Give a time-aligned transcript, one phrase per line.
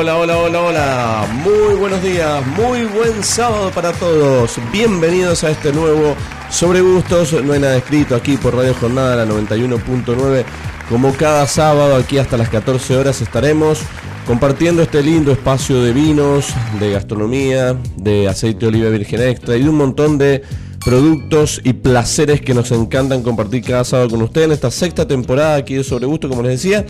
[0.00, 1.42] Hola, hola, hola, hola.
[1.44, 4.58] Muy buenos días, muy buen sábado para todos.
[4.72, 6.16] Bienvenidos a este nuevo
[6.48, 7.34] Sobre Gustos.
[7.44, 10.44] No hay nada escrito aquí por Radio Jornada, la 91.9.
[10.88, 13.82] Como cada sábado, aquí hasta las 14 horas estaremos
[14.26, 16.46] compartiendo este lindo espacio de vinos,
[16.80, 20.40] de gastronomía, de aceite de oliva virgen extra y de un montón de
[20.82, 25.56] productos y placeres que nos encantan compartir cada sábado con ustedes en esta sexta temporada
[25.56, 26.86] aquí de Sobre Gusto, como les decía.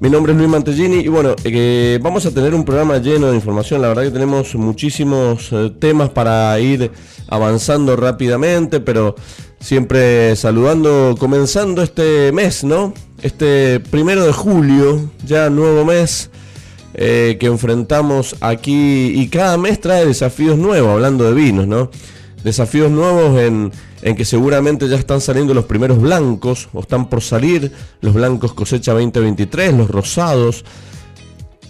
[0.00, 3.34] Mi nombre es Luis Mantellini y bueno, eh, vamos a tener un programa lleno de
[3.34, 3.82] información.
[3.82, 6.92] La verdad que tenemos muchísimos eh, temas para ir
[7.26, 9.16] avanzando rápidamente, pero
[9.58, 12.94] siempre saludando, comenzando este mes, ¿no?
[13.22, 16.30] Este primero de julio, ya nuevo mes
[16.94, 21.90] eh, que enfrentamos aquí y cada mes trae desafíos nuevos, hablando de vinos, ¿no?
[22.42, 23.72] Desafíos nuevos en
[24.02, 28.54] en que seguramente ya están saliendo los primeros blancos, o están por salir los blancos
[28.54, 30.64] cosecha 2023, los rosados.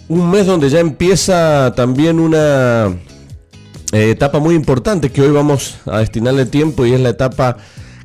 [0.07, 2.87] Un mes donde ya empieza también una
[3.91, 7.57] eh, etapa muy importante que hoy vamos a destinarle tiempo y es la etapa,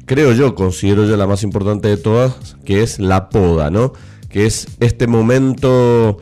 [0.06, 3.92] creo yo, considero yo la más importante de todas, que es la poda, ¿no?
[4.28, 6.18] Que es este momento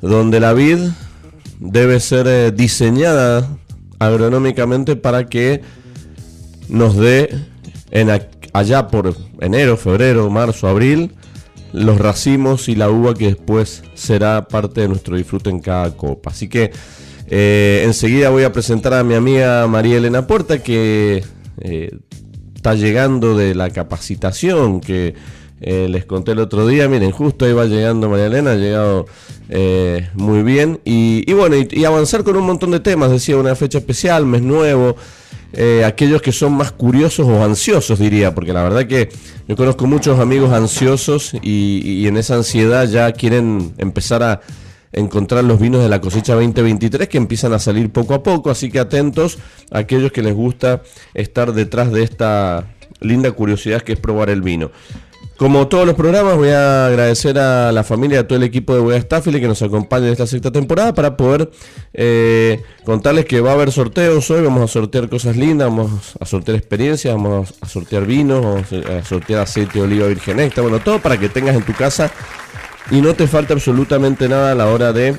[0.00, 0.78] donde la vid
[1.60, 3.46] debe ser eh, diseñada
[4.06, 5.62] agronómicamente para que
[6.68, 7.28] nos dé
[7.90, 8.10] en
[8.52, 11.12] allá por enero, febrero, marzo, abril
[11.72, 16.30] los racimos y la uva que después será parte de nuestro disfrute en cada copa.
[16.30, 16.70] Así que
[17.28, 21.24] eh, enseguida voy a presentar a mi amiga María Elena Puerta que
[21.60, 21.98] eh,
[22.54, 25.14] está llegando de la capacitación que
[25.62, 26.88] eh, les conté el otro día.
[26.88, 29.06] Miren, justo ahí va llegando María Elena, ha llegado
[30.14, 30.80] muy bien.
[30.84, 34.96] Y, bueno, y avanzar con un montón de temas, decía una fecha especial, mes nuevo.
[35.54, 39.10] Eh, aquellos que son más curiosos o ansiosos, diría, porque la verdad que
[39.46, 44.40] yo conozco muchos amigos ansiosos y, en esa ansiedad ya quieren empezar a
[44.92, 48.70] encontrar los vinos de la cosecha 2023 que empiezan a salir poco a poco, así
[48.70, 49.38] que atentos
[49.70, 52.66] a aquellos que les gusta estar detrás de esta
[53.00, 54.70] linda curiosidad que es probar el vino.
[55.42, 58.80] Como todos los programas, voy a agradecer a la familia, a todo el equipo de
[58.80, 61.50] Boya Staffile que nos acompaña en esta sexta temporada para poder
[61.94, 64.44] eh, contarles que va a haber sorteos hoy.
[64.44, 69.04] Vamos a sortear cosas lindas, vamos a sortear experiencias, vamos a sortear vinos, vamos a
[69.04, 72.12] sortear aceite de oliva virgen extra, bueno, todo para que tengas en tu casa
[72.92, 75.16] y no te falte absolutamente nada a la hora de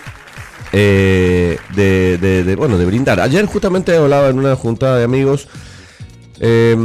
[0.72, 3.20] eh, de, bueno, de brindar.
[3.20, 5.50] Ayer justamente hablaba en una juntada de amigos
[6.40, 6.78] eh,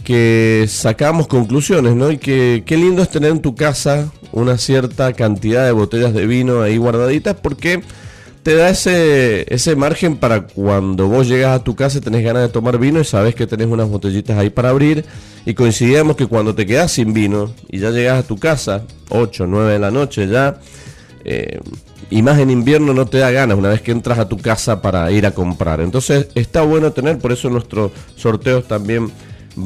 [0.00, 2.10] que sacamos conclusiones, ¿no?
[2.10, 6.26] Y que qué lindo es tener en tu casa una cierta cantidad de botellas de
[6.26, 7.82] vino ahí guardaditas porque
[8.42, 12.42] te da ese, ese margen para cuando vos llegas a tu casa y tenés ganas
[12.42, 15.04] de tomar vino y sabes que tenés unas botellitas ahí para abrir
[15.44, 19.46] y coincidíamos que cuando te quedas sin vino y ya llegas a tu casa, 8,
[19.46, 20.58] 9 de la noche ya,
[21.24, 21.60] eh,
[22.08, 24.80] y más en invierno no te da ganas una vez que entras a tu casa
[24.82, 25.80] para ir a comprar.
[25.80, 29.10] Entonces está bueno tener, por eso nuestros sorteos también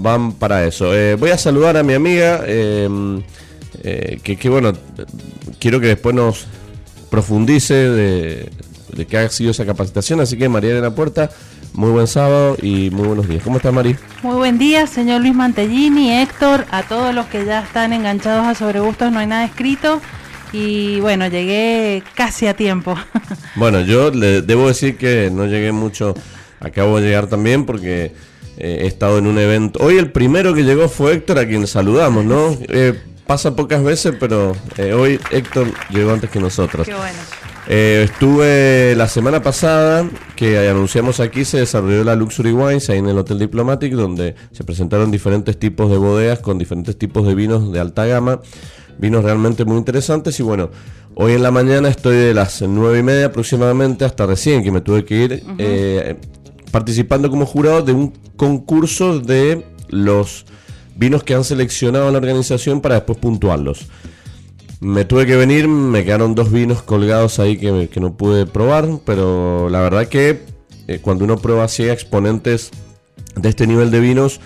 [0.03, 0.95] van para eso.
[0.97, 3.23] Eh, voy a saludar a mi amiga, em,
[3.83, 4.73] eh, que, bueno,
[5.59, 6.47] quiero que después nos
[7.11, 8.51] profundice de,
[8.95, 10.21] de qué ha sido esa capacitación.
[10.21, 11.31] Así que María de la Puerta,
[11.75, 13.43] muy buen sábado y muy buenos días.
[13.43, 13.99] ¿Cómo estás, María?
[14.23, 18.55] Muy buen día, señor Luis Mantellini, Héctor, a todos los que ya están enganchados a
[18.55, 20.01] Sobre Gustos, no hay nada escrito.
[20.53, 22.97] Y bueno, llegué casi a tiempo.
[23.57, 26.15] Bueno, yo le debo decir que no llegué mucho,
[26.59, 28.13] acabo de llegar también porque
[28.57, 29.81] eh, he estado en un evento.
[29.83, 32.57] Hoy el primero que llegó fue Héctor, a quien saludamos, ¿no?
[32.69, 32.95] Eh,
[33.27, 36.87] pasa pocas veces, pero eh, hoy Héctor llegó antes que nosotros.
[36.87, 37.19] Qué bueno.
[37.67, 43.19] estuve la semana pasada, que anunciamos aquí, se desarrolló la Luxury Wines ahí en el
[43.19, 47.81] Hotel Diplomatic, donde se presentaron diferentes tipos de bodegas con diferentes tipos de vinos de
[47.81, 48.41] alta gama,
[48.99, 50.39] vinos realmente muy interesantes.
[50.39, 50.71] Y bueno,
[51.17, 54.81] hoy en la mañana estoy de las nueve y media aproximadamente hasta recién, que me
[54.81, 55.43] tuve que ir
[56.75, 60.45] participando como jurado de un concurso de los
[60.97, 63.87] vinos que han seleccionado la organización para después puntuarlos.
[64.81, 69.69] Me tuve que venir, me quedaron dos vinos colgados ahí que, no pude probar, pero
[69.71, 70.41] la verdad que
[70.89, 72.73] eh, cuando uno prueba así exponentes
[73.37, 74.41] de este nivel de vinos,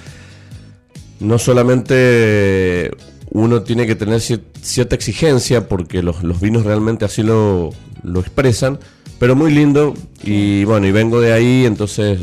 [1.21, 2.91] no solamente
[3.31, 7.71] uno tiene que tener cierta exigencia porque los, vinos realmente así lo,
[8.03, 8.79] lo, expresan,
[9.19, 12.21] pero muy lindo y bueno, y vengo de ahí, entonces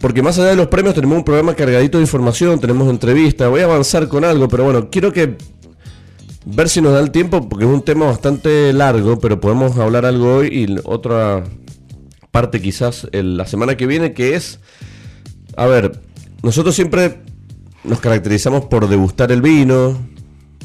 [0.00, 3.60] Porque más allá de los premios tenemos un programa cargadito de información, tenemos entrevistas, voy
[3.60, 5.36] a avanzar con algo, pero bueno, quiero que
[6.46, 10.04] ver si nos da el tiempo, porque es un tema bastante largo, pero podemos hablar
[10.04, 11.44] algo hoy y otra
[12.32, 14.58] parte quizás la semana que viene, que es,
[15.56, 16.00] a ver,
[16.42, 17.20] nosotros siempre
[17.84, 19.96] nos caracterizamos por degustar el vino,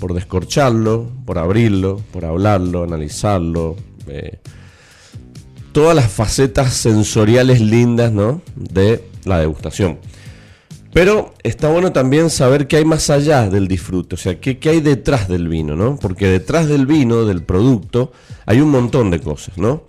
[0.01, 3.75] por descorcharlo, por abrirlo, por hablarlo, analizarlo.
[4.07, 4.39] Eh,
[5.73, 8.41] todas las facetas sensoriales lindas ¿no?
[8.55, 9.99] de la degustación.
[10.91, 14.81] Pero está bueno también saber qué hay más allá del disfrute, o sea, qué, hay
[14.81, 15.97] detrás del vino, ¿no?
[16.01, 18.11] Porque detrás del vino, del producto,
[18.45, 19.83] hay un montón de cosas, ¿no?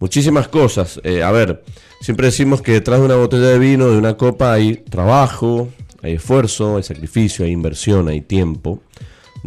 [0.00, 0.98] Muchísimas cosas.
[1.04, 1.62] Eh, a ver,
[2.00, 5.68] siempre decimos que detrás de una botella de vino, de una copa, hay trabajo,
[6.02, 8.80] hay esfuerzo, hay sacrificio, hay inversión, hay tiempo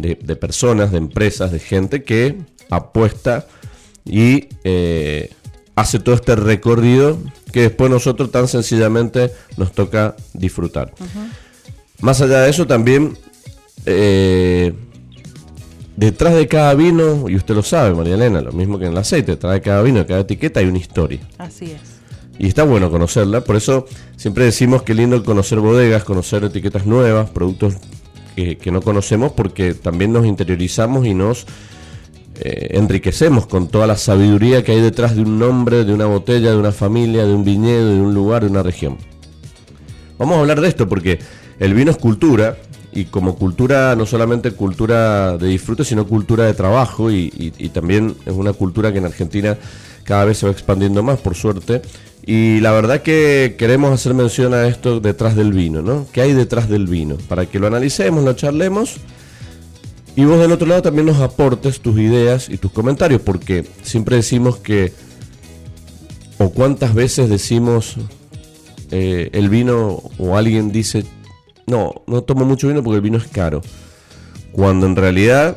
[0.02, 2.36] de, personas, de empresas, de gente que
[2.70, 3.46] apuesta
[4.04, 5.30] y eh,
[5.76, 7.18] hace todo este recorrido
[7.52, 10.92] que después nosotros tan sencillamente nos toca disfrutar.
[12.00, 13.16] Más allá de eso también,
[13.86, 14.74] eh,
[15.96, 18.98] detrás de cada vino, y usted lo sabe, María Elena, lo mismo que en el
[18.98, 21.20] aceite, detrás de cada vino, de cada etiqueta hay una historia.
[21.38, 21.80] Así es.
[22.38, 27.30] Y está bueno conocerla, por eso siempre decimos que lindo conocer bodegas, conocer etiquetas nuevas,
[27.30, 27.74] productos
[28.34, 31.46] que, no conocemos porque también nos interiorizamos y nos
[32.36, 36.50] eh, enriquecemos con toda la sabiduría que hay detrás de un nombre, de una botella,
[36.50, 38.96] de una familia, de un viñedo, de un lugar, de una región.
[40.18, 41.18] Vamos a hablar de esto porque
[41.58, 42.56] el vino es cultura
[42.92, 48.14] y como cultura, no solamente cultura de disfrute, sino cultura de trabajo y, y también
[48.26, 49.56] es una cultura que en Argentina
[50.04, 51.82] cada vez se va expandiendo más, por suerte,
[52.24, 56.06] y la verdad que queremos hacer mención a esto detrás del vino, ¿no?
[56.12, 57.16] ¿Qué hay detrás del vino?
[57.28, 59.00] Para que lo analicemos, lo charlemos
[60.14, 64.16] y vos del otro lado también nos aportes tus ideas y tus comentarios, porque siempre
[64.16, 64.92] decimos que,
[66.38, 67.96] o cuántas veces decimos
[68.90, 71.04] eh, el vino o alguien dice,
[71.66, 73.62] no, no tomo mucho vino porque el vino es caro,
[74.52, 75.56] cuando en realidad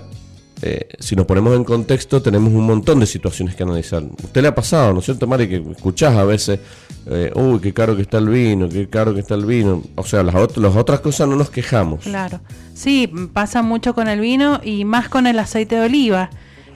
[0.61, 4.03] eh, si nos ponemos en contexto, tenemos un montón de situaciones que analizar.
[4.03, 5.49] Usted le ha pasado, ¿no es cierto, Mari?
[5.49, 6.59] Que escuchás a veces,
[7.07, 9.83] eh, uy, qué caro que está el vino, qué caro que está el vino.
[9.95, 12.03] O sea, las, las otras cosas no nos quejamos.
[12.03, 12.39] Claro.
[12.73, 16.29] Sí, pasa mucho con el vino y más con el aceite de oliva.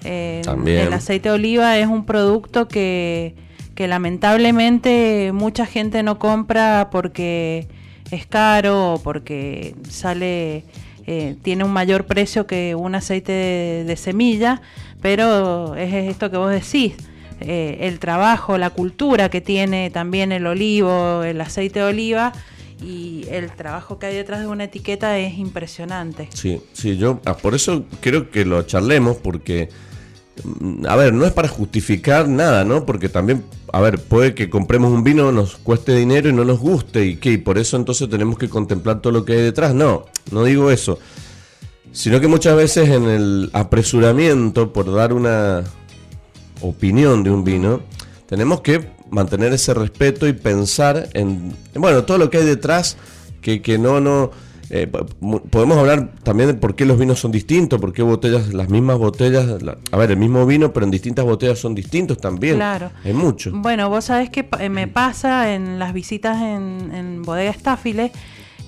[0.04, 0.88] Eh, También.
[0.88, 3.36] El aceite de oliva es un producto que,
[3.76, 7.68] que lamentablemente mucha gente no compra porque
[8.12, 10.64] es caro o porque sale
[11.12, 14.62] eh, tiene un mayor precio que un aceite de, semilla,
[15.02, 16.94] pero es esto que vos decís.
[17.42, 22.32] Eh, el trabajo, la cultura que tiene también el olivo, el aceite de oliva
[22.80, 26.30] y el trabajo que hay detrás de una etiqueta es impresionante.
[26.32, 29.70] Sí, sí, yo ah, por eso quiero que lo charlemos porque
[30.88, 32.86] a ver, no es para justificar nada, ¿no?
[32.86, 36.60] Porque también, a ver, puede que compremos un vino, nos cueste dinero y no nos
[36.60, 39.74] guste, y que por eso entonces tenemos que contemplar todo lo que hay detrás.
[39.74, 41.00] No, no digo eso.
[41.92, 45.64] Sino que muchas veces en el apresuramiento por dar una
[46.62, 47.82] opinión de un vino,
[48.28, 52.98] tenemos que mantener ese respeto y pensar en, bueno, todo lo que hay detrás,
[53.42, 54.32] que, que no, no
[54.70, 54.88] eh,
[55.50, 58.98] podemos hablar también de por qué los vinos son distintos, por qué botellas, las mismas
[58.98, 59.48] botellas,
[59.92, 62.56] a ver, el mismo vino, pero en distintas botellas son distintos también.
[62.56, 62.92] Claro.
[63.04, 63.52] Es mucho.
[63.54, 68.12] Bueno, vos sabés que eh, me pasa en las visitas en, en Bodega Estáfile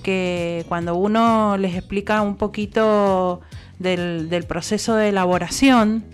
[0.02, 3.40] que cuando uno les explica un poquito
[3.78, 6.04] del, del proceso de elaboración,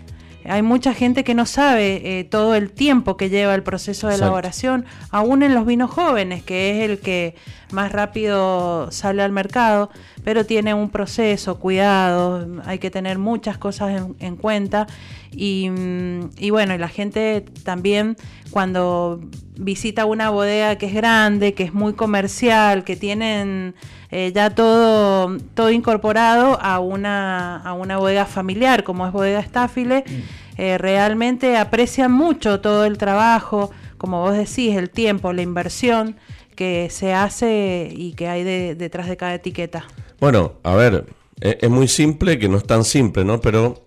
[0.49, 4.17] hay mucha gente que no sabe eh, todo el tiempo que lleva el proceso de
[4.17, 7.35] elaboración, aún en los vinos jóvenes, que es el que
[7.71, 9.90] más rápido sale al mercado,
[10.25, 14.87] pero tiene un proceso, cuidado, hay que tener muchas cosas en, cuenta.
[15.31, 18.17] Y, mm, y, bueno, la gente también
[18.50, 19.21] cuando
[19.59, 23.75] visita una bodega que es grande, que es muy comercial, que tienen
[24.11, 30.05] eh, ya todo, todo incorporado a una, a una bodega familiar, como es bodega Estáfile,
[30.07, 30.38] mm.
[30.58, 36.16] Eh, realmente aprecian mucho todo el trabajo, como vos decís, el tiempo, la inversión
[36.54, 39.86] que se hace y que hay detrás de cada etiqueta.
[40.20, 41.06] Bueno, a ver,
[41.40, 43.40] es, es muy simple, que no es tan simple, ¿no?
[43.40, 43.84] Pero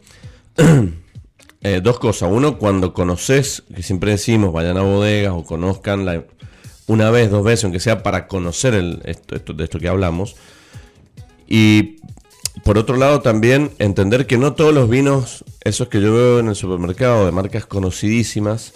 [1.61, 2.29] eh, dos cosas.
[2.31, 6.23] Uno, cuando conoces, que siempre decimos, vayan a bodegas o conozcan la,
[6.87, 10.35] una vez, dos veces, aunque sea para conocer el, esto- de esto que hablamos.
[11.47, 11.97] Y
[12.63, 16.47] por otro lado, también entender que no todos los vinos, esos que yo veo en
[16.49, 18.73] el supermercado de marcas conocidísimas,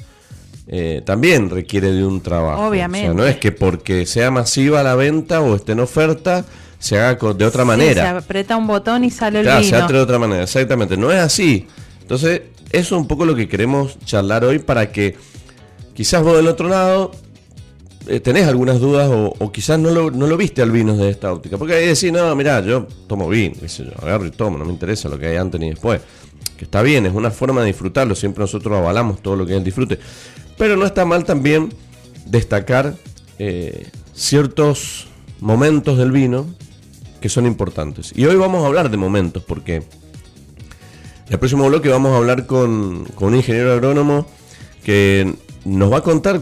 [0.68, 2.68] eh, también requiere de un trabajo.
[2.68, 3.10] Obviamente.
[3.10, 6.46] O sea, no es que porque sea masiva la venta o esté en oferta,
[6.80, 8.02] se haga de otra Sí, manera.
[8.02, 9.84] se aprieta un botón y sale el Claro, se vino.
[9.86, 10.98] hace de otra manera, exactamente.
[10.98, 11.68] No es así.
[12.02, 12.42] Entonces,
[12.72, 15.16] eso es un poco lo que queremos charlar hoy para que
[15.94, 17.12] quizás vos del otro lado
[18.08, 21.34] eh, tenés algunas dudas o, quizás no lo, no lo viste al vino desde esta
[21.34, 21.58] óptica.
[21.58, 23.56] Porque ahí decís, no, mirá, yo tomo vino,
[24.02, 26.02] agarro y tomo, no me interesa lo que hay antes ni después.
[26.58, 29.64] Que está bien, es una forma de disfrutarlo, siempre nosotros avalamos todo lo que es
[29.64, 30.00] disfrute.
[30.58, 31.70] Pero no está mal también
[32.26, 32.96] destacar
[33.40, 35.08] eh, ciertos
[35.40, 36.46] momentos del vino
[37.20, 38.14] que son importantes.
[38.16, 39.84] Y hoy vamos a hablar de momentos, porque en
[41.30, 44.28] el próximo bloque vamos a hablar con, con un ingeniero agrónomo
[44.84, 45.34] que
[45.66, 46.42] nos va a contar,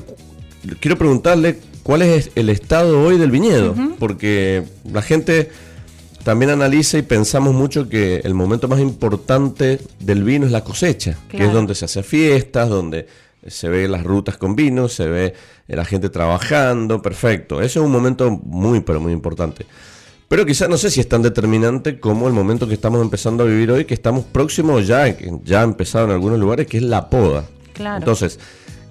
[0.79, 5.49] quiero preguntarle cuál es el estado hoy del viñedo, porque la gente
[6.23, 11.17] también analiza y pensamos mucho que el momento más importante del vino es la cosecha,
[11.29, 13.07] que es donde se hace fiestas, donde
[13.45, 15.33] se ve las rutas con vino, se ve
[15.67, 17.61] la gente trabajando, perfecto.
[17.61, 19.65] Ese es un momento muy, pero muy importante.
[20.29, 23.45] Pero quizás no sé si es tan determinante como el momento que estamos empezando a
[23.45, 27.09] vivir hoy, que estamos próximos ya, ya ha empezado en algunos lugares, que es la
[27.09, 27.45] poda.
[27.73, 27.97] Claro.
[27.97, 28.39] Entonces,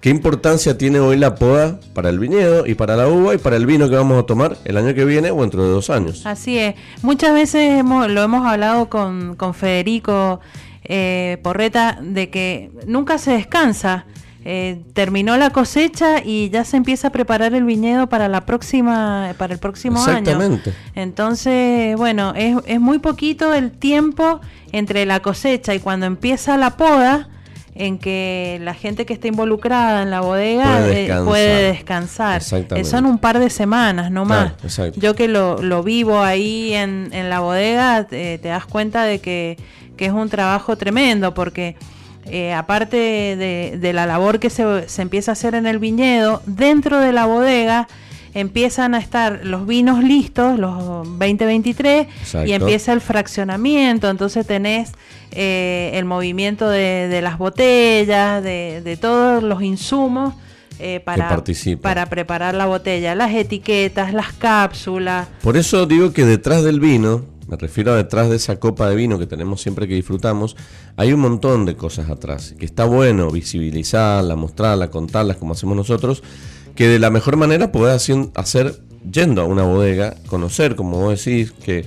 [0.02, 3.56] ¿qué importancia tiene hoy la poda para el viñedo y para la uva y para
[3.56, 6.26] el vino que vamos a tomar el año que viene o dentro de dos años?
[6.26, 6.74] Así es.
[7.02, 10.40] Muchas veces hemos- lo hemos hablado con, con Federico
[10.84, 14.04] eh, Porreta de que nunca se descansa.
[14.44, 19.32] Eh, terminó la cosecha y ya se empieza a preparar el viñedo para la próxima,
[19.38, 20.18] para el próximo año.
[20.18, 20.72] Exactamente.
[20.96, 24.40] Entonces, bueno, es, es muy poquito el tiempo
[24.72, 27.28] entre la cosecha y cuando empieza la poda
[27.74, 31.24] en que la gente que está involucrada en la bodega Puede eh, descansar.
[31.24, 32.42] puede descansar.
[32.78, 34.52] Eh, son un par de semanas, no más.
[34.96, 39.20] Yo que lo, lo vivo ahí en, en la bodega, te, te das cuenta de
[39.20, 39.56] que,
[39.96, 41.76] que es un trabajo tremendo, porque
[42.26, 46.42] eh, aparte de, de la labor que se, se empieza a hacer en el viñedo,
[46.46, 47.88] dentro de la bodega
[48.34, 50.78] empiezan a estar los vinos listos, los
[51.18, 52.48] 2023, Exacto.
[52.48, 54.92] y empieza el fraccionamiento, entonces tenés
[55.32, 60.34] eh, el movimiento de, de las botellas, de, de todos los insumos.
[60.78, 61.42] eh, para,
[61.80, 65.28] para preparar la botella, las etiquetas, las cápsulas.
[65.42, 68.96] Por eso digo que detrás del vino, me refiero a detrás de esa copa de
[68.96, 70.56] vino que tenemos siempre que disfrutamos,
[70.96, 76.22] hay un montón de cosas atrás, que está bueno visibilizarla, mostrarla, contarlas como hacemos nosotros,
[76.74, 81.52] que de la mejor manera podés hacer yendo a una bodega, conocer, como vos decís,
[81.52, 81.84] que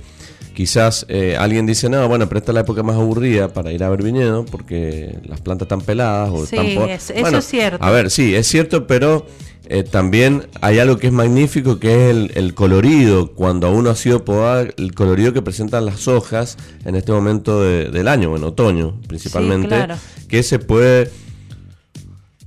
[0.54, 3.84] quizás eh, alguien dice, no, bueno, pero esta es la época más aburrida para ir
[3.84, 6.76] a ver viñedo, porque las plantas están peladas o Sí, están...
[6.76, 6.86] po-".
[6.90, 7.84] es- eso es cierto.
[7.84, 9.26] A ver, sí, es cierto, pero
[9.68, 13.32] eh, también hay algo que es magnífico, que es el, el colorido.
[13.34, 17.90] Cuando uno ha sido podado, el colorido que presentan las hojas en este momento de-
[17.90, 19.96] del año, en otoño principalmente, claro.
[20.30, 21.10] que se puede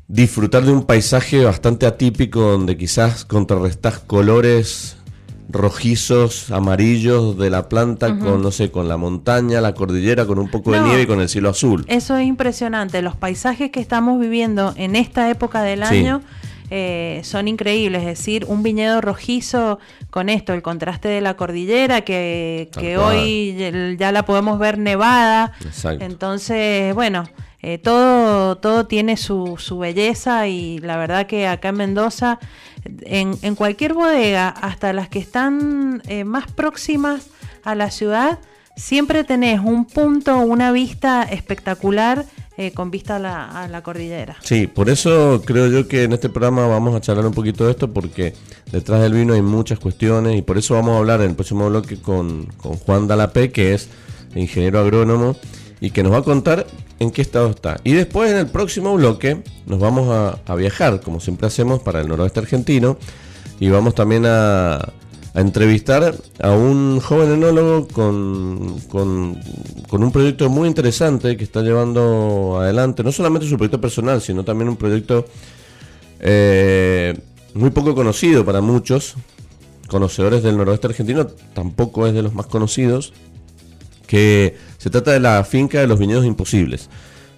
[0.08, 4.96] disfrutar de un paisaje bastante atípico donde quizás contrarrestás colores
[5.50, 10.50] rojizos, amarillos de la planta con, no sé, con la montaña, la cordillera, con un
[10.50, 11.84] poco de nieve y con el cielo azul.
[11.88, 13.00] Eso es impresionante.
[13.00, 15.96] Los paisajes que estamos viviendo en esta época del Sí.
[16.00, 16.20] año
[16.70, 18.02] eh, son increíbles.
[18.02, 19.78] Es decir, un viñedo rojizo
[20.10, 24.76] con esto, el contraste de la cordillera, que, que hoy ya- ya la podemos ver
[24.76, 25.52] nevada.
[25.64, 26.04] Exacto.
[26.04, 27.24] Entonces, bueno,
[27.60, 32.38] eh, todo, todo tiene su, su belleza y la verdad que acá en Mendoza,
[33.02, 37.26] en, cualquier bodega, hasta las que están eh, más próximas
[37.64, 38.38] a la ciudad,
[38.76, 42.24] siempre tenés un punto, una vista espectacular
[42.56, 44.36] eh, con vista a la, a la cordillera.
[44.42, 47.72] Sí, por eso creo yo que en este programa vamos a charlar un poquito de
[47.72, 48.34] esto porque
[48.70, 51.68] detrás del vino hay muchas cuestiones y por eso vamos a hablar en el próximo
[51.68, 53.88] bloque con, con Juan Dalapé, que es
[54.36, 55.36] ingeniero agrónomo
[55.80, 56.66] y que nos va a contar
[56.98, 57.80] en qué estado está.
[57.84, 60.08] Y después en el próximo bloque nos vamos
[60.46, 62.96] a, viajar, como siempre hacemos, para el noroeste argentino
[63.60, 64.92] y vamos también a,
[65.34, 69.38] entrevistar a un joven enólogo con, con,
[69.88, 74.44] con un proyecto muy interesante que está llevando adelante, no solamente su proyecto personal, sino
[74.44, 75.26] también un proyecto
[76.20, 77.16] eh,
[77.54, 79.14] muy poco conocido para muchos,
[79.88, 83.12] conocedores del noroeste argentino, tampoco es de los más conocidos,
[84.08, 86.88] que se trata de la finca de los viñedos imposibles.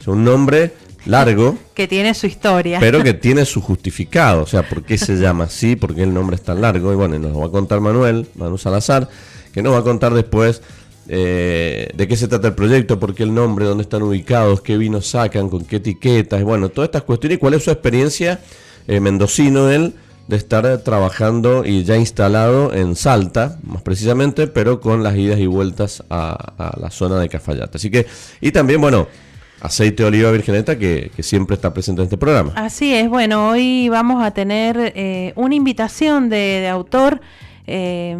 [0.01, 0.73] Es un nombre
[1.05, 2.81] largo, Que tiene su historia.
[2.81, 6.15] pero que tiene su justificado, o sea, por qué se llama así, por qué el
[6.15, 9.09] nombre es tan largo, y bueno, nos lo va a contar Manuel, Manu Salazar,
[9.53, 10.63] que nos va a contar después
[11.09, 14.79] eh, de qué se trata el proyecto, por qué el nombre, dónde están ubicados, qué
[14.79, 18.41] vinos sacan, con qué etiquetas, bueno, todas estas cuestiones y cuál es su experiencia
[18.87, 19.95] eh, mendocino él
[20.31, 25.47] de estar trabajando y ya instalado en Salta, más precisamente, pero con las idas y
[25.47, 27.77] vueltas a, la zona de Cafayate.
[27.77, 28.07] Así que,
[28.41, 29.09] y también, bueno,
[29.61, 32.53] aceite de oliva virgeneta que, siempre está presente en este programa.
[32.55, 37.21] Así es, bueno, hoy vamos a tener eh, una invitación de, autor
[37.67, 38.17] eh,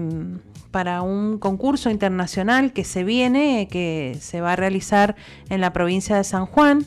[0.71, 5.17] para un concurso internacional que se viene, que se va a realizar
[5.49, 6.87] en la provincia de San Juan.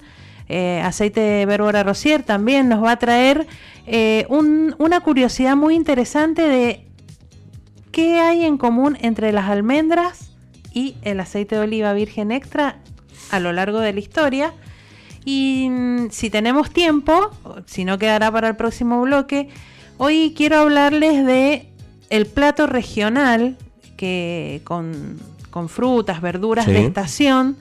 [0.56, 3.48] Eh, aceite de Bérbora Rosier también nos va a traer
[4.28, 6.86] una curiosidad muy interesante de
[7.92, 10.30] qué hay en común entre las almendras
[10.72, 12.78] y el aceite de oliva virgen extra
[13.32, 14.54] a lo largo de la historia.
[15.26, 17.32] Y mm, si tenemos tiempo,
[17.66, 19.50] si no quedará para el próximo bloque,
[19.98, 21.68] hoy quiero hablarles de
[22.12, 23.58] el plato regional
[23.98, 25.20] que con,
[25.68, 27.58] frutas, verduras de estación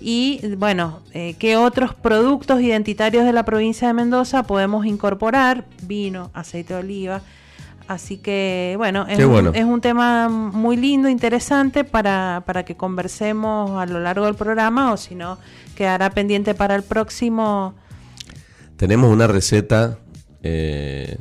[0.00, 6.30] y bueno, eh, qué otros productos identitarios de la provincia de Mendoza podemos incorporar, vino,
[6.34, 7.22] aceite de oliva,
[7.88, 13.80] Así que, bueno es, Un, es, Un, tema muy lindo, interesante para, para, que conversemos
[13.80, 15.38] a lo largo del programa o si no,
[15.74, 17.74] quedará pendiente para el próximo.
[18.76, 19.98] Tenemos una receta
[20.42, 21.16] eh,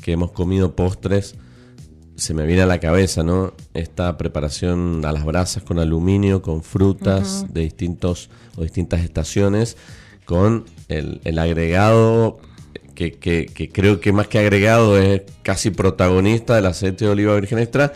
[0.00, 1.34] que hemos comido postres.
[2.20, 3.54] Se me viene a la cabeza, ¿no?
[3.72, 9.78] Esta preparación a las brasas con aluminio, con frutas de distintos o distintas estaciones,
[10.26, 12.38] con el, el agregado
[12.94, 17.92] que, creo que más que agregado es casi protagonista del aceite de oliva virgen extra,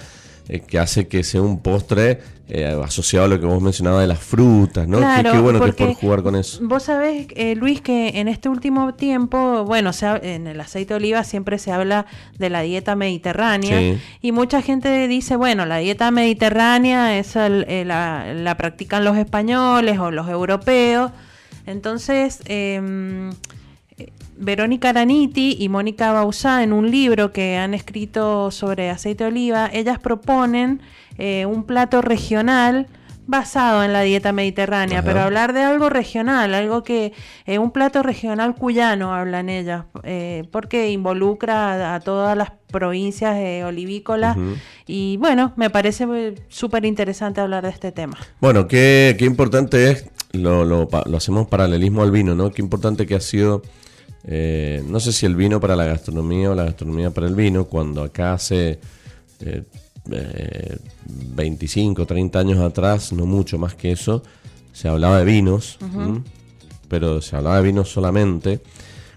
[0.48, 4.06] eh, que hace que sea un postre eh, asociado a lo que vos mencionabas de
[4.06, 4.98] las frutas, ¿no?
[4.98, 6.58] qué, bueno que es por jugar con eso.
[6.62, 11.24] Vos sabés, eh, Luis, que en este último tiempo, bueno, en el aceite de oliva
[11.24, 12.04] siempre se habla
[12.38, 18.56] de la dieta mediterránea y mucha gente dice, bueno, la dieta mediterránea es la, la
[18.56, 21.12] practican los españoles o los europeos.
[21.66, 23.32] Entonces, eh,
[24.36, 29.70] Verónica Araniti y Mónica Bausá, en un libro que han escrito sobre aceite de oliva,
[29.72, 30.80] ellas proponen
[31.18, 32.88] eh, un plato regional
[33.26, 37.14] basado en la dieta mediterránea, pero hablar de algo regional, algo que,
[37.46, 44.36] eh, un plato regional cuyano, hablan ellas, eh, porque involucra a, todas las provincias olivícolas
[44.86, 48.18] y bueno, me parece súper interesante hablar de este tema.
[48.40, 52.50] Bueno, qué, qué importante es, lo, lo, lo hacemos paralelismo al vino, ¿no?
[52.50, 53.62] Qué importante que ha sido
[54.26, 57.66] eh, no sé si el vino para la gastronomía o la gastronomía para el vino,
[57.66, 58.78] cuando acá hace
[61.36, 64.22] 25, eh, 30 eh, años atrás, no mucho más que eso,
[64.72, 65.78] se hablaba de vinos,
[66.88, 68.60] pero se hablaba de vinos solamente.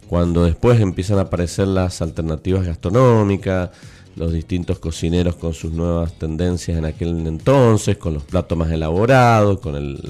[0.07, 3.71] Cuando después empiezan a aparecer las alternativas gastronómicas,
[4.15, 9.59] los distintos cocineros con sus nuevas tendencias en aquel entonces, con los platos más elaborados,
[9.59, 10.01] con el,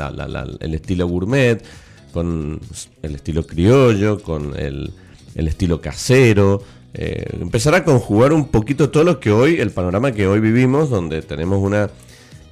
[0.60, 1.64] el estilo gourmet,
[2.14, 2.60] con
[3.02, 4.94] el estilo criollo, con el,
[5.36, 6.64] estilo casero.
[6.94, 10.90] Eh, empezar a conjugar un poquito todo lo que hoy, el panorama que hoy vivimos,
[10.90, 11.90] donde tenemos una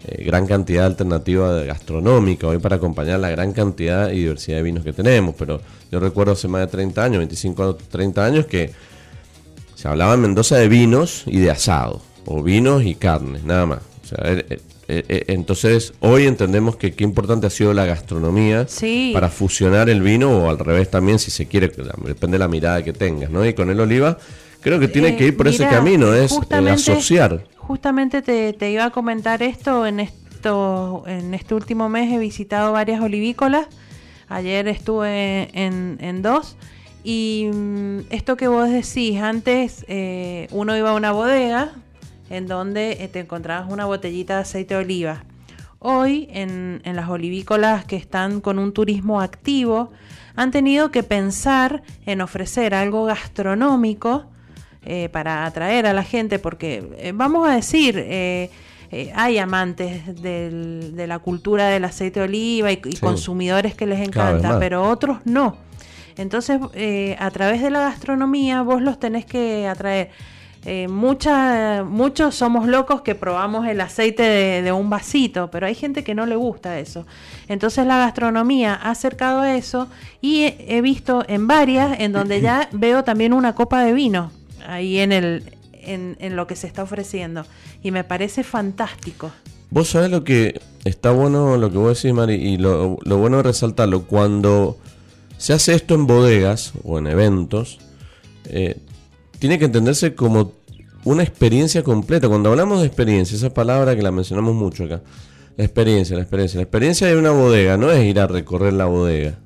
[0.08, 4.64] eh, gran cantidad de alternativa gastronómica hoy para acompañar la gran cantidad y diversidad de
[4.64, 5.34] vinos que tenemos.
[5.38, 8.72] Pero yo recuerdo hace más de 30 años, 25 30 años, que
[9.74, 13.80] se hablaba en Mendoza de vinos y de asado, o vinos y carnes, nada más.
[14.04, 18.68] O sea, eh, eh, entonces, hoy entendemos que qué importante ha sido la gastronomía
[19.14, 21.72] para fusionar el vino o al revés también, si se quiere,
[22.04, 23.46] depende de la mirada que tengas, ¿no?
[23.46, 24.18] Y con el oliva,
[24.62, 27.46] creo que tiene eh, que ir por ese camino, es el asociar.
[27.58, 33.02] Justamente te, iba a comentar esto en esto en este último mes he visitado varias
[33.02, 33.66] olivícolas.
[34.30, 36.56] Ayer estuve en, dos.
[37.04, 39.84] Y mm, esto que vos decís, antes
[40.52, 41.74] uno iba a una bodega,
[42.30, 45.24] en donde eh, te encontrabas una botellita de aceite de oliva.
[45.80, 49.92] Hoy, en, las olivícolas que están con un turismo activo,
[50.36, 54.26] han tenido que pensar en ofrecer algo gastronómico
[54.84, 58.04] eh, para atraer a la gente, porque eh, vamos a decir,
[59.14, 64.90] hay amantes de la cultura del aceite de oliva y, consumidores que les encanta, pero
[64.90, 65.58] otros no.
[66.18, 66.60] Entonces,
[67.20, 70.10] a través de la gastronomía, vos los tenés que atraer
[70.68, 76.16] eh, muchos somos locos que probamos el aceite de, un vasito, pero hay gente que
[76.16, 77.06] no le gusta eso.
[77.48, 79.88] Entonces la gastronomía ha acercado a eso
[80.22, 84.32] y he, visto en varias en donde ya veo también una copa de vino
[84.68, 87.46] ahí en, el, en, lo que se está ofreciendo.
[87.84, 89.32] Y me parece fantástico.
[89.70, 93.44] Vos sabés lo que está bueno, lo que vos decís, Mari, y lo, bueno de
[93.44, 94.78] resaltarlo, cuando
[95.38, 97.78] se hace esto en bodegas o en eventos,
[98.46, 98.80] eh,
[99.40, 100.54] tiene que entenderse como
[101.04, 102.28] una experiencia completa.
[102.28, 105.02] Cuando hablamos de experiencia, esa palabra que la mencionamos mucho acá,
[105.58, 106.58] La experiencia, la experiencia.
[106.58, 109.40] La experiencia de una bodega no es ir a recorrer la bodega.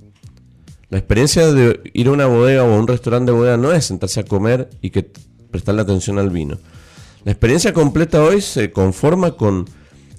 [0.89, 3.85] La experiencia de ir a una bodega o a un restaurante de bodega no es
[3.85, 5.11] sentarse a comer y que
[5.51, 6.57] prestarle atención al vino.
[7.25, 9.65] La experiencia completa hoy se conforma con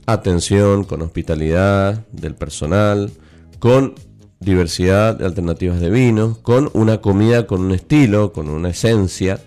[0.06, 3.10] atención, con hospitalidad del personal,
[3.58, 3.94] con
[4.38, 9.40] diversidad de alternativas de vino, con una comida con un estilo, con una esencia.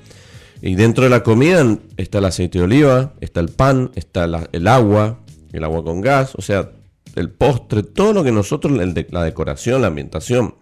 [0.65, 4.67] Y dentro de la comida está el aceite de oliva, está el pan, está el
[4.69, 5.19] agua,
[5.51, 6.71] el agua con gas, o sea,
[7.15, 10.55] el postre, todo lo que nosotros, la decoración, la ambientación,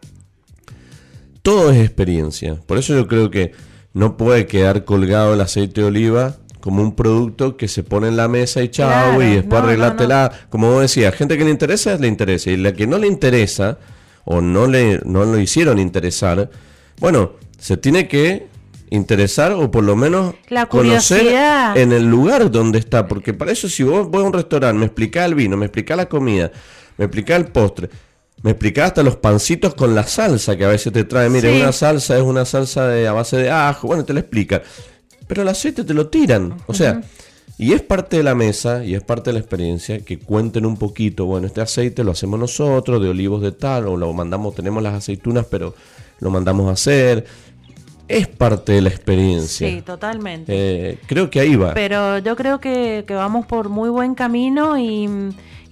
[1.43, 2.55] todo es experiencia.
[2.65, 3.51] Por eso yo creo que
[3.93, 8.17] no puede quedar colgado el aceite de oliva como un producto que se pone en
[8.17, 10.31] la mesa y chao y después arreglátela.
[10.49, 12.49] Como vos decías, gente que le interesa, le interesa.
[12.49, 13.77] Y la que no le interesa
[14.25, 16.49] o no le no lo hicieron interesar,
[16.99, 18.49] bueno, se tiene que
[18.91, 20.36] interesar o por lo menos
[20.69, 21.34] conocer
[21.75, 23.08] en el lugar donde está.
[23.08, 25.97] Porque para eso si vos vas a un restaurante, me explicás el vino, me explicás
[25.97, 26.51] la comida,
[26.97, 27.89] me explicás el postre,
[28.43, 31.30] me explicás hasta los pancitos con la salsa que a veces te trae.
[31.30, 34.62] Mire, una salsa es una salsa de, a base de ajo, bueno, te lo explica.
[35.25, 36.58] Pero el aceite te lo tiran.
[36.67, 37.01] O sea,
[37.58, 40.75] y es parte de la mesa y es parte de la experiencia que cuenten un
[40.75, 44.84] poquito, bueno, este aceite lo hacemos nosotros, de olivos de tal, o lo mandamos, tenemos
[44.84, 45.73] las aceitunas, pero
[46.19, 47.25] lo mandamos a hacer
[48.17, 49.67] es parte de la experiencia.
[49.67, 50.54] Sí, totalmente.
[50.56, 51.74] Eh, creo que ahí va.
[51.74, 55.10] Pero yo creo que, vamos por muy buen camino y,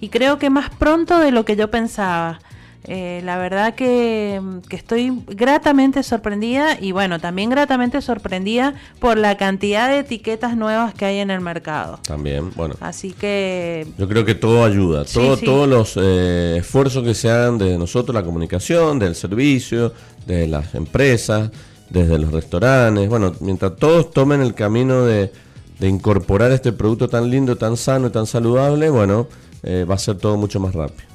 [0.00, 2.40] y, creo que más pronto de lo que yo pensaba.
[2.84, 9.88] Eh, la verdad que, estoy gratamente sorprendida y bueno, también gratamente sorprendida por la cantidad
[9.88, 12.00] de etiquetas nuevas que hay en el mercado.
[12.06, 12.74] También, bueno.
[12.80, 13.86] Así que...
[13.98, 18.14] Yo creo que todo ayuda, todo, todos los eh, esfuerzos que se hagan de nosotros,
[18.14, 19.92] la comunicación, del servicio,
[20.26, 21.50] de las empresas,
[21.90, 25.32] desde los restaurantes, bueno, mientras todos tomen el camino de,
[25.80, 29.26] incorporar este producto tan lindo, tan sano y tan saludable, bueno,
[29.62, 31.09] eh, va a ser todo mucho más rápido.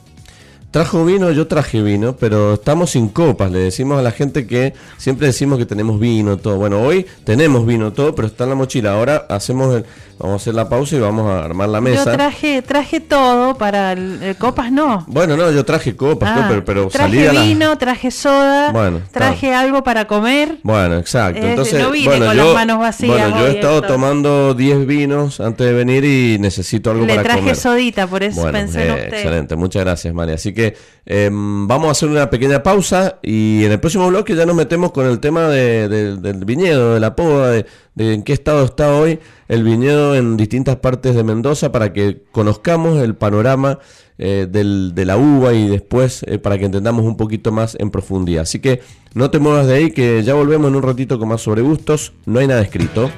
[0.76, 3.50] Trajo vino, yo traje vino, pero estamos sin copas.
[3.50, 6.58] Le decimos a la gente que siempre decimos que tenemos vino, todo.
[6.58, 8.92] Bueno, hoy tenemos vino, todo, pero está en la mochila.
[8.92, 9.86] Ahora hacemos el,
[10.20, 12.12] vamos a hacer la pausa y vamos a armar la mesa.
[12.12, 15.06] Yo traje, traje todo para el, copas, no.
[15.08, 19.84] Bueno, no, yo traje copas, ah, pero, pero traje vino, traje soda, bueno, traje algo
[19.84, 20.58] para comer.
[20.64, 21.46] Bueno, exacto.
[21.46, 23.12] Entonces, no vine bueno, con yo, las manos vacías.
[23.12, 27.36] Bueno, yo he estado tomando 10 vinos antes de venir y necesito algo para comer.
[27.36, 29.14] Le traje sodita, por eso pensé en usted.
[29.14, 30.36] Excelente, muchas gracias, María.
[30.36, 30.64] Así que
[31.08, 34.91] Em, vamos a hacer una pequeña pausa y en el próximo bloque ya nos metemos
[34.91, 39.63] con el tema del viñedo, de la poda, de, en qué estado está hoy el
[39.63, 43.78] viñedo en distintas partes de Mendoza para que conozcamos el panorama
[44.17, 48.43] eh, de la uva y después eh, para que entendamos un poquito más en profundidad.
[48.43, 48.82] Así que
[49.13, 52.13] no te muevas de ahí que ya volvemos en un ratito con más sobre gustos.
[52.25, 53.12] No hay nada escrito.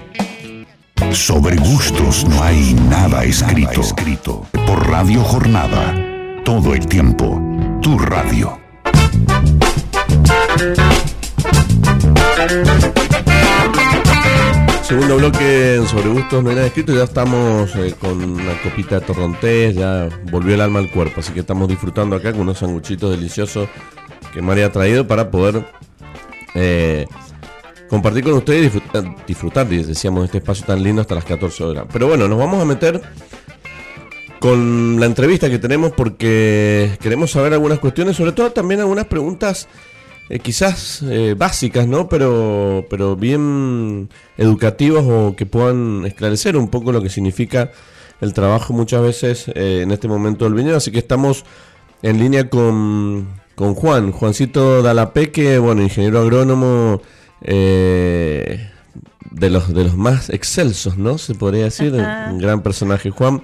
[1.12, 3.82] Sobre gustos no hay nada escrito.
[4.66, 6.07] Por Radio Jornada.
[6.48, 7.42] Todo el tiempo
[7.82, 8.58] tu radio.
[14.82, 19.02] Segundo bloque en Sobre Gustos No hay nada escrito, ya estamos eh, con una copita
[19.02, 22.60] de torrontés, ya volvió el alma al cuerpo, así que estamos disfrutando acá con unos
[22.60, 23.68] sanguchitos deliciosos
[24.34, 25.66] que María ha traído para poder
[26.56, 27.08] eh,
[27.90, 31.86] compartir con ustedes y disfrutar, disfrutar, decíamos, este espacio tan lindo hasta las 14 horas.
[31.92, 33.02] Pero bueno, nos vamos a meter
[34.40, 39.68] con la entrevista que tenemos porque queremos saber algunas cuestiones, sobre todo también algunas preguntas
[40.30, 42.10] eh, quizás eh, básicas, ¿no?
[42.10, 47.72] Pero, pero bien educativas o que puedan esclarecer un poco lo que significa
[48.20, 50.78] el trabajo muchas veces eh, en este momento del viñedo.
[50.78, 51.46] Así que estamos
[52.02, 57.02] en línea con, con Juan, Juancito Dalapeque, bueno, ingeniero agrónomo
[57.42, 58.70] de
[59.50, 61.18] los de los más excelsos, ¿no?
[61.18, 63.44] Se podría decir, un gran personaje, Juan.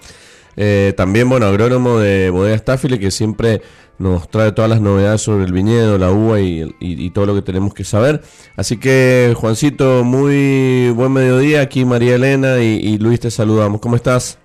[0.56, 3.62] Eh, también, bueno, agrónomo de Bodega Staffile, que siempre
[3.98, 7.74] nos trae todas las novedades sobre el viñedo, la uva y, todo lo que tenemos
[7.74, 8.22] que saber.
[8.56, 11.62] Así que, Juancito, muy buen mediodía.
[11.62, 13.82] Aquí María Elena y, Luis te saludamos.
[13.82, 14.40] ¿Cómo estás?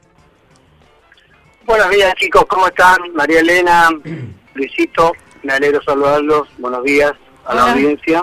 [1.66, 2.44] Buenos días, chicos.
[2.48, 2.98] ¿Cómo están?
[3.14, 3.90] María Elena,
[4.54, 6.48] Luisito, me alegro saludarlos.
[6.58, 7.12] Buenos días
[7.44, 8.22] a la audiencia.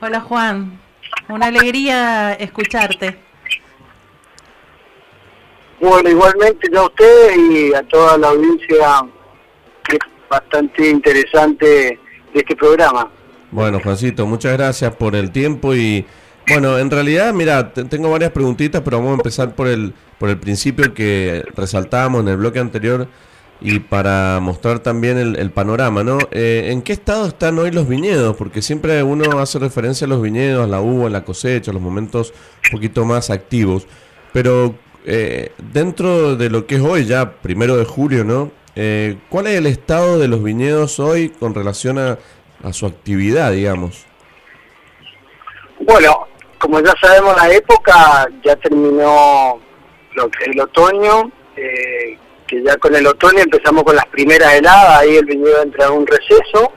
[0.00, 0.78] Hola, Juan.
[1.28, 3.27] Una alegría escucharte.
[5.80, 9.06] Bueno, igualmente a ustedes y a toda la audiencia,
[10.28, 13.10] bastante interesante de este programa.
[13.50, 16.04] Bueno, Juancito, muchas gracias por el tiempo y
[16.48, 20.38] bueno, en realidad, mira, tengo varias preguntitas, pero vamos a empezar por el por el
[20.38, 23.08] principio que resaltábamos en el bloque anterior
[23.60, 26.18] y para mostrar también el, panorama, ¿no?
[26.30, 28.36] Eh, ¿En qué estado están hoy los viñedos?
[28.36, 31.74] Porque siempre uno hace referencia a los viñedos, a la uva, a la cosecha, a
[31.74, 32.32] los momentos
[32.66, 33.88] un poquito más activos.
[34.32, 34.76] Pero
[35.08, 38.52] eh, dentro de lo que es hoy, ya primero de julio, ¿no?
[38.80, 42.16] eh, ¿cuál es el estado de los viñedos hoy con relación a,
[42.72, 44.06] su actividad, digamos?
[45.80, 49.58] Bueno, como ya sabemos la época, ya terminó
[50.14, 52.16] lo que el otoño, eh,
[52.46, 55.92] que ya con el otoño empezamos con las primeras heladas, ahí el viñedo entra en
[55.94, 56.72] un receso,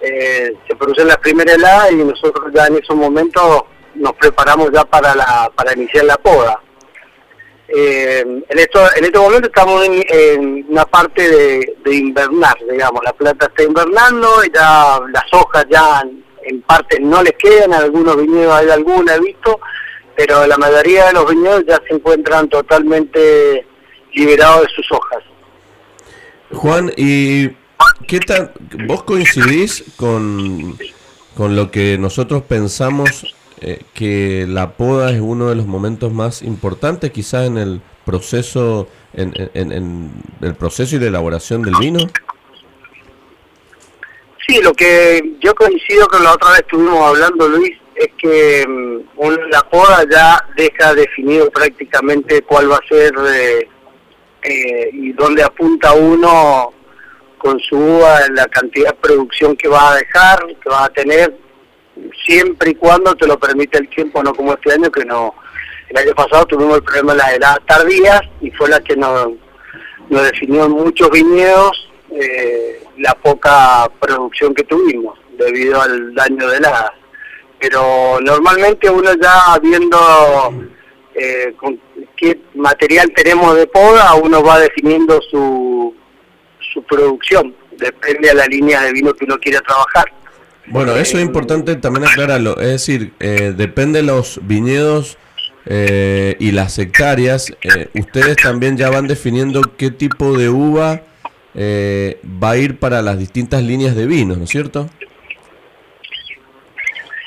[0.00, 3.64] eh, se producen las primeras heladas y nosotros ya en esos momentos
[3.96, 6.58] nos preparamos ya para, la, para iniciar la poda.
[7.68, 11.28] Eh, en, esto, en este momento estamos en, una parte
[11.84, 16.02] de, invernar, digamos, la planta está invernando, y ya las hojas ya
[16.44, 19.60] en, parte no les quedan, algunos viñedos hay alguna he visto,
[20.16, 23.66] pero la mayoría de los viñedos ya se encuentran totalmente
[24.14, 25.22] liberados de sus hojas.
[26.52, 27.48] Juan, ¿y
[28.06, 28.52] qué tal?
[28.86, 30.78] ¿Vos coincidís con,
[31.36, 36.42] con lo que nosotros pensamos eh, que la poda es uno de los momentos más
[36.42, 42.00] importantes quizás en el proceso en, en, el proceso y la elaboración del vino
[44.46, 49.50] sí lo que yo coincido con la otra vez estuvimos hablando Luis es que mm,
[49.50, 53.68] la poda ya deja definido prácticamente cuál va a ser eh,
[54.42, 56.72] eh, y dónde apunta uno
[57.38, 61.47] con su uva la cantidad de producción que va a dejar que va a tener
[62.26, 65.34] siempre y cuando te lo permite el tiempo, no como este año que no.
[65.88, 69.28] El año pasado tuvimos el problema de las heladas tardías y fue la que nos,
[70.10, 76.56] nos definió en muchos viñedos eh, la poca producción que tuvimos debido al daño de
[76.58, 76.92] heladas.
[77.58, 79.98] Pero normalmente uno ya viendo
[81.14, 81.80] eh, con
[82.16, 85.94] qué material tenemos de poda, uno va definiendo su,
[86.72, 90.12] su producción, depende de la línea de vino que uno quiera trabajar.
[90.70, 92.58] Bueno, eso es importante también aclararlo.
[92.58, 95.16] Es decir, eh, depende de los viñedos
[95.66, 97.50] eh, y las hectáreas.
[97.62, 101.02] Eh, ustedes también ya van definiendo qué tipo de uva
[101.56, 104.88] va a ir para las distintas líneas de vino, ¿no es cierto?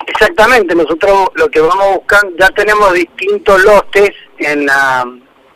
[0.08, 0.74] Exactamente.
[0.74, 5.04] Nosotros lo que vamos buscando, ya tenemos distintos lotes en la,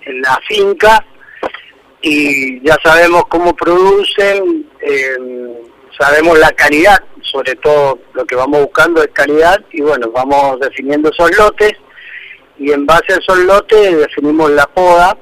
[0.01, 1.05] en la finca
[2.01, 4.65] y ya sabemos cómo producen,
[5.97, 11.09] sabemos la calidad sobre todo lo que vamos buscando es calidad y bueno, vamos definiendo
[11.09, 11.73] esos lotes
[12.57, 15.17] y en base a esos lotes definimos la poda,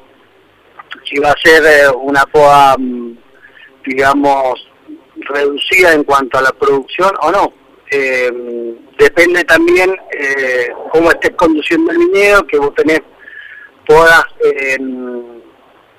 [1.03, 3.17] si va a ser eh, una poda, mm,
[3.85, 4.69] digamos,
[5.15, 7.53] reducida en cuanto a la producción o no.
[7.89, 13.01] Em, depende también eh, cómo estés conduciendo el viñedo, que vos tenés
[13.87, 14.23] podas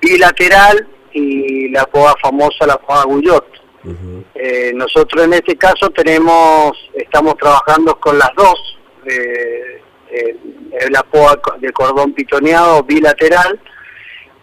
[0.01, 3.64] bilateral y la poda famosa, la poda Guyot
[4.35, 10.35] eh, nosotros en este caso tenemos, estamos trabajando con las dos, eh, eh,
[10.89, 13.59] la POA de cordón pitoneado bilateral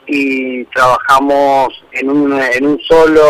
[0.07, 3.23] y trabajamos en un, en un solo,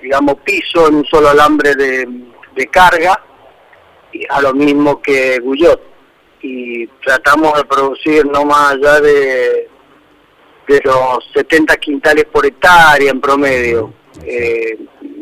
[0.00, 3.20] digamos, piso, en un solo alambre de, carga,
[4.12, 5.80] y a lo mismo que Guyot.
[6.42, 9.68] Y tratamos de producir no más allá de,
[10.68, 13.92] de los 70 quintales por hectárea en promedio.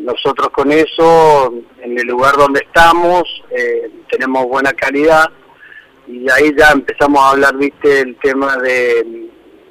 [0.03, 5.29] Nosotros con eso, en el lugar donde estamos, eh, tenemos buena calidad
[6.07, 9.29] y ahí ya empezamos a hablar, viste, el tema de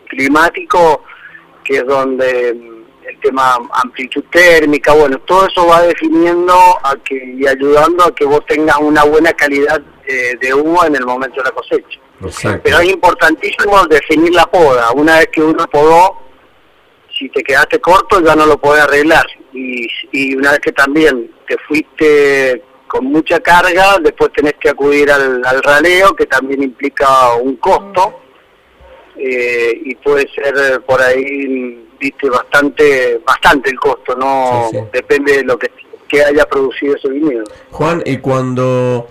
[0.08, 1.04] climático,
[1.64, 7.46] que es donde el tema amplitud térmica, bueno, todo eso va definiendo a que, y
[7.46, 11.44] ayudando a que vos tengas una buena calidad eh, de uva en el momento de
[11.44, 12.00] la cosecha.
[12.62, 14.92] Pero es importantísimo definir la poda.
[14.92, 16.18] Una vez que uno podó,
[17.18, 19.24] si te quedaste corto ya no lo podés arreglar.
[19.52, 25.10] Y, y una vez que también te fuiste con mucha carga, después tenés que acudir
[25.10, 28.20] al, raleo, que también implica un costo,
[29.16, 35.56] eh, y puede ser por ahí, viste, bastante bastante el costo, no depende de lo
[35.58, 35.70] que,
[36.08, 37.44] que haya producido ese viñedo.
[37.70, 39.08] Juan, y cuando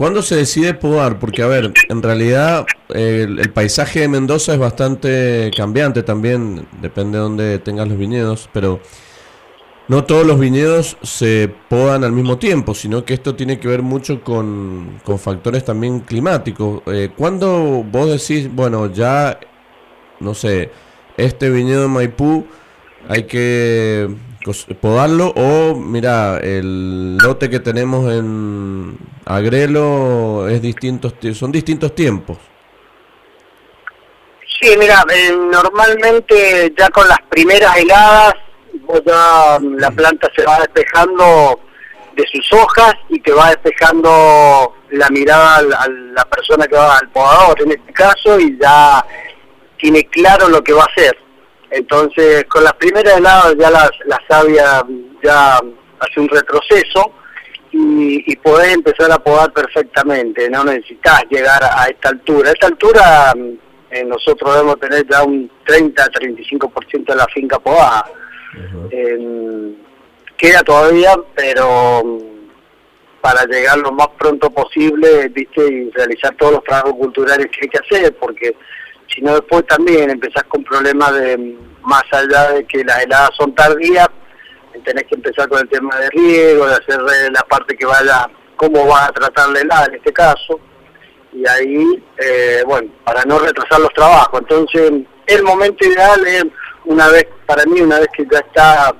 [0.00, 1.18] ¿Cuándo se decide podar?
[1.18, 7.22] Porque, a ver, en realidad el, paisaje de Mendoza es bastante cambiante también, depende de
[7.22, 8.80] dónde tengas los viñedos, pero
[9.90, 13.82] no todos los viñedos se podan al mismo tiempo, sino que esto tiene que ver
[13.82, 16.82] mucho con, factores también climáticos.
[16.86, 19.40] Eh, ¿Cuándo vos decís, bueno, ya,
[20.20, 20.70] no sé,
[21.16, 22.46] este viñedo de Maipú
[23.08, 24.08] hay que
[24.80, 32.38] podarlo o mira el lote que tenemos en Agrelo es distintos son distintos tiempos
[34.60, 38.34] sí mira eh, normalmente ya con las primeras heladas
[39.06, 41.60] ya la planta se va despejando
[42.14, 47.08] de sus hojas y te va despejando la mirada a la persona que va al
[47.10, 49.04] podador en este caso y ya
[49.78, 51.16] tiene claro lo que va a hacer
[51.70, 54.84] Entonces, con las primeras heladas ya las, las savia
[55.22, 55.60] ya
[56.00, 57.12] hace un retroceso
[57.72, 62.50] y, y podés empezar a podar perfectamente, no necesitas llegar a esta altura.
[62.50, 63.32] A esta altura
[63.90, 68.04] eh, nosotros debemos tener ya un 30-35% de la finca podada.
[70.36, 72.18] Queda todavía, pero
[73.20, 77.68] para llegar lo más pronto posible, viste, y realizar todos los trabajos culturales que hay
[77.68, 78.56] que hacer, porque
[79.14, 83.54] si no después también empezás con problemas de más allá de que las heladas son
[83.54, 84.08] tardías,
[84.84, 88.86] tenés que empezar con el tema de riego, de hacer la parte que vaya, cómo
[88.86, 90.60] va a tratar la helada en este caso,
[91.32, 94.40] y ahí, eh, bueno, para no retrasar los trabajos.
[94.40, 94.92] Entonces,
[95.26, 96.44] el momento ideal es,
[96.84, 98.94] una vez, para mí, una vez que ya está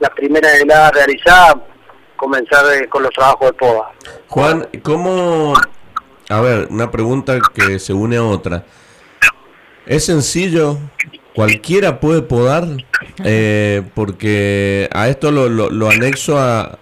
[0.00, 1.62] la primera helada realizada,
[2.16, 3.92] comenzar eh, con los trabajos de poda.
[4.28, 5.54] Juan, ¿cómo...
[6.28, 8.64] A ver, una pregunta que se une a otra.
[9.86, 10.76] ¿Es sencillo?
[11.34, 12.64] ¿Cualquiera puede podar?
[13.24, 16.78] Eh, porque a esto lo, lo, anexo a,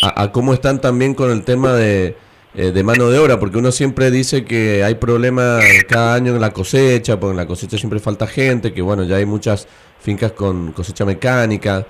[0.00, 2.16] a, cómo están también con el tema de,
[2.58, 6.40] eh, de mano de obra, porque uno siempre dice que hay problemas cada año en
[6.40, 9.68] la cosecha, porque en la cosecha siempre falta gente, que bueno, ya hay muchas
[10.00, 11.86] fincas con cosecha mecánica.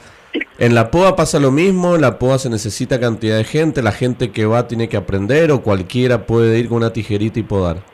[0.59, 3.93] En la POA pasa lo mismo, en la POA se necesita cantidad de gente, la
[3.93, 7.85] gente que va tiene que aprender o cualquiera puede ir con una tijerita y podar.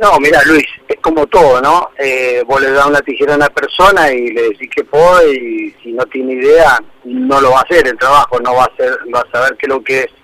[0.00, 1.88] No, mira Luis, es como todo, ¿no?
[1.98, 5.74] Eh, vos le das una tijera a una persona y le decís que puede y
[5.82, 8.98] si no tiene idea no lo va a hacer el trabajo, no va a hacer,
[9.12, 10.17] va a saber qué es lo que es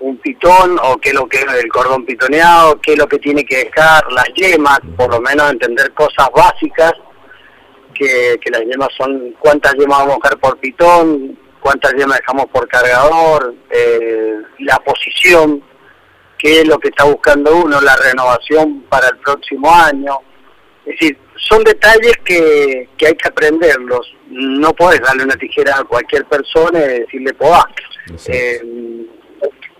[0.00, 3.18] un pitón o qué es lo que es el cordón pitoneado, qué es lo que
[3.18, 6.92] tiene que dejar, las yemas, por lo menos entender cosas básicas,
[7.94, 12.46] que, que las yemas son cuántas yemas vamos a dejar por pitón, cuántas yemas dejamos
[12.46, 15.62] por cargador, eh, la posición,
[16.38, 20.18] qué es lo que está buscando uno, la renovación para el próximo año.
[20.84, 24.14] Es decir, son detalles que, que hay que aprenderlos.
[24.28, 27.64] No puedes darle una tijera a cualquier persona y decirle podá.
[28.28, 28.60] Eh,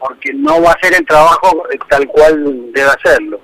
[0.07, 3.41] porque no va a hacer el trabajo tal cual debe hacerlo.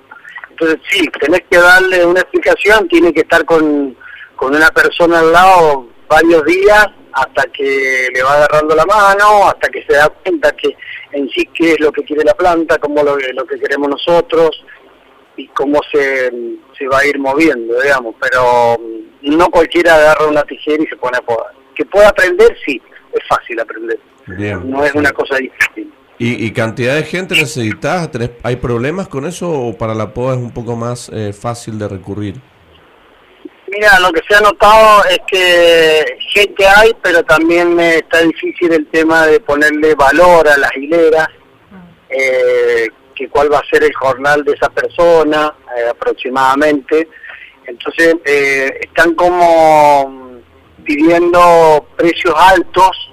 [0.49, 3.97] Entonces sí, tenés que darle una explicación, tiene que estar con,
[4.35, 9.69] con una persona al lado varios días hasta que le va agarrando la mano, hasta
[9.69, 10.75] que se da cuenta que
[11.11, 14.63] en sí qué es lo que quiere la planta, cómo lo, lo que queremos nosotros
[15.35, 16.31] y cómo se,
[16.77, 18.15] se va a ir moviendo, digamos.
[18.19, 21.53] Pero mm, no cualquiera agarra una tijera y se pone a podar.
[21.75, 23.99] Que pueda aprender, sí, es fácil aprender.
[24.27, 25.91] No es una cosa difícil.
[26.25, 28.09] ¿Y, cantidad de gente necesitas?
[28.43, 31.89] ¿Hay problemas con eso o para la poda es un poco más eh, fácil de
[31.89, 32.39] recurrir?
[33.67, 38.87] Mira, lo que se ha notado es que gente hay, pero también está difícil el
[38.87, 41.27] tema de ponerle valor a las hileras,
[42.07, 47.09] eh, que cuál va a ser el jornal de esa persona eh, aproximadamente.
[47.65, 50.39] Entonces, eh, están como
[50.85, 53.12] pidiendo precios altos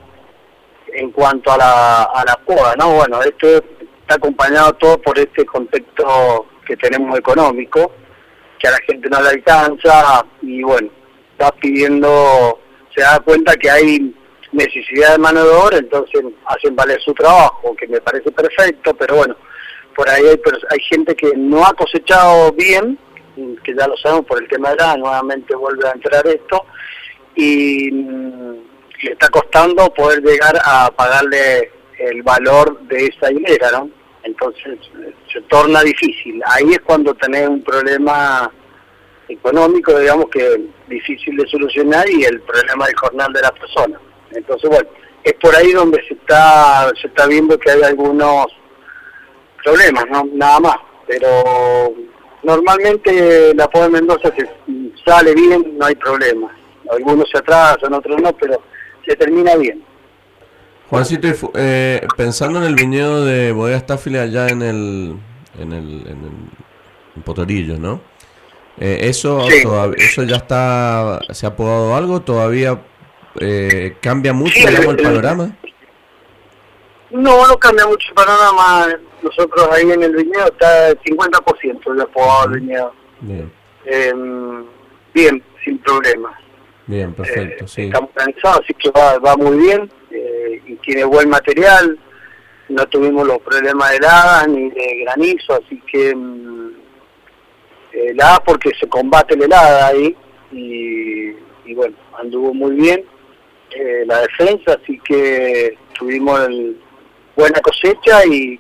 [0.94, 2.94] en cuanto a la, a la poda, ¿no?
[2.94, 7.92] Bueno, esto está acompañado todo por este contexto que tenemos económico
[8.60, 10.90] que a la gente no le alcanza y bueno,
[11.32, 12.60] está pidiendo,
[12.94, 14.14] se da cuenta que hay
[14.52, 19.16] necesidad de mano de obra, entonces hacen valer su trabajo, que me parece perfecto, pero
[19.16, 19.36] bueno,
[19.96, 22.98] por ahí hay, hay gente que no ha cosechado bien,
[23.64, 26.66] que ya lo sabemos por el tema de la, nuevamente vuelve a entrar esto,
[27.36, 28.69] y mm,
[29.02, 33.90] le está costando poder llegar a pagarle el valor de esa hilera, ¿no?
[34.22, 34.78] entonces
[35.32, 36.42] se torna difícil.
[36.46, 38.50] Ahí es cuando tenés un problema
[39.28, 44.00] económico, digamos que difícil de solucionar y el problema del jornal de la persona.
[44.32, 44.88] Entonces, bueno,
[45.22, 48.46] es por ahí donde se está se está viendo que hay algunos
[49.62, 50.24] problemas, ¿no?
[50.32, 51.28] Nada más, pero
[52.42, 54.48] normalmente la poda de Mendoza se
[55.04, 56.56] sale bien, no hay problema.
[56.90, 58.60] Algunos se atrasan, otros no, pero
[59.10, 59.82] se termina bien.
[60.88, 65.16] Juancito, eh, pensando en el viñedo de Bodega Staffile allá en el,
[65.58, 66.06] en el,
[67.16, 68.00] en Potorillo, ¿no?
[68.78, 72.80] Eh, eso, eso ya está, se ha podado algo, todavía
[73.40, 75.56] eh, cambia mucho el, panorama.
[77.10, 78.86] No, no cambia mucho el panorama.
[79.22, 82.94] Nosotros ahí en el viñedo está el 50% de podado el viñedo.
[83.20, 83.52] Bien.
[83.84, 84.64] Em,
[85.12, 86.32] bien, sin problemas.
[86.90, 87.82] Bien, perfecto, sí.
[87.82, 89.88] Estamos cansados, así que va, va muy bien
[90.66, 91.98] y tiene buen material.
[92.68, 96.70] No tuvimos los problemas de heladas ni de granizo, así que mm,
[97.92, 100.16] helada porque se combate la helada ahí
[100.52, 103.04] y, bueno, anduvo muy bien
[103.70, 106.40] eh, la defensa, así que tuvimos
[107.36, 108.58] buena cosecha y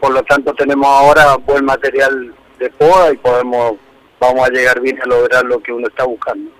[0.00, 3.74] por lo tanto tenemos ahora buen material de poda y podemos
[4.18, 6.50] vamos a llegar bien a lograr lo que uno está buscando.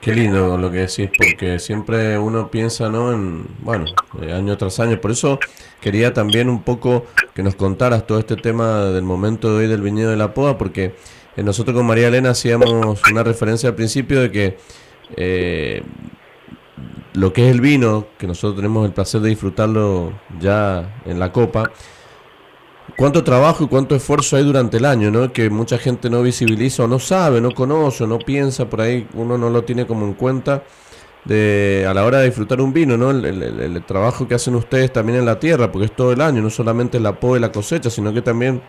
[0.00, 3.12] Qué lindo lo que decís, porque siempre uno piensa, ¿no?
[3.12, 3.86] En, bueno,
[4.22, 5.00] eh, año tras año.
[5.00, 5.40] Por eso
[5.80, 9.82] quería también un poco que nos contaras todo este tema del momento de hoy del
[9.82, 10.94] viñedo de la poda, porque
[11.36, 14.58] eh, nosotros con María Elena hacíamos una referencia al principio de que
[15.16, 15.82] eh,
[17.14, 21.32] lo que es el vino, que nosotros tenemos el placer de disfrutarlo ya en la
[21.32, 21.72] copa,
[22.98, 25.32] cuánto trabajo y cuánto esfuerzo hay durante el año, ¿no?
[25.32, 29.38] Que mucha gente no visibiliza o no sabe, no conoce, no piensa, por ahí uno
[29.38, 30.64] no lo tiene como en cuenta
[31.24, 33.10] de a la hora de disfrutar un vino, ¿no?
[33.10, 36.50] El, trabajo que hacen ustedes también en la tierra, porque es todo el año, no
[36.50, 38.60] solamente la poda y la cosecha, sino que también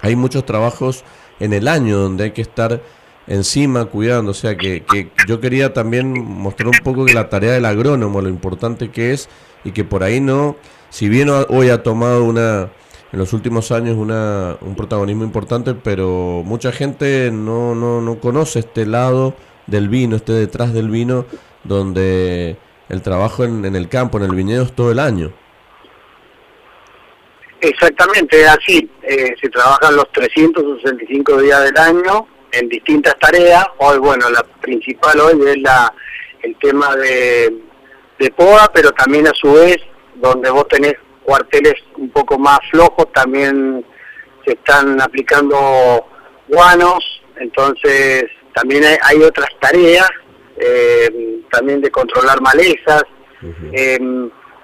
[0.00, 1.04] hay muchos trabajos
[1.38, 2.80] en el año donde hay que estar
[3.26, 7.52] encima cuidando, o sea que, que yo quería también mostrar un poco que la tarea
[7.52, 9.28] del agrónomo, lo importante que es
[9.62, 10.56] y que por ahí no,
[10.88, 12.70] si bien hoy ha tomado una
[13.12, 18.60] en los últimos años una, un protagonismo importante, pero mucha gente no, no, no conoce
[18.60, 19.34] este lado
[19.66, 21.26] del vino, este detrás del vino,
[21.64, 22.56] donde
[22.88, 25.32] el trabajo en, en el campo, en el viñedo, es todo el año.
[27.60, 28.88] Exactamente, así.
[29.02, 33.66] Eh, se trabajan los 365 días del año en distintas tareas.
[33.78, 35.92] Hoy, bueno, la principal hoy es la
[36.42, 37.52] el tema de,
[38.18, 39.78] de POA, pero también a su vez,
[40.14, 40.94] donde vos tenés
[41.28, 43.84] cuarteles un poco más flojos también
[44.46, 46.06] se están aplicando
[46.48, 48.24] guanos, entonces
[48.54, 50.08] también hay, otras tareas,
[50.56, 53.02] eh, también de controlar malezas,
[53.72, 53.98] eh,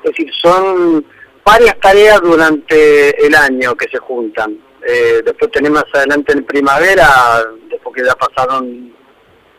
[0.05, 1.05] es decir, son
[1.45, 4.59] varias tareas durante el año que se juntan.
[4.87, 8.91] Eh, después tenemos más adelante en primavera, después que ya pasaron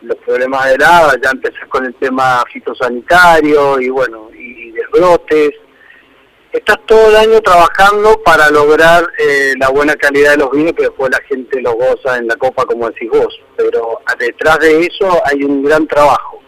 [0.02, 5.52] los problemas de helada, ya empezás con el tema fitosanitario y bueno, y de brotes
[6.56, 10.84] estás todo el año trabajando para lograr eh, la buena calidad de los vinos que
[10.84, 13.38] después la gente los goza en la copa como decís vos.
[13.56, 16.40] Pero detrás de eso hay un gran trabajo.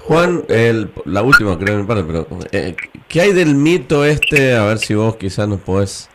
[0.00, 2.74] Juan, el, la última creo me parece, pero eh,
[3.08, 4.54] ¿qué hay del mito este?
[4.54, 6.08] A ver si vos quizás nos podés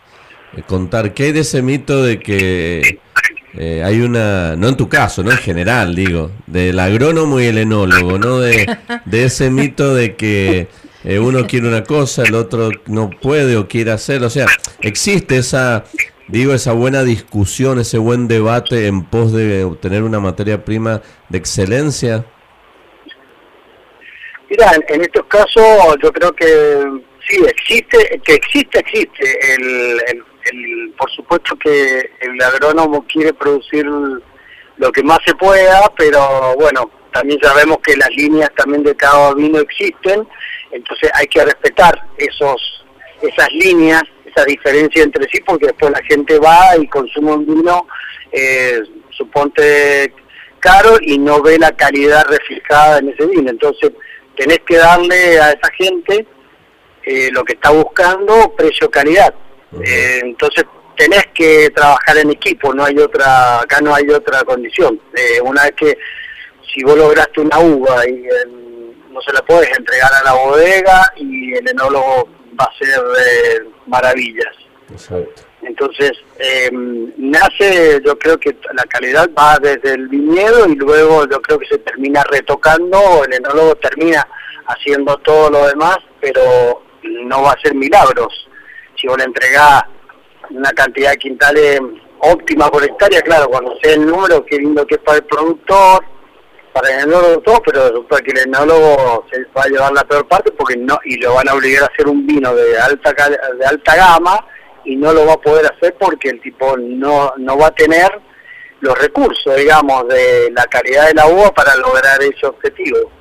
[0.55, 1.13] eh, contar.
[1.13, 2.99] ¿Qué hay de ese mito de que
[3.57, 8.19] hay una, no en tu caso, no en general, digo, del agrónomo y el enólogo,
[8.19, 8.39] ¿no?
[8.39, 10.67] De, de ese mito de que
[11.03, 14.27] eh, uno quiere una cosa, el otro no puede o quiere hacerlo.
[14.27, 14.47] O sea,
[14.81, 15.83] existe esa,
[16.27, 21.37] digo, esa buena discusión, ese buen debate en pos de obtener una materia prima de
[21.37, 22.25] excelencia.
[24.49, 25.63] Mira, en estos casos
[26.01, 26.47] yo creo que
[27.27, 29.55] sí, existe, que existe, existe.
[29.55, 33.85] El, el, por supuesto que el agrónomo quiere producir
[34.77, 39.33] lo que más se pueda, pero bueno, también sabemos que las líneas también de cada
[39.33, 40.27] vino existen
[40.71, 42.85] entonces hay que respetar esos
[43.21, 47.87] esas líneas, esa diferencia entre sí, porque después la gente va y consume un vino,
[48.31, 50.13] eh, suponte
[50.59, 53.49] caro y no ve la calidad reflejada en ese vino.
[53.49, 53.91] Entonces
[54.35, 56.27] tenés que darle a esa gente
[57.03, 59.33] eh, lo que está buscando, precio-calidad.
[59.83, 60.65] Eh, entonces
[60.95, 64.99] tenés que trabajar en equipo, no hay otra, acá no hay otra condición.
[65.15, 65.97] Eh, una vez que
[66.73, 68.25] si vos lograste una uva y
[69.17, 73.63] no se la puedes entregar a la bodega y el enólogo va a hacer eh,
[73.87, 74.55] maravillas.
[75.63, 76.69] Entonces, eh,
[77.17, 81.67] nace, yo creo que la calidad va desde el viñedo y luego yo creo que
[81.67, 84.25] se termina retocando, el enólogo termina
[84.67, 88.47] haciendo todo lo demás, pero no va a ser milagros.
[89.01, 89.83] Si vos le entregás
[90.51, 91.81] una cantidad de quintales
[92.19, 96.05] óptima por hectárea, claro, cuando sea el número, qué lindo que es para el productor,
[96.79, 100.27] para el enólogo todo, pero para que el enólogo se va a llevar la peor
[100.27, 103.13] parte porque no y lo van a obligar a hacer un vino de alta
[103.57, 104.45] de alta gama
[104.85, 108.09] y no lo va a poder hacer porque el tipo no no va a tener
[108.79, 113.11] los recursos, digamos, de la calidad de la uva para lograr ese objetivo.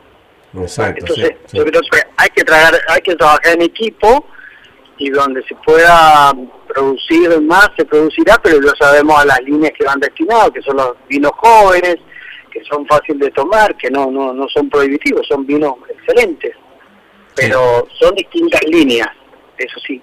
[0.54, 4.26] Exacto, Entonces, yo creo que hay que trabajar, hay que trabajar en equipo
[4.98, 6.34] y donde se pueda
[6.68, 10.76] producir más se producirá, pero ya sabemos a las líneas que van destinados, que son
[10.76, 11.96] los vinos jóvenes,
[12.56, 16.54] que son fáciles de tomar, que no, no, no son prohibitivos, son vinos excelentes,
[17.34, 19.08] pero son distintas líneas,
[19.58, 20.00] eso sí.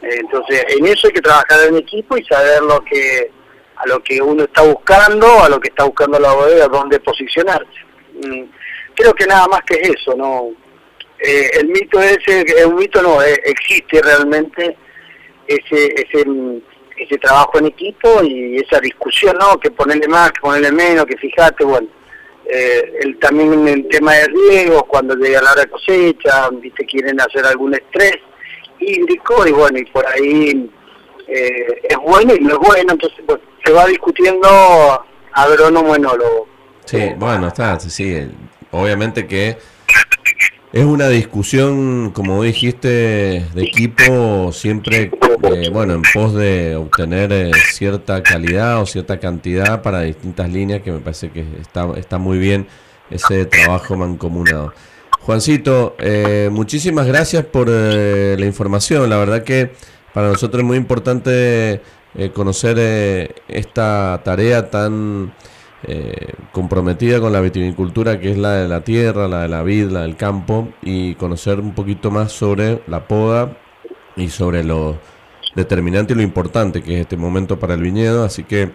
[0.00, 3.30] Entonces, en eso hay que trabajar en equipo y saber lo que
[3.76, 7.80] a lo que uno está buscando, a lo que está buscando la bodega, dónde posicionarse.
[8.14, 8.44] Mm,
[8.94, 10.50] creo que nada más que eso, ¿no?
[11.18, 14.76] Eh, el mito ese, un mito no, eh, existe realmente
[15.46, 16.24] ese, ese
[17.02, 19.58] ese trabajo en equipo y esa discusión, ¿no?
[19.58, 21.88] Que ponerle más, que ponerle menos, que fijate, bueno.
[22.44, 27.20] Eh, el, también el tema de riesgos, cuando llega la hora de cosecha, viste, quieren
[27.20, 28.16] hacer algún estrés
[28.80, 30.70] hídrico y bueno, y por ahí
[31.28, 34.48] eh, es bueno y no es bueno, entonces pues, se va discutiendo
[35.32, 36.48] agrónomo enólogo.
[36.84, 38.28] Sí, bueno, está, sí,
[38.72, 39.56] obviamente que
[40.72, 42.88] es una discusión, como dijiste,
[43.54, 45.10] de equipo siempre,
[45.42, 50.80] eh, bueno, en pos de obtener eh, cierta calidad o cierta cantidad para distintas líneas,
[50.80, 52.66] que me parece que está, está muy bien
[53.10, 54.72] ese trabajo mancomunado.
[55.20, 59.08] Juancito, eh, muchísimas gracias por la información.
[59.10, 59.72] La verdad que
[60.14, 61.82] para nosotros es muy importante
[62.34, 65.32] conocer esta tarea tan
[65.84, 69.86] eh, comprometida con la viticultura, que es la de la tierra, la de la vid,
[69.86, 73.56] la del campo, y conocer un poquito más sobre la poda
[74.16, 74.98] y sobre lo
[75.56, 78.24] determinante y lo importante que es este momento para el viñedo.
[78.24, 78.70] Así que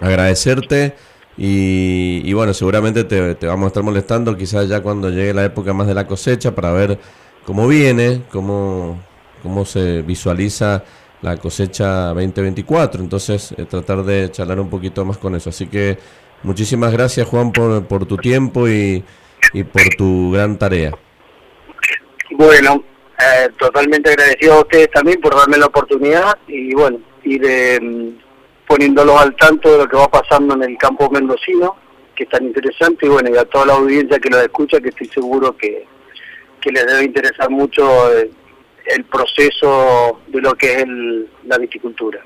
[0.00, 0.94] agradecerte
[1.36, 5.72] y, bueno, seguramente te, te, vamos a estar molestando quizás ya cuando llegue la época
[5.72, 6.98] más de la cosecha para ver
[7.46, 9.00] cómo viene, cómo,
[9.42, 10.84] cómo se visualiza
[11.22, 13.02] la cosecha 2024.
[13.02, 15.50] Entonces, eh, tratar de charlar un poquito más con eso.
[15.50, 15.98] Así que
[16.42, 19.04] Muchísimas gracias Juan por, por tu tiempo y,
[19.72, 20.92] por tu gran tarea.
[22.32, 22.82] Bueno,
[23.18, 27.80] eh, totalmente agradecido a ustedes también por darme la oportunidad y bueno, ir eh,
[28.66, 31.76] poniéndolos al tanto de lo que va pasando en el campo mendocino,
[32.14, 34.90] que es tan interesante, y bueno, y a toda la audiencia que lo escucha, que
[34.90, 35.86] estoy seguro que,
[36.64, 38.30] les debe interesar mucho eh,
[38.86, 40.86] el, proceso de lo que es
[41.46, 42.20] la viticultura.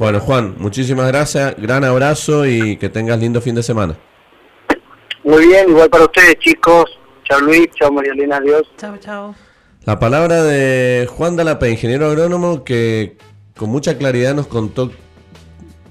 [0.00, 3.98] Bueno, Juan, muchísimas gracias, gran abrazo y que tengas lindo fin de semana.
[5.22, 6.86] Muy bien, igual para ustedes, chicos.
[7.24, 8.62] Chao Luis, chao María Elena, adiós.
[8.78, 9.34] Chao, chao.
[9.84, 13.18] La palabra de Juan Dalapa, ingeniero agrónomo, que
[13.58, 14.90] con mucha claridad nos contó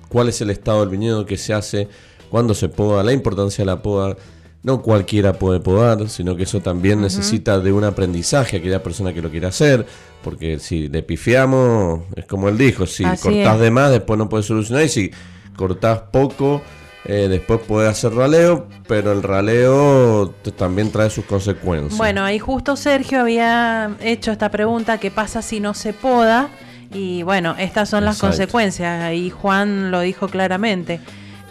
[0.08, 1.88] cuál es el estado del viñedo, qué se hace,
[2.32, 4.18] cuándo se poda, la importancia de la poda.
[4.62, 9.14] No cualquiera puede podar, sino que eso también necesita de un aprendizaje a aquella persona
[9.14, 9.86] que lo quiera hacer
[10.24, 14.46] porque si le pifiamos, es como él dijo, si cortás de más, después no puedes
[14.46, 15.12] solucionar, y si
[15.56, 16.62] cortás poco,
[17.06, 21.98] eh, después puedes hacer raleo, pero el raleo también trae sus consecuencias.
[21.98, 26.50] Bueno, ahí justo Sergio había hecho esta pregunta, ¿qué pasa si no se poda?
[26.94, 31.00] Y bueno, estas son las consecuencias, ahí Juan lo dijo claramente,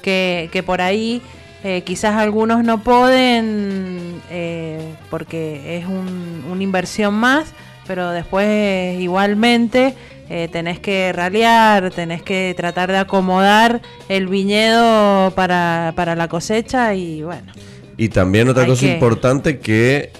[0.02, 1.22] que, que por ahí...
[1.64, 7.52] Eh, quizás algunos no pueden eh, porque es un, una inversión más,
[7.86, 9.94] pero después igualmente
[10.30, 16.94] eh, tenés que ralear, tenés que tratar de acomodar el viñedo para, para la cosecha
[16.94, 17.52] y bueno.
[17.96, 20.12] Y también otra cosa importante que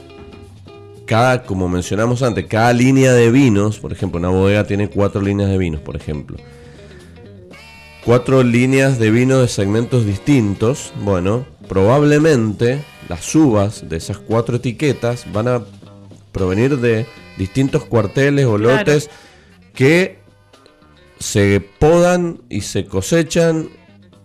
[1.06, 5.48] cada, como mencionamos antes, cada línea de vinos, por ejemplo, una bodega tiene cuatro líneas
[5.48, 6.36] de vinos, por ejemplo.
[8.08, 10.94] Cuatro líneas de vino de segmentos distintos.
[11.02, 15.62] Bueno, probablemente las uvas de esas cuatro etiquetas van a
[16.32, 17.04] provenir de
[17.36, 19.10] distintos cuarteles o lotes
[19.74, 20.20] que
[21.20, 23.68] se podan y se cosechan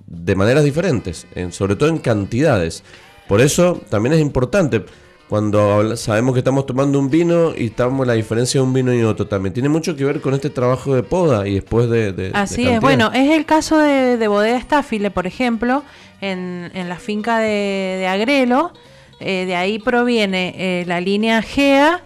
[0.08, 2.86] de maneras diferentes, en, sobre todo en cantidades.
[3.28, 4.86] Por eso también es importante
[5.30, 9.04] cuando sabemos que estamos tomando un vino y estamos la diferencia de un vino y
[9.04, 9.54] otro también.
[9.54, 12.80] Tiene mucho que ver con este trabajo de poda y después de, así es.
[12.80, 15.84] bueno es el caso de, de bodega Staffile por ejemplo
[16.22, 18.74] en, en la finca de, Agrelo.
[19.20, 22.02] Eh, de ahí proviene eh, la línea GEA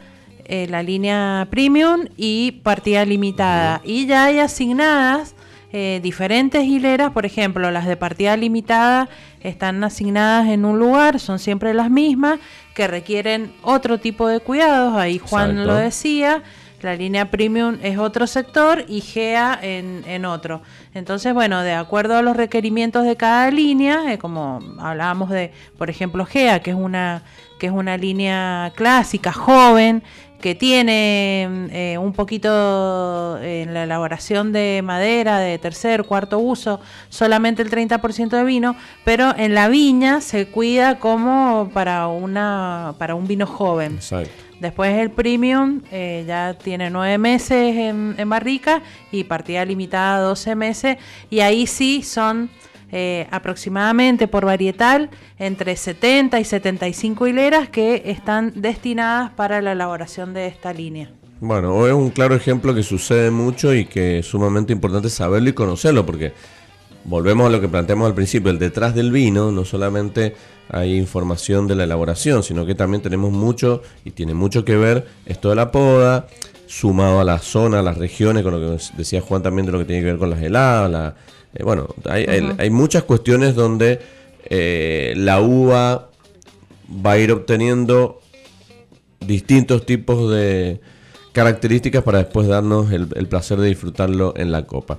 [0.50, 3.82] eh, la línea premium y partida limitada.
[3.84, 5.36] Y ya hay asignadas
[5.74, 9.10] eh, diferentes hileras, por ejemplo, las de partida limitada
[9.42, 12.40] están asignadas en un lugar, son siempre las mismas,
[12.74, 16.44] que requieren otro tipo de cuidados, ahí Juan lo decía.
[16.82, 20.62] La línea premium es otro sector y GEA en, en, otro.
[20.94, 25.90] Entonces, bueno, de acuerdo a los requerimientos de cada línea, eh, como hablábamos de, por
[25.90, 27.24] ejemplo, GEA, que es una
[27.58, 30.04] que es una línea clásica, joven,
[30.40, 36.80] que tiene eh, un poquito en la elaboración de madera de tercer, cuarto uso,
[37.10, 43.16] solamente el 30% de vino, pero en la viña se cuida como para, una, para
[43.16, 44.00] un vino joven.
[44.60, 48.82] Después el premium eh, ya tiene nueve meses en, en barrica
[49.12, 50.98] y partida limitada 12 meses
[51.30, 52.50] y ahí sí son
[52.92, 55.10] eh, aproximadamente por varietal
[55.40, 61.12] entre 70 y 75 hileras que están destinadas para la elaboración de esta línea.
[61.40, 65.54] Bueno, es un claro ejemplo que sucede mucho y que es sumamente importante saberlo y
[65.54, 66.34] conocerlo, porque
[67.04, 70.36] volvemos a lo que planteamos al principio, el detrás del vino no solamente
[70.70, 75.08] hay información de la elaboración, sino que también tenemos mucho y tiene mucho que ver
[75.26, 76.28] esto de la poda,
[76.66, 79.80] sumado a la zona, a las regiones, con lo que decía Juan también de lo
[79.80, 81.16] que tiene que ver con las heladas, la,
[81.54, 84.00] eh, bueno, hay, muchas cuestiones donde
[84.46, 86.10] eh, la uva
[87.06, 88.22] va a ir obteniendo
[89.20, 90.80] distintos tipos de
[91.32, 94.98] características para después darnos el, placer de disfrutarlo en la copa.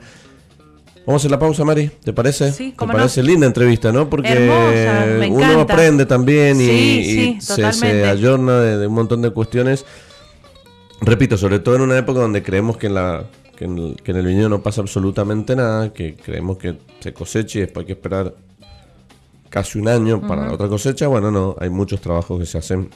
[1.07, 2.53] Vamos a hacer la pausa, Mari, ¿te parece?
[2.53, 4.11] Sí, ¿Te parece linda entrevista, no?
[4.11, 8.86] Porque Hermosa, me uno aprende también y, Sí, y sí, se, se ayorna de, de
[8.86, 9.86] un montón de cuestiones.
[11.01, 13.24] Repito, sobre todo en una época donde creemos que en, la,
[13.59, 17.12] que en, el, que en el viñedo no pasa absolutamente nada, que creemos que se
[17.12, 18.34] cosecha y después hay que esperar
[19.48, 21.09] casi un año para la otra cosecha.
[21.09, 22.88] Bueno, no, hay muchos trabajos que se hacen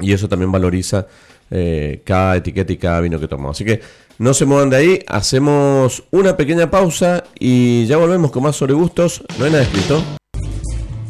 [0.00, 1.06] y eso también valoriza
[1.50, 3.56] eh, cada etiqueta y cada vino que tomamos.
[3.56, 3.80] Así que
[4.18, 8.74] no se muevan de ahí, hacemos una pequeña pausa y ya volvemos con más sobre
[8.74, 9.24] gustos.
[9.38, 10.04] No hay nada escrito.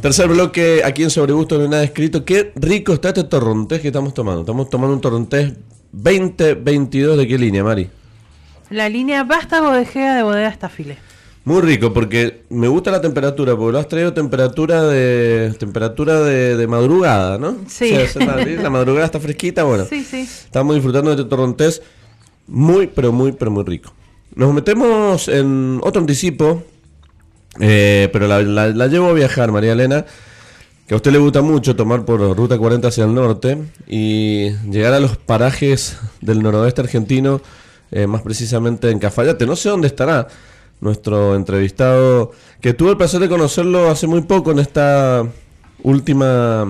[0.03, 2.27] Tercer bloque, aquí en Sobre Gustos no hay nada escrito.
[2.27, 4.43] Qué rico está este torrontés que estamos tomando.
[4.43, 5.55] Estamos tomando un torrontés
[5.93, 7.89] 2022 de qué línea, Mari.
[8.71, 10.99] La línea Basta Bodegea de Bodega Estafile.
[11.45, 16.57] Muy rico, porque me gusta la temperatura, porque lo has traído temperatura de temperatura de,
[16.57, 17.57] de madrugada, ¿no?
[17.69, 17.93] Sí.
[17.95, 19.85] O sea, la, madrugada está fresquita, bueno.
[19.85, 20.21] Sí, sí.
[20.23, 21.83] Estamos disfrutando de este torrontés
[22.47, 23.93] muy, pero muy, pero muy rico.
[24.35, 26.63] Nos metemos en otro anticipo,
[27.61, 30.07] eh, pero la, la- la llevo a viajar, María Elena,
[30.89, 34.95] que a usted le gusta mucho tomar por Ruta 40 hacia el norte y llegar
[34.95, 37.43] a los parajes del noroeste argentino,
[37.95, 39.47] eh, más precisamente en Cafayate.
[39.47, 40.27] No sé dónde estará
[40.81, 45.25] nuestro entrevistado, que tuve el placer de conocerlo hace muy poco en esta
[45.83, 46.67] última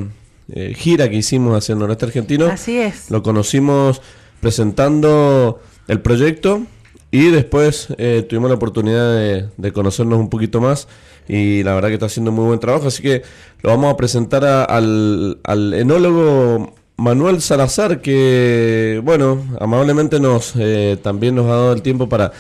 [0.52, 2.46] eh, gira que hicimos hacia el noroeste argentino.
[2.46, 3.10] Así es.
[3.10, 4.00] Lo conocimos
[4.40, 6.62] presentando el proyecto
[7.10, 10.86] y después eh, tuvimos la oportunidad de, de conocernos un poquito más
[11.28, 13.22] y la verdad que está haciendo muy buen trabajo, así que
[13.62, 20.96] lo vamos a presentar a- al, al enólogo Manuel Salazar que, bueno, amablemente nos eh,
[21.02, 22.32] también nos ha dado el tiempo para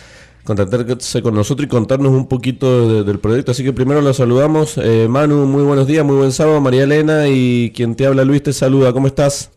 [0.44, 3.50] contactarse con nosotros y contarnos un poquito de- del proyecto.
[3.50, 4.78] Así que primero lo saludamos.
[4.78, 6.60] Eh, Manu, muy buenos días, muy buen sábado.
[6.60, 8.92] María Elena y quien te habla Luis te saluda.
[8.92, 9.50] ¿Cómo estás?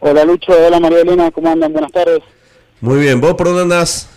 [0.00, 1.72] Hola Lucho, hola María Elena, ¿cómo andan?
[1.72, 2.20] Buenas tardes.
[2.80, 4.08] Muy bien, ¿vos por dónde andás?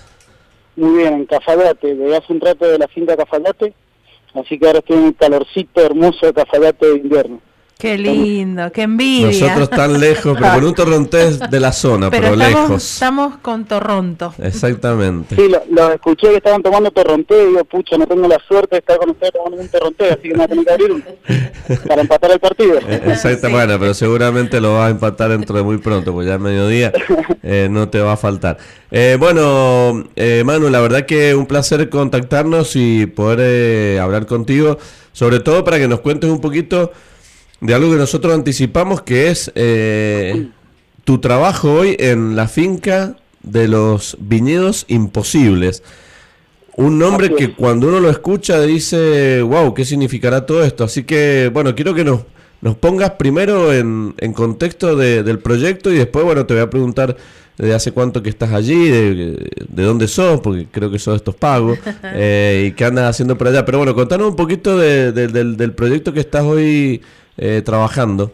[0.75, 3.73] Muy bien, en Cafayate, llegué hace un rato de la finca Cafayate,
[4.33, 7.39] así que ahora estoy en el calorcito hermoso de Cafayate de invierno.
[7.77, 9.47] Qué lindo, qué envidia.
[9.47, 12.93] Nosotros tan lejos, pero con un torrontés de la zona, pero, Pero estamos, lejos.
[12.93, 14.33] estamos con Torronto.
[14.41, 15.35] Exactamente.
[15.35, 18.75] Sí, lo, lo escuché que estaban tomando torronté, y digo, pucha, no tengo la suerte
[18.75, 20.91] de estar con ustedes tomando un torronté, así que me voy a tener que abrir
[20.93, 21.03] uno
[21.87, 22.79] para empatar el partido.
[22.87, 26.35] Eh, Exacto, bueno, pero seguramente lo vas a empatar dentro de muy pronto, pues ya
[26.35, 26.93] a mediodía
[27.43, 28.57] eh, no te va a faltar.
[28.89, 34.77] Eh, bueno, eh, Manu, la verdad que un placer contactarnos y poder eh, hablar contigo,
[35.11, 36.93] sobre todo para que nos cuentes un poquito
[37.61, 40.47] de algo que nosotros anticipamos, que es eh,
[41.03, 45.83] tu trabajo hoy en la finca de los viñedos imposibles.
[46.77, 50.83] Un nombre que cuando uno lo escucha dice, wow, ¿qué significará todo esto?
[50.83, 52.21] Así que, bueno, quiero que nos,
[52.61, 56.69] nos pongas primero en, en contexto de- del proyecto y después, bueno, te voy a
[56.69, 57.15] preguntar
[57.57, 61.17] de hace cuánto que estás allí, de, de dónde sos, porque creo que sos de
[61.17, 63.63] estos pagos, eh, y qué andas haciendo por allá.
[63.63, 67.01] Pero bueno, contanos un poquito de- del, del proyecto que estás hoy
[67.37, 68.31] eh, trabajando.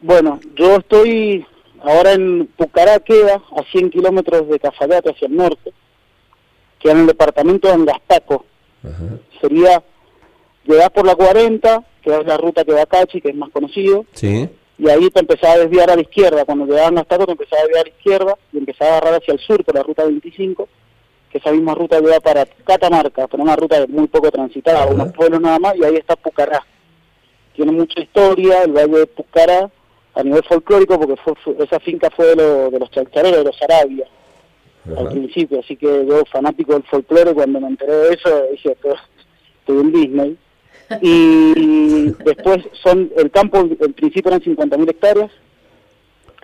[0.00, 1.46] Bueno, yo estoy
[1.82, 5.72] ahora en Pucará, queda a 100 kilómetros de Cafayate hacia el norte,
[6.80, 8.44] queda en el departamento de Angastaco.
[9.40, 9.82] Sería,
[10.64, 13.50] llegás por la 40, que es la ruta que va a Cachi, que es más
[13.50, 16.44] conocido, Sí, y ahí te empezás a desviar a la izquierda.
[16.44, 19.14] Cuando llegabas a Angastaco te empezás a desviar a la izquierda y empezás a agarrar
[19.20, 20.68] hacia el sur por la ruta 25,
[21.30, 24.92] que esa misma ruta lleva para Catamarca, pero una ruta muy poco transitada, Ajá.
[24.92, 26.66] unos pueblos nada más, y ahí está Pucará.
[27.54, 29.70] Tiene mucha historia, el valle de Pucará,
[30.14, 33.44] a nivel folclórico, porque fue, fue- esa finca fue de, lo- de los chalchareros, de
[33.44, 34.06] los Arabia,
[34.96, 38.96] al principio, así que yo, fanático del folclore, cuando me enteré de eso, dije, esto-
[39.60, 40.36] estoy en Disney.
[41.00, 45.30] Y después son, el campo en principio eran 50.000 hectáreas,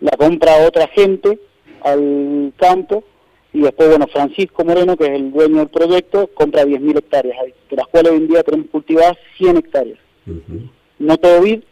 [0.01, 1.39] la compra otra gente
[1.83, 3.05] al campo,
[3.53, 7.53] y después, bueno, Francisco Moreno, que es el dueño del proyecto, compra 10.000 hectáreas ahí,
[7.69, 9.99] de las cuales hoy en día tenemos cultivadas 100 hectáreas.
[10.99, 11.62] No todo vid,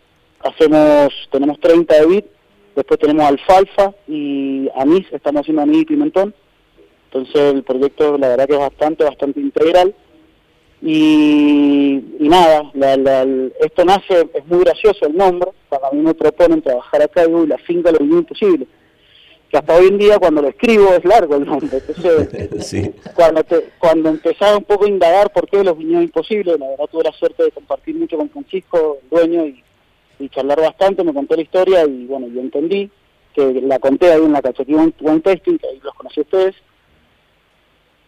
[0.40, 2.24] hacemos, tenemos 30 de vid,
[2.74, 6.34] después tenemos alfalfa y anís, estamos haciendo anís y pimentón,
[7.06, 9.94] entonces el proyecto la verdad que es bastante, bastante integral.
[10.82, 13.22] Y, y nada, la- la-
[13.60, 17.46] esto nace, es muy gracioso el nombre, cuando a mí me proponen trabajar acá, y
[17.46, 18.66] la finca lo vivió imposible,
[19.56, 22.92] que hasta hoy en día cuando lo escribo es largo el nombre, entonces sí.
[23.14, 26.86] cuando te, cuando empezaba un poco a indagar por qué los viñedos imposibles, la verdad
[26.90, 29.62] tuve la suerte de compartir mucho con Francisco, el dueño, y,
[30.18, 32.90] y charlar bastante, me contó la historia y bueno, yo entendí,
[33.34, 36.22] que la conté ahí en la cachequía Wine Wine Tasting, que ahí los conocí a
[36.22, 36.54] ustedes.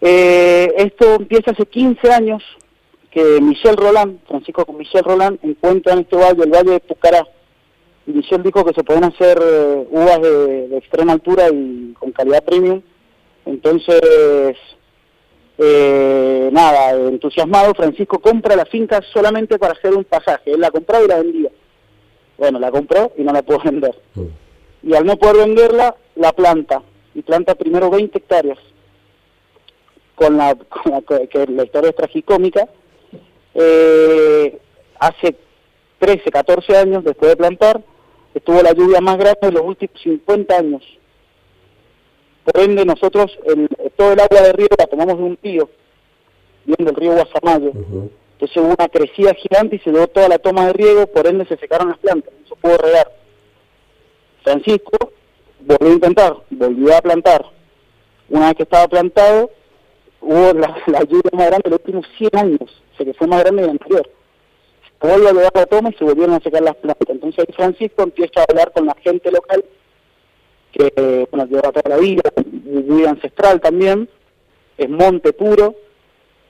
[0.01, 2.43] Eh, esto empieza hace 15 años
[3.11, 7.27] que Michel Roland, Francisco con Michel Roland, encuentra en este valle, el valle de Pucará,
[8.09, 12.11] y Michel dijo que se pueden hacer eh, uvas de, de extrema altura y con
[12.13, 12.83] calidad premium.
[13.47, 14.03] Entonces,
[15.61, 20.53] Eh, nada, entusiasmado, Francisco compra la finca solamente para hacer un pasaje.
[20.53, 21.51] Él la compró y la vendía.
[22.37, 23.95] Bueno, la compró y no la pudo vender.
[24.85, 26.81] Y al no poder venderla, la planta.
[27.13, 28.59] Y planta primero 20 hectáreas.
[30.15, 32.69] Con la, con la que la historia es tragicómica.
[33.55, 34.59] Eh,
[35.01, 35.35] hace
[35.99, 37.83] 13, 14 años, después de plantar,
[38.35, 40.83] estuvo la lluvia más grande de los últimos 50 años.
[42.45, 45.69] Por ende, nosotros el, todo el agua de río la tomamos de un río,
[46.65, 47.73] viendo el río Guasamayo.
[48.33, 51.45] Entonces hubo una crecida gigante y se dio toda la toma de riego, por ende
[51.47, 53.13] se secaron las plantas, no se pudo regar.
[54.45, 55.13] Francisco
[55.61, 57.45] volvió a intentar, volvió a plantar.
[58.31, 59.51] Una vez que estaba plantado,
[60.21, 63.41] hubo la, lluvia más grande de los últimos 100 años, o sea que fue más
[63.41, 64.11] grande que la anterior.
[65.01, 67.09] Se vuelve a dar la toma y se volvieron a secar las plantas.
[67.09, 69.65] Entonces ahí Francisco empieza a hablar con la gente local
[70.73, 72.23] que bueno, lleva toda la vida,
[72.63, 74.09] muy ancestral también,
[74.77, 75.75] es monte puro,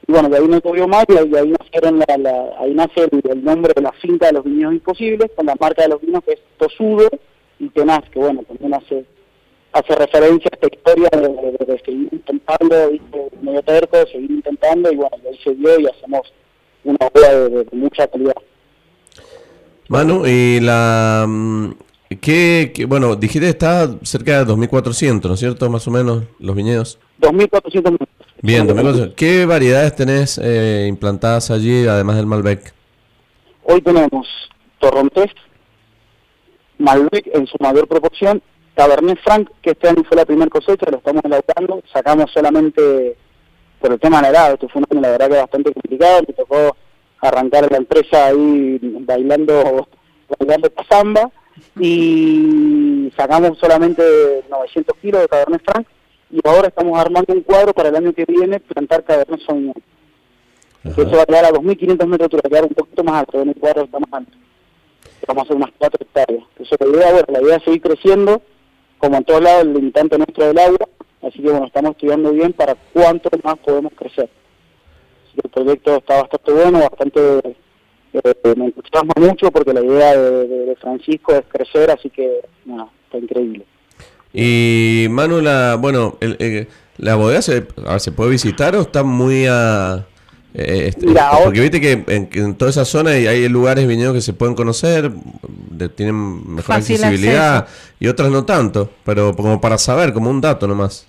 [0.07, 3.73] y bueno, de ahí no tuvo más y ahí, nacieron la, ahí nace el, nombre
[3.75, 6.41] de la finca de los viñedos imposibles, con la marca de los vinos que es
[6.57, 7.09] Tosudo
[7.59, 9.05] y Tenaz, que bueno, también hace
[9.71, 12.91] hace referencia a esta historia de, seguir intentando,
[13.43, 16.33] medio terco, seguir intentando, y bueno, ahí se dio y hacemos
[16.89, 18.35] una obra de, mucha calidad.
[19.89, 21.71] Manu, y la, mm,
[22.21, 25.69] ¿Qué, bueno, dijiste está cerca de 2.400, ¿no es cierto?
[25.69, 26.99] Más o menos, los viñedos.
[27.21, 27.97] 2.400
[28.41, 29.15] Bien, 2.400.
[29.15, 32.73] ¿Qué variedades tenés eh, implantadas allí, además del Malbec?
[33.65, 34.27] Hoy tenemos
[34.79, 35.31] Torrontés,
[36.79, 38.41] Malbec en su mayor proporción,
[38.75, 43.17] Cabernet Franc, que este año fue la primera cosecha, lo estamos elaborando, sacamos solamente
[43.81, 46.21] por el tema de la edad, esto fue un año la verdad que bastante complicado,
[46.27, 46.77] me tocó
[47.21, 49.89] arrancar la empresa ahí bailando,
[50.39, 51.31] bailando samba
[51.79, 55.87] y sacamos solamente 900 kilos de Cabernet Franc
[56.31, 59.75] y ahora estamos armando un cuadro para el año que viene plantar Cabernet Sauvignon.
[60.85, 63.49] Eso va a quedar a 2.500 metros va a quedar un poquito más alto, en
[63.49, 64.33] el cuadro está más alto.
[65.27, 66.45] Vamos a hacer unas 4 hectáreas.
[66.57, 68.43] Entonces la idea, bueno, la idea es seguir creciendo,
[68.99, 70.89] como en todos lados el limitante nuestro del agua,
[71.23, 74.29] así que bueno, estamos estudiando bien para cuánto más podemos crecer.
[75.43, 77.57] el proyecto está bastante bueno, bastante
[78.13, 83.19] eh, me entusiasma mucho porque la idea de, Francisco es crecer, así que no, está
[83.19, 83.65] increíble.
[84.33, 87.67] Y Manu, la, bueno, el, la bodega se,
[87.99, 90.07] se puede visitar o está muy a...
[90.59, 91.07] Eh, este,
[91.45, 95.13] porque viste que en, toda esa zona hay, hay lugares viñedos que se pueden conocer,
[95.95, 97.69] tienen mejor accesibilidad
[98.01, 101.07] y otras no tanto, pero como para saber, como un dato nomás.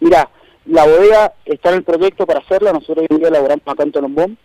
[0.00, 0.28] Mira,
[0.66, 3.92] la bodega está en el proyecto para hacerla, nosotros hoy en día elaboramos acá en
[3.92, 4.36] Tolombón,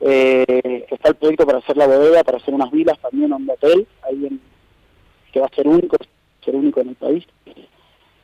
[0.00, 3.86] eh, está el proyecto para hacer la bodega, para hacer unas vilas también, un hotel,
[4.02, 4.40] ahí en,
[5.32, 5.96] que va a ser único,
[6.44, 7.24] ser único en el país.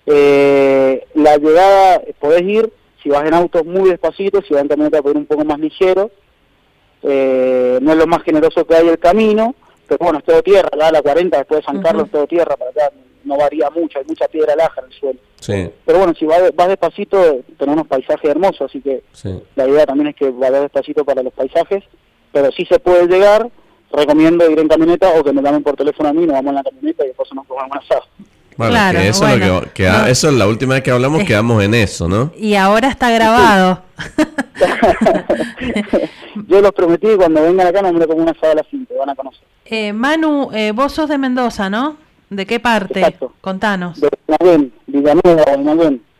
[0.06, 2.72] Eh, la llegada, podés ir,
[3.06, 6.10] si vas en auto muy despacito, si vas en camioneta por un poco más ligero,
[7.04, 9.54] eh, no es lo más generoso que hay el camino,
[9.86, 12.72] pero bueno, es todo tierra, la, la 40 después de San Carlos, todo tierra para
[12.72, 12.90] acá,
[13.22, 15.20] no varía mucho, hay mucha piedra laja en el suelo.
[15.38, 15.70] Sí.
[15.84, 19.04] Pero bueno, si vas, vas despacito, tenemos unos paisajes hermosos, así que
[19.54, 21.84] la idea también es que vayas despacito para los paisajes,
[22.32, 23.48] pero si se puede llegar,
[23.92, 26.56] recomiendo ir en camioneta o que me llamen por teléfono a mí, nos vamos en
[26.56, 28.02] la camioneta y después nos tomamos asado.
[28.56, 31.74] Bueno, claro, que eso, lo que, eso es la última vez que hablamos, quedamos en
[31.74, 32.32] eso, ¿no?
[32.38, 33.82] Y ahora está grabado.
[36.48, 38.94] Yo los prometí cuando vengan acá no me lo pongo una asado a la cinta,
[38.98, 39.42] van a conocer.
[39.66, 41.96] Eh, Manu, eh, vos sos de Mendoza, ¿no?
[42.30, 43.00] ¿De qué parte?
[43.00, 43.32] Exacto.
[43.40, 44.00] Contanos.
[44.00, 45.44] De Villanueva,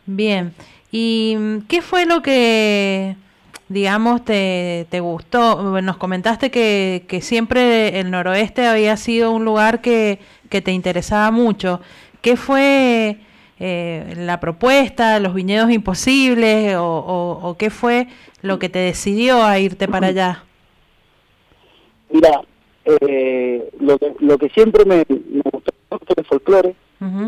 [0.05, 0.53] Bien.
[0.91, 3.15] ¿Y mm, qué fue lo que,
[3.67, 5.81] digamos, te, te gustó?
[5.81, 10.19] Nos comentaste que, que siempre el noroeste había sido un lugar que,
[10.49, 11.81] que te interesaba mucho.
[12.27, 13.15] ¿Qué fue
[13.57, 18.07] eh, la propuesta, los viñedos imposibles o, o, qué fue
[18.41, 20.43] lo que te decidió a irte para allá?
[22.09, 22.41] Mira,
[22.83, 25.71] eh, lo, que, lo que siempre me, me gustó
[26.17, 26.75] el folclore,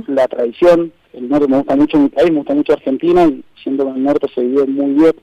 [0.08, 3.86] la tradición, el norte me gusta mucho mi país, me gusta mucho Argentina y siendo
[3.86, 5.14] que el norte se vive muy bien.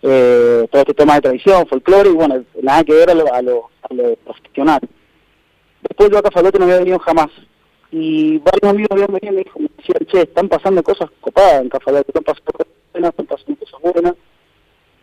[0.00, 3.42] Eh, todo este tema de tradición, folclore y bueno, nada que ver a lo, a
[3.42, 3.68] lo,
[4.24, 4.80] profesional.
[5.82, 7.28] Después yo a Cafalote no había venido jamás
[7.98, 11.62] y varios amigos habían venido y me, dijo, me decían, che, están pasando cosas copadas
[11.62, 14.14] en Cafalote, están pasando cosas buenas, están pasando cosas buenas.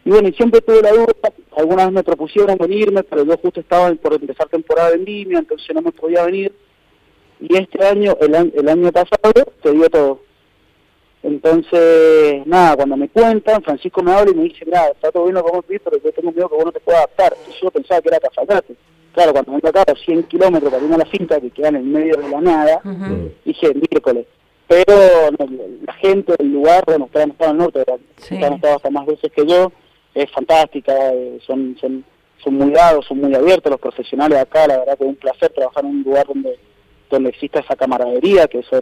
[0.06, 1.14] Y bueno, y siempre tuve la duda,
[1.58, 5.82] algunas me propusieron venirme, pero yo justo estaba por empezar temporada de vendimia, entonces no
[5.82, 6.54] me podía venir
[7.40, 10.22] y este año, el, el año pasado, te dio todo.
[11.24, 15.36] Entonces, nada, cuando me cuentan, Francisco me habla y me dice, mira, está todo bien
[15.36, 17.34] lo que vamos a pero yo tengo miedo que vos no te puedas adaptar.
[17.38, 18.76] Entonces yo pensaba que era Cafayate.
[19.14, 21.76] Claro, cuando vengo acá a 100 kilómetros para ir a la finca que queda en
[21.78, 22.82] el medio de la nada,
[23.46, 24.26] dije, miércoles.
[24.68, 25.30] pero
[25.86, 28.90] la gente, el lugar, bueno, ustedes han estado en el norte, ustedes han estado hasta
[28.90, 29.72] más veces que yo,
[30.16, 32.04] es fantástica, eh, son, son,
[32.44, 35.52] son muy dados, son muy abiertos los profesionales acá, la verdad que es un placer
[35.54, 36.58] trabajar en un lugar donde
[37.14, 38.82] donde exista esa camaradería, que eso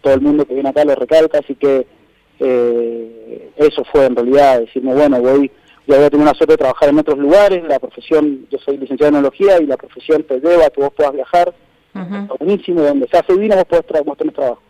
[0.00, 1.86] todo el mundo que viene acá lo recalca, así que
[2.40, 5.50] eh, eso fue en realidad, decirme, bueno, voy,
[5.88, 8.76] ya voy a tener una suerte de trabajar en otros lugares, la profesión, yo soy
[8.76, 11.54] licenciado en enología y la profesión te lleva a que vos puedas viajar,
[12.38, 14.62] buenísimo, donde se hace vino vos podés tra tener trabajo.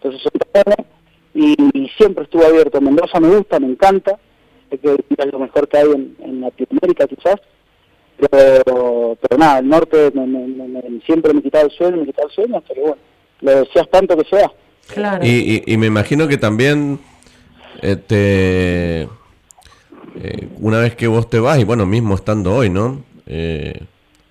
[0.00, 0.32] Entonces,
[1.34, 4.18] y, y, siempre estuve abierto, Mendoza me gusta, me encanta,
[4.70, 7.40] es que es lo mejor que hay en, en Latinoamérica quizás,
[8.30, 10.12] pero, pero nada, el norte
[11.04, 12.98] siempre me quitaba el sueño, me quitaba el sueño, hasta que bueno,
[13.40, 14.52] lo deseas tanto que sea.
[14.86, 15.24] Claro.
[15.24, 17.00] Y, y, me imagino que también
[17.80, 19.08] este,
[20.16, 23.02] eh, una vez que vos te vas, y bueno, mismo estando hoy, ¿no?
[23.26, 23.82] Eh,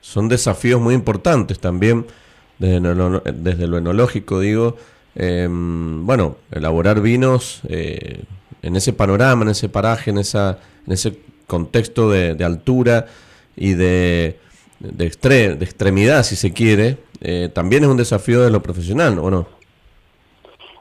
[0.02, 2.06] son desafíos muy importantes también
[2.60, 4.78] desde lo, desde lo enológico, digo.
[5.16, 8.24] Em, bueno, elaborar vinos eh,
[8.62, 11.18] en ese panorama, en ese paraje, en, esa, en ese
[11.48, 13.08] contexto de, de altura
[13.56, 14.40] y de,
[14.80, 19.30] de, de extremidad, si se quiere, eh, también es un desafío de lo profesional, ¿o
[19.30, 19.48] no?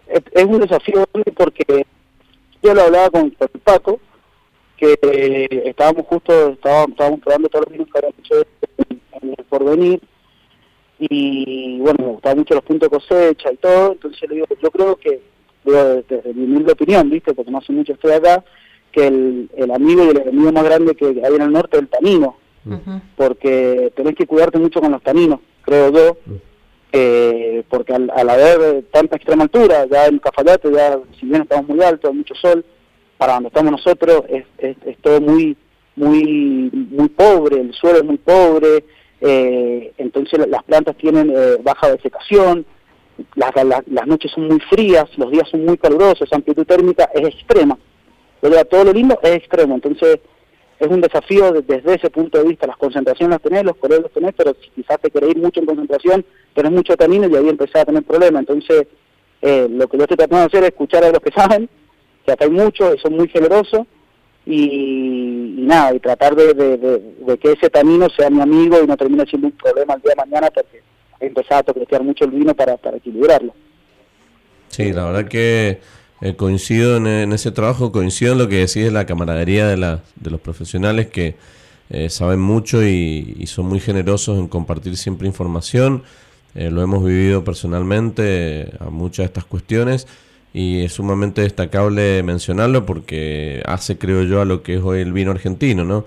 [0.09, 1.87] Es, un desafío porque
[2.63, 3.31] yo lo hablaba con,
[3.63, 4.01] Paco,
[4.81, 8.35] que estábamos justo, estábamos, estábamos probando todos los vinos que habían hecho
[9.21, 10.01] en el porvenir,
[10.99, 14.47] y bueno, me gustaban mucho los puntos de cosecha y todo, entonces yo le digo,
[14.63, 15.21] yo creo que,
[15.65, 17.35] desde, mi humilde opinión, ¿viste?
[17.35, 18.43] Porque no hace mucho estoy acá,
[18.91, 21.83] que el, el amigo y el enemigo más grande que hay en el norte es
[21.83, 22.37] el tanino
[23.17, 26.17] porque tenés que cuidarte mucho con los taninos, creo yo,
[26.93, 31.83] eh, porque al, haber tanta extrema altura, ya en Cafayate, ya si bien estamos muy
[31.83, 32.65] altos, mucho sol,
[33.21, 34.47] para donde estamos nosotros es,
[35.03, 35.55] todo muy
[35.95, 38.83] muy muy pobre, el suelo es muy pobre,
[39.21, 42.65] eh, entonces las plantas tienen eh, baja desecación,
[43.35, 43.53] las,
[43.87, 47.77] las, noches son muy frías, los días son muy calurosos, la amplitud térmica es extrema.
[48.71, 50.21] todo lo lindo es extremo, entonces
[50.79, 52.67] es un desafío desde ese punto de vista.
[52.67, 55.67] Las concentraciones las tenés, los colores los tenés, pero quizás te querés ir mucho en
[55.67, 58.41] concentración, tenés mucho tanino y ahí empezás a tener problemas.
[58.41, 58.87] Entonces,
[59.43, 61.69] eh, lo que yo estoy tratando de hacer es escuchar a los que saben,
[62.25, 63.87] que acá hay muchos, son muy generosos,
[64.47, 69.49] y, nada, y tratar de, que ese tanino sea mi amigo y no termine siendo
[69.49, 70.83] un problema el día de mañana porque
[71.21, 73.55] he empezado a toquetear mucho el vino para, para equilibrarlo.
[74.69, 75.81] Sí, la verdad que
[76.21, 80.03] eh, coincido en, ese trabajo, coincido en lo que decís de la camaradería de, la,
[80.17, 81.37] de los profesionales que
[81.91, 86.03] eh, saben mucho y, son muy generosos en compartir siempre información.
[86.55, 90.07] Eh, lo hemos vivido personalmente a muchas de estas cuestiones
[90.53, 95.13] y es sumamente destacable mencionarlo porque hace, creo yo, a lo que es hoy el
[95.13, 96.05] vino argentino, ¿no?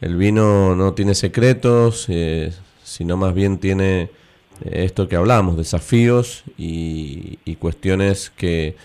[0.00, 2.08] El vino no tiene secretos,
[2.82, 4.10] sino más bien tiene
[4.64, 8.76] esto que hablamos, desafíos y cuestiones que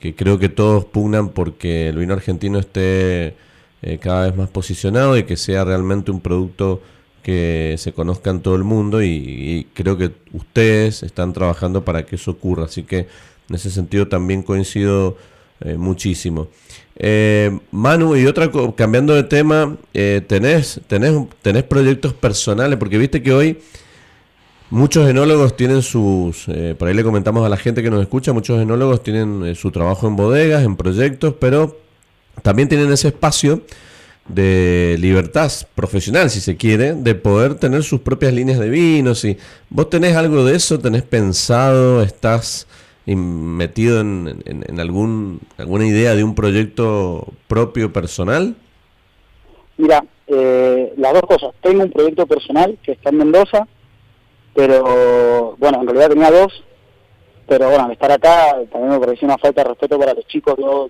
[0.00, 3.36] que creo que todos pugnan porque el vino argentino esté
[3.82, 6.82] eh, cada vez más posicionado y que sea realmente un producto
[7.22, 12.16] que se conozca en todo el mundo y, creo que ustedes están trabajando para que
[12.16, 13.08] eso ocurra, así que
[13.50, 15.18] en ese sentido también coincido
[15.60, 16.48] eh, muchísimo.
[16.96, 22.78] Eh, Manu, y otra, cambiando de tema, ¿tenés, tenés, ¿tenés proyectos personales?
[22.78, 23.58] Porque viste que hoy
[24.70, 28.32] Muchos enólogos tienen sus, eh, por ahí le comentamos a la gente que nos escucha,
[28.32, 31.76] muchos enólogos tienen eh, su trabajo en bodegas, en proyectos, pero
[32.42, 33.62] también tienen ese espacio
[34.28, 39.24] de libertad profesional, si se quiere, de poder tener sus propias líneas de vinos.
[39.24, 39.36] Y
[39.70, 40.78] ¿Vos tenés algo de eso?
[40.78, 42.00] ¿Tenés pensado?
[42.00, 42.68] ¿Estás
[43.16, 48.56] metido en, en, algún, alguna idea de un proyecto propio personal?
[49.76, 51.54] Mira, eh, las dos cosas.
[51.60, 53.66] Tengo un proyecto personal que está en Mendoza,
[54.54, 56.62] pero bueno, en realidad tenía dos,
[57.48, 60.54] pero bueno, al estar acá también me pareció una falta de respeto para los chicos,
[60.58, 60.88] yo,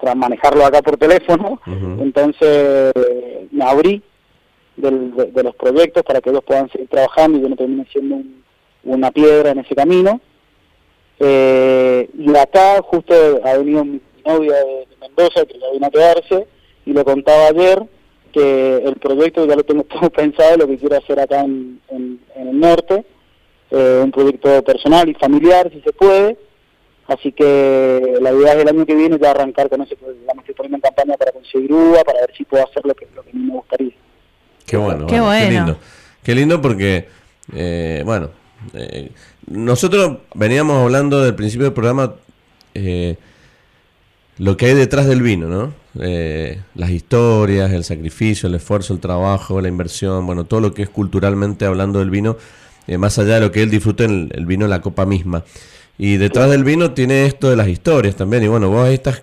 [0.00, 2.92] tras manejarlo acá por teléfono, entonces
[3.52, 4.02] me abrí
[4.76, 8.16] de, los proyectos para que ellos puedan seguir trabajando y yo no termine siendo
[8.84, 10.20] una piedra en ese camino.
[11.24, 13.14] Eh, y acá justo
[13.44, 16.48] ha venido mi novia de, Mendoza, que ya vino a quedarse,
[16.84, 17.80] y le contaba ayer,
[18.32, 22.58] que el proyecto ya lo tengo todo pensado, lo que quiero hacer acá en, el
[22.58, 23.04] norte,
[23.70, 26.36] eh, un proyecto personal y familiar, si se puede.
[27.06, 30.40] Así que la idea es el año que viene ya arrancar con ese, ya me
[30.40, 33.22] estoy poniendo en campaña para conseguir uva, para ver si puedo hacer lo que, lo
[33.22, 33.92] que a mí me gustaría.
[34.66, 35.46] Qué bueno, qué, bueno.
[35.46, 35.76] qué lindo.
[36.22, 37.08] Qué lindo porque,
[37.54, 38.30] eh, bueno,
[38.74, 39.10] eh,
[39.46, 42.14] nosotros veníamos hablando del principio del programa
[44.38, 45.72] lo que hay detrás del vino, ¿no?
[46.00, 50.82] Eh, las historias, el sacrificio, el esfuerzo, el trabajo, la inversión, bueno, todo lo que
[50.82, 52.36] es culturalmente hablando del vino,
[52.86, 55.44] eh, más allá de lo que él disfrute el, el vino en la copa misma.
[55.98, 58.42] Y detrás del vino tiene esto de las historias también.
[58.42, 59.22] Y bueno, vos ahí estás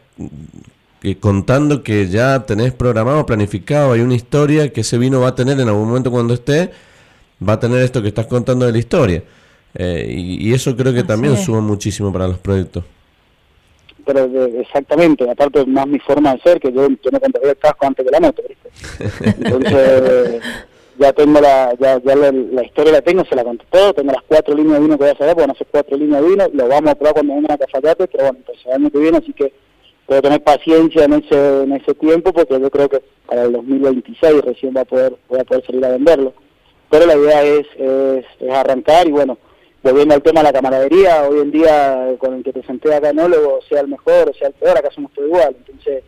[1.02, 5.36] que contando que ya tenés programado, planificado, hay una historia que ese vino va a
[5.36, 6.72] tener en algún momento cuando esté,
[7.48, 9.24] va a tener esto que estás contando de la historia.
[9.76, 12.84] Eh, y, eso creo que también suma muchísimo para los proyectos.
[14.06, 14.26] Pero
[14.60, 18.06] exactamente, aparte más mi forma de ser, que yo, yo me contaría el casco antes
[18.06, 18.42] que la moto,
[19.24, 20.42] Entonces,
[20.98, 24.24] ya tengo la, ya, ya la, historia la tengo, se la conté todo, tengo las
[24.28, 26.30] cuatro líneas de vino que voy a hacer, porque van a hacer cuatro líneas de
[26.30, 28.98] vino, lo vamos a probar cuando venga a Cafayate, pero bueno, pues el año que
[28.98, 29.54] viene, así que
[30.10, 34.42] puedo tener paciencia en ese en ese tiempo porque yo creo que para el 2026
[34.42, 36.34] recién va a poder voy a poder salir a venderlo.
[36.90, 39.38] Pero la idea es, es, arrancar y bueno
[39.82, 43.10] volviendo al tema de la camaradería hoy en día con el que te senté acá
[43.10, 45.56] enólogo sea el mejor o sea el peor acá somos todos igual.
[45.58, 46.04] Entonces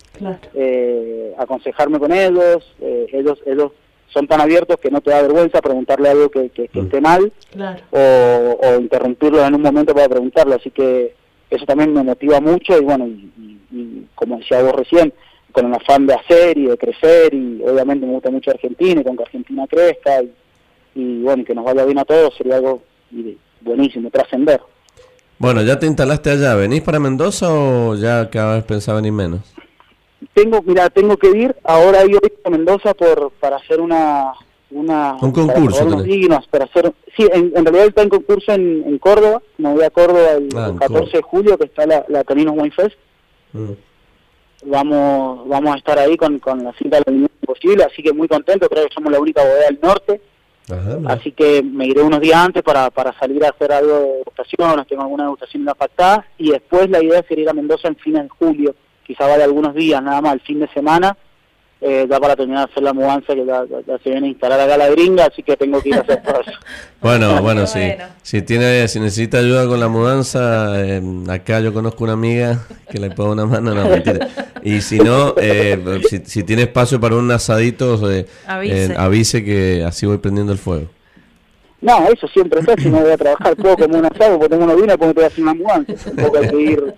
[0.53, 3.71] eh, aconsejarme con ellos eh, ellos ellos
[4.09, 6.79] son tan abiertos que no te da vergüenza preguntarle algo que, que, mm.
[6.79, 7.31] esté mal
[7.91, 11.15] o, o interrumpirlo en un momento para preguntarlo así que
[11.51, 15.13] eso también me motiva mucho y bueno, y, como decía vos recién,
[15.51, 19.03] con el afán de hacer y de crecer y obviamente me gusta mucho Argentina y
[19.03, 20.23] con que Argentina crezca
[20.95, 22.81] y, bueno, que nos vaya bien a todos sería algo
[23.61, 24.61] buenísimo, trascender.
[25.39, 29.41] Bueno, ya te instalaste allá, ¿venís para Mendoza o ya cada vez pensaba ni menos?
[30.33, 34.33] Tengo, mira, tengo que ir, ahora yo voy a Mendoza por, para hacer una,
[34.71, 35.87] una un concurso
[36.49, 40.49] para, hacer sí en, realidad está en concurso en, Córdoba me voy a Córdoba el,
[40.49, 42.95] 14 ah, de julio que está la, la Caninos Wine Fest
[43.53, 43.71] mm.
[44.65, 48.69] vamos vamos a estar ahí con, con la cinta la posible así que muy contento
[48.69, 50.21] creo que somos la única bodega del norte
[51.07, 54.87] así que me iré unos días antes para, para salir a hacer algo de degustaciones
[54.87, 58.13] tengo alguna degustación en pactada y después la idea es ir a Mendoza en fin
[58.13, 61.17] de julio quizá vaya algunos días nada más el fin de semana
[61.81, 63.65] eh, ya para terminar de hacer la mudanza que ya,
[64.03, 66.41] se viene a instalar acá la gringa, así que tengo que ir a hacer todo
[66.41, 66.51] eso.
[67.01, 67.79] bueno, bueno, sí.
[68.21, 72.59] Si tiene, si necesita ayuda con la mudanza, eh, acá yo conozco una amiga
[72.89, 74.29] que le pongo una mano, no mentira.
[74.63, 78.95] Y si no, eh, si, si, tiene espacio para un asadito, eh, avise.
[78.95, 80.87] avise que así voy prendiendo el fuego.
[81.81, 84.65] No, eso siempre está, si no voy a trabajar todo como un asado, porque tengo
[84.65, 85.93] una vino, porque te voy a hacer una mudanza.
[86.11, 86.93] Tampoco hay que ir,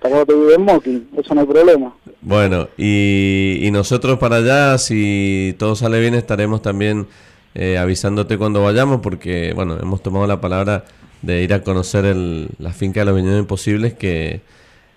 [0.00, 1.94] tampoco te ir en mocking, eso no hay problema.
[2.20, 7.06] Bueno, y, y, nosotros para allá, si todo sale bien, estaremos también
[7.54, 10.84] eh, avisándote cuando vayamos, porque, bueno, hemos tomado la palabra
[11.22, 14.40] de ir a conocer el, la finca de los Viñedos Imposibles, que,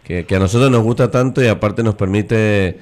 [0.04, 2.80] que, que a nosotros nos gusta tanto y aparte nos permite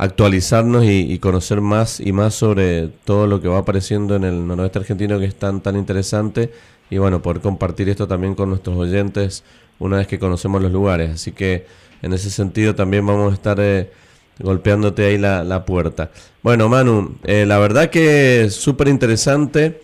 [0.00, 4.78] actualizarnos y, conocer más y más sobre todo lo que va apareciendo en el noroeste
[4.78, 6.50] argentino que es tan, tan interesante
[6.88, 9.44] y bueno, poder compartir esto también con nuestros oyentes
[9.80, 11.10] una vez que conocemos los lugares.
[11.10, 11.66] Así que
[12.02, 13.90] en ese sentido también vamos a estar eh,
[14.38, 16.10] golpeándote ahí la, puerta.
[16.42, 19.82] Bueno, Manu, eh, la verdad que es súper interesante.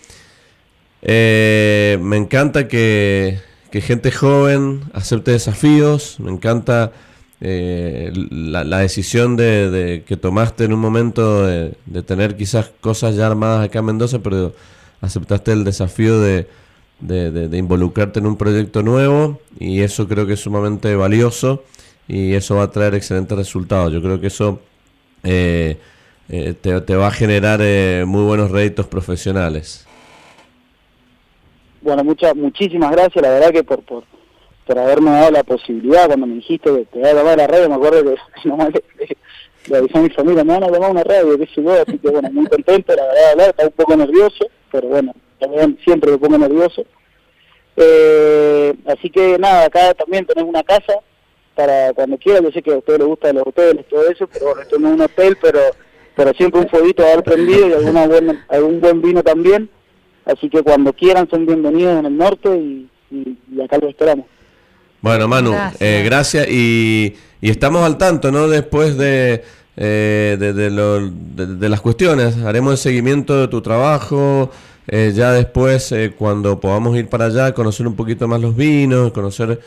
[1.02, 3.40] Eh, me encanta que,
[3.70, 6.92] que gente joven acepte desafíos, me encanta
[7.40, 13.66] eh, la, decisión de, que tomaste en un momento de, tener quizás cosas ya armadas
[13.66, 14.54] acá en Mendoza, pero
[15.00, 16.48] aceptaste el desafío de,
[17.00, 21.64] involucrarte en un proyecto nuevo y eso creo que es sumamente valioso
[22.08, 23.92] y eso va a traer excelentes resultados.
[23.92, 24.60] Yo creo que eso
[25.24, 25.78] eh,
[26.28, 27.60] eh, te, va a generar
[28.06, 29.86] muy buenos réditos profesionales.
[31.82, 34.04] Bueno, muchas muchísimas gracias, la verdad que por, por
[34.66, 37.68] por haberme dado la posibilidad cuando me dijiste que te voy a llamar la radio,
[37.68, 38.82] me acuerdo que nomás le,
[39.68, 42.10] le, avisé a mi familia, me van a llamar una radio, sé yo, así que
[42.10, 46.38] bueno, muy contento, la verdad, estaba un poco nervioso, pero bueno, también siempre me pongo
[46.38, 46.84] nervioso.
[47.76, 50.94] Eh, así que nada, acá también tenés una casa
[51.54, 54.46] para cuando quieras, yo sé que a ustedes les gustan los hoteles, todo eso, pero
[54.46, 55.60] bueno, esto no es un hotel, pero
[56.14, 59.68] pero siempre un fueguito a haber prendido y alguna buena, algún buen vino también,
[60.24, 64.24] así que cuando quieran son bienvenidos en el norte y, y acá los esperamos.
[65.02, 68.48] Bueno, Manu, gracias, eh, y, estamos al tanto, ¿no?
[68.48, 69.44] Después de,
[69.76, 74.50] eh, de, las cuestiones, haremos el seguimiento de tu trabajo,
[74.88, 79.60] eh, ya después, cuando podamos ir para allá, conocer un poquito más los vinos, conocer,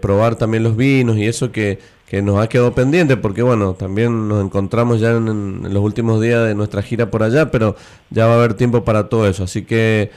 [0.00, 1.78] probar también los vinos y eso que,
[2.08, 6.46] que, nos ha quedado pendiente, porque bueno, también nos encontramos ya en los últimos días
[6.46, 7.76] de nuestra gira por allá, pero
[8.10, 10.10] ya va a haber tiempo para todo eso, así que...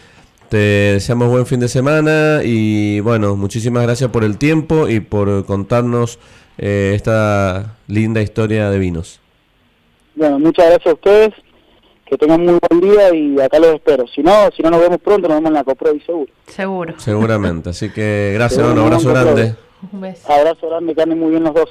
[0.49, 0.57] Te
[0.93, 6.19] deseamos buen fin de semana y bueno, muchísimas gracias por el tiempo y por contarnos
[6.57, 9.19] eh, esta linda historia de vinos.
[10.15, 11.34] Bueno, muchas gracias a ustedes,
[12.06, 14.06] que tengan muy buen día y acá los espero.
[14.08, 16.32] Si no, si no nos vemos pronto, nos vemos en la Coprovi seguro.
[16.47, 16.93] Seguro.
[16.97, 19.56] Seguramente, así que gracias, un abrazo grande.
[19.91, 20.32] Un beso.
[20.32, 21.70] Abrazo grande, que anden muy bien los dos.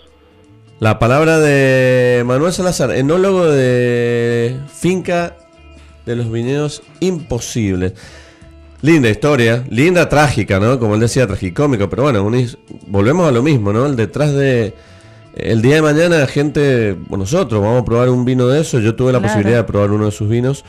[0.80, 5.36] La palabra de Manuel Salazar, enólogo de Finca
[6.04, 7.94] de los Viñedos Imposibles.
[8.80, 10.80] Linda historia, linda trágica, ¿no?
[10.80, 12.28] Como él decía, tragicómico, pero bueno,
[12.88, 13.86] volvemos a lo mismo, ¿no?
[13.86, 14.74] El detrás de...
[15.34, 18.80] El día de mañana, gente, nosotros vamos a probar un vino de eso.
[18.80, 20.64] Yo tuve la posibilidad de probar uno de sus vinos,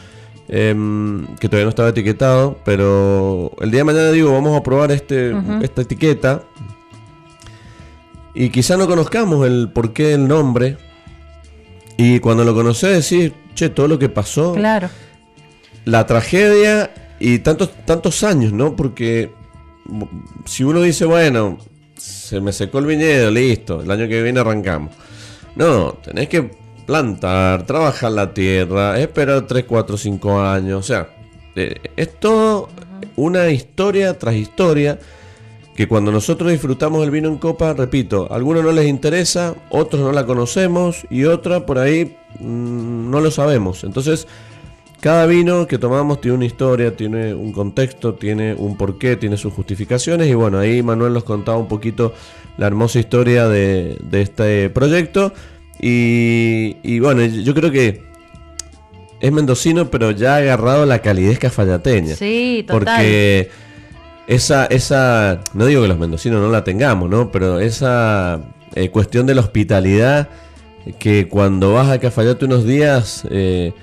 [0.48, 4.92] em, que todavía no estaba etiquetado, pero el día de mañana digo, vamos a probar
[4.92, 6.44] este, esta etiqueta.
[8.34, 10.78] Y quizá no conozcamos el porqué del nombre.
[11.98, 14.54] Y cuando lo conocés decís, che, todo lo que pasó.
[14.54, 14.90] Claro.
[15.86, 18.76] La tragedia y tantos, tantos años, ¿no?
[18.76, 19.32] Porque
[20.46, 21.58] si uno dice, bueno,
[22.04, 24.92] se me secó el viñedo, listo, el año que viene arrancamos.
[25.56, 26.52] No, tenés que
[26.86, 30.80] plantar, trabajar la tierra, esperar 3, 4, 5 años.
[30.80, 31.08] O sea,
[31.56, 32.68] eh, es todo
[33.16, 35.00] una historia tras historia
[35.78, 40.02] que cuando nosotros disfrutamos el vino en copa, repito, a algunos no les interesa, otros
[40.02, 43.86] no la conocemos y otra por ahí mm, no lo sabemos.
[43.86, 44.28] Entonces,
[45.04, 49.52] cada vino que tomamos tiene una historia, tiene un contexto, tiene un porqué, tiene sus
[49.52, 52.14] justificaciones y bueno, ahí Manuel nos contaba un poquito
[52.56, 55.34] la hermosa historia de, este proyecto
[55.78, 58.02] y, bueno, yo creo que
[59.20, 62.16] es mendocino pero ya ha agarrado la calidez cafallateña.
[62.16, 62.96] Sí, total.
[62.96, 63.50] Porque
[64.28, 67.30] esa, esa, no digo que los mendocinos no la tengamos, ¿no?
[67.30, 68.40] Pero esa
[68.74, 70.30] eh, cuestión de la hospitalidad
[70.98, 73.28] que cuando vas a Cafayate unos días...
[73.30, 73.74] Eh,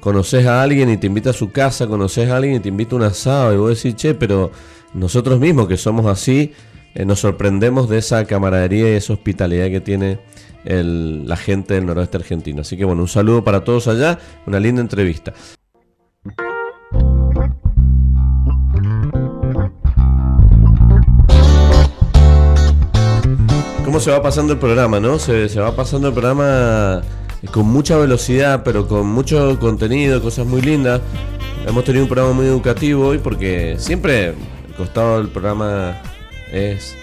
[0.00, 2.94] conoces a alguien y te invita a su casa, conoces a alguien y te invita
[2.94, 4.50] a un asado y vos decís, che, pero
[4.94, 6.52] nosotros mismos que somos así,
[6.94, 10.18] eh, nos sorprendemos de esa camaradería y esa hospitalidad que tiene
[10.64, 12.60] la gente del noroeste argentino.
[12.60, 15.32] Así que bueno, un saludo para todos allá, una linda entrevista.
[23.84, 25.18] ¿Cómo se va pasando el programa, no?
[25.18, 27.02] Se, se va pasando el programa
[27.48, 31.00] con mucha velocidad, pero con mucho contenido, cosas muy lindas.
[31.66, 36.00] Hemos tenido un programa muy educativo hoy porque siempre el costado del programa
[36.52, 36.94] es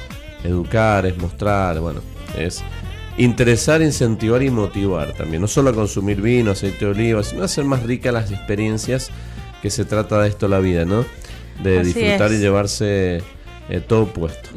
[0.44, 2.02] educar, es mostrar, bueno,
[2.38, 2.64] es
[3.18, 5.42] interesar, incentivar y motivar también.
[5.42, 9.10] No solo a consumir vino, aceite de oliva, sino hacer más ricas las experiencias
[9.62, 11.06] que se trata de esto la vida, ¿no?
[11.64, 13.24] De disfrutar y llevarse
[13.70, 14.50] eh, todo puesto.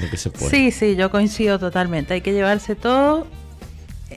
[0.00, 0.50] Lo que se puede.
[0.50, 2.14] Sí, sí, yo coincido totalmente.
[2.14, 3.26] Hay que llevarse todo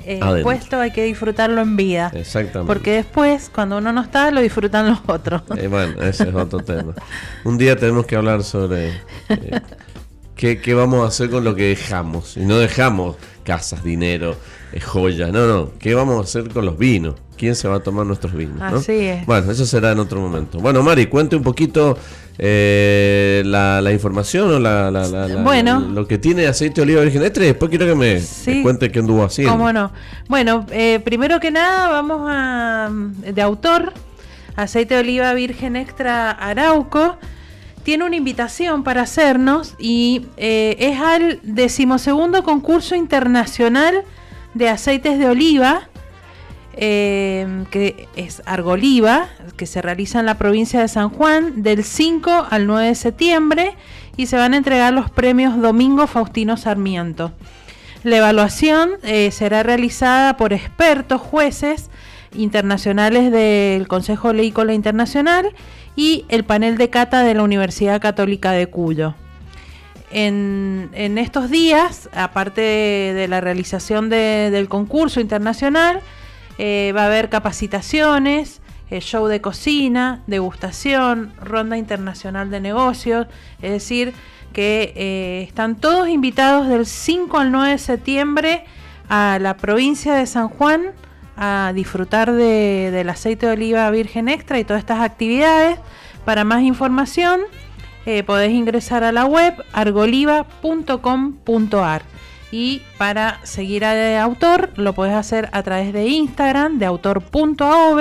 [0.08, 2.12] eh, puesto hay que disfrutarlo en vida.
[2.14, 2.74] Exactamente.
[2.74, 5.42] Porque después, cuando uno no está, lo disfrutan los otros.
[5.58, 6.96] Eh, bueno, ese es otro tema.
[7.44, 9.60] Un día tenemos que hablar sobre eh,
[10.36, 12.38] qué, vamos a hacer con lo que dejamos.
[12.38, 13.18] Y no dejamos
[13.48, 14.36] casas, dinero,
[14.86, 15.32] joyas.
[15.32, 15.72] No, no.
[15.80, 17.16] ¿Qué vamos a hacer con los vinos?
[17.38, 18.62] ¿Quién se va a tomar nuestros vinos?
[18.62, 19.26] Así es.
[19.26, 20.60] Bueno, eso será en otro momento.
[20.60, 21.98] Bueno, Mari, cuente un poquito
[22.38, 24.90] eh, la, información o la,
[25.46, 28.22] bueno, lo que tiene aceite de oliva virgen extra y después quiero que me,
[28.62, 29.54] cuente qué anduvo haciendo.
[29.54, 29.94] ¿Cómo no?
[30.28, 33.94] Bueno, eh, primero que nada vamos a de autor
[34.58, 37.18] aceite de oliva virgen extra Arauco
[37.88, 44.04] tiene una invitación para hacernos y eh, es al decimosegundo concurso internacional
[44.54, 45.88] de aceites de oliva
[46.80, 52.46] Em, que es Argoliva, que se realiza en la provincia de San Juan del 5
[52.52, 53.76] al 9 de septiembre
[54.16, 57.32] y se van a entregar los premios Domingo Faustino Sarmiento.
[58.04, 61.90] La evaluación eh, será realizada por expertos jueces
[62.34, 65.54] internacionales del Consejo Leícola Internacional
[65.96, 69.16] y el panel de cata de la Universidad Católica de Cuyo.
[70.10, 76.02] En, estos días, aparte de, la realización del concurso internacional,
[76.58, 83.28] eh, va a haber capacitaciones, eh, show de cocina, degustación, ronda internacional de negocios,
[83.62, 84.14] es decir,
[84.54, 88.66] que eh, están todos invitados del 5 al 9 de septiembre
[89.10, 90.94] a la provincia de San Juan
[91.38, 95.80] a disfrutar del aceite de oliva virgen extra y todas estas actividades.
[96.26, 97.42] Para más información
[98.26, 102.02] podés ingresar a la web argoliva.com.ar.
[102.50, 108.00] Y para seguir a autor lo puedes hacer a través de Instagram de autor.av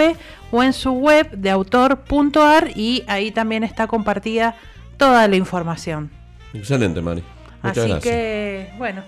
[0.53, 4.55] o en su web de autor.ar y ahí también está compartida
[4.97, 6.13] toda la información.
[6.55, 7.25] Excelente, Mari.
[7.63, 9.03] Así que, bueno,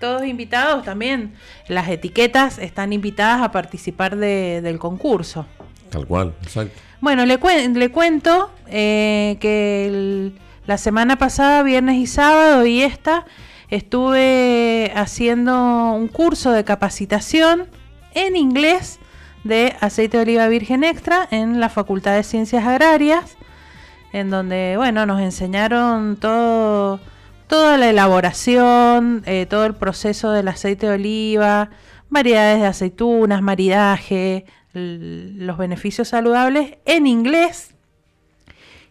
[0.00, 1.34] todos invitados también.
[1.68, 5.46] Las etiquetas están invitadas a participar del concurso.
[5.90, 6.80] Tal cual, exacto.
[7.00, 10.32] Bueno, le, le cuento eh, que
[10.66, 13.24] la semana pasada, viernes y sábado, y esta
[13.70, 17.68] estuve haciendo un curso de capacitación
[18.14, 18.98] en inglés
[19.44, 23.36] de aceite de oliva virgen extra en la Facultad de Ciencias Agrarias,
[24.12, 27.00] en donde, bueno, nos enseñaron todo,
[27.50, 31.70] toda la elaboración, eh, todo el proceso del aceite de oliva,
[32.08, 37.74] variedades de aceitunas, maridaje, los beneficios saludables en inglés.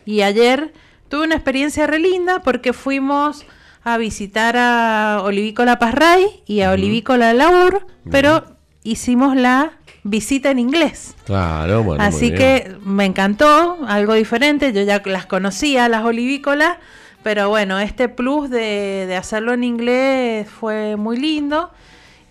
[0.05, 0.73] Y ayer
[1.07, 3.45] tuve una experiencia re linda porque fuimos
[3.83, 8.43] a visitar a Olivícola Parray y a Olivícola Laur, pero
[8.83, 9.71] hicimos la
[10.03, 11.15] visita en inglés.
[11.23, 12.03] Claro, bueno.
[12.03, 14.73] Así que me encantó, algo diferente.
[14.73, 16.77] Yo ya las conocía, las olivícolas,
[17.23, 21.71] pero bueno, este plus de, de hacerlo en inglés fue muy lindo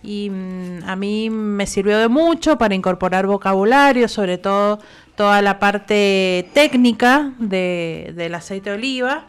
[0.01, 4.79] y mm, a mí me sirvió de mucho para incorporar vocabulario, sobre todo
[5.15, 9.25] toda la parte técnica de, del aceite de oliva.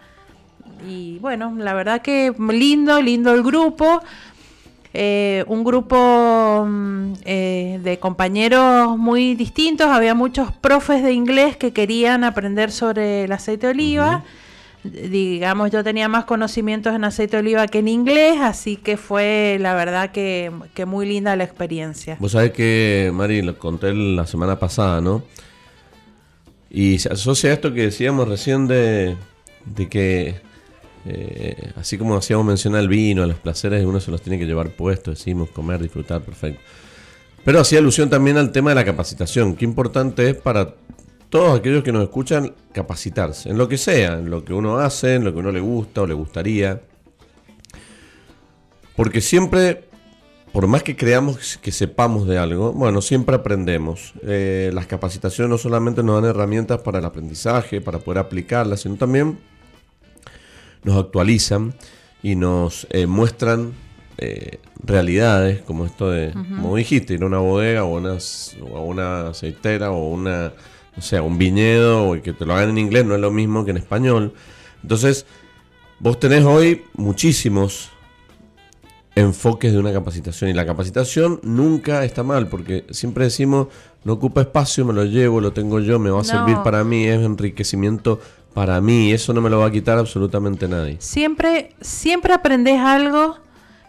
[0.88, 4.00] Y bueno, la verdad que lindo, lindo el grupo.
[4.92, 9.88] Eh, un grupo mm, eh, de compañeros muy distintos.
[9.88, 14.24] Había muchos profes de inglés que querían aprender sobre el aceite de oliva.
[14.82, 19.58] Digamos, yo tenía más conocimientos en aceite de oliva que en inglés, así que fue
[19.60, 20.50] la verdad que,
[20.86, 22.16] muy linda la experiencia.
[22.18, 25.22] Vos sabés que, Mari, lo conté la semana pasada, ¿no?
[26.70, 29.16] Y se asocia a esto que decíamos recién de,
[29.66, 30.40] de que,
[31.04, 34.70] eh, así como hacíamos mencionar el vino, los placeres, uno se los tiene que llevar
[34.70, 36.62] puestos, decimos, comer, disfrutar, perfecto.
[37.44, 39.56] Pero hacía alusión también al tema de la capacitación.
[39.56, 40.74] Qué importante es para
[41.30, 45.14] todos aquellos que nos escuchan capacitarse, en lo que sea, en lo que uno hace,
[45.14, 46.82] en lo que uno le gusta o le gustaría.
[48.96, 49.84] Porque siempre,
[50.52, 54.12] por más que creamos que sepamos de algo, bueno, siempre aprendemos.
[54.24, 58.96] Eh, las capacitaciones no solamente nos dan herramientas para el aprendizaje, para poder aplicarlas, sino
[58.96, 59.38] también
[60.82, 61.74] nos actualizan
[62.24, 63.72] y nos eh, muestran
[64.18, 68.82] eh, realidades, como esto de, como dijiste, ir a una bodega o, unas, o a
[68.82, 70.52] una aceitera o una
[70.96, 73.64] o sea, un viñedo o que te lo hagan en inglés no es lo mismo
[73.64, 74.34] que en español.
[74.82, 75.26] Entonces,
[75.98, 77.90] vos tenés hoy muchísimos
[79.14, 83.68] enfoques de una capacitación y la capacitación nunca está mal porque siempre decimos
[84.04, 87.04] no ocupa espacio, me lo llevo, lo tengo yo, me va a servir para mí,
[87.04, 88.20] es enriquecimiento
[88.54, 90.96] para mí, eso no me lo va a quitar absolutamente nadie.
[91.00, 93.36] Siempre, siempre aprendes algo,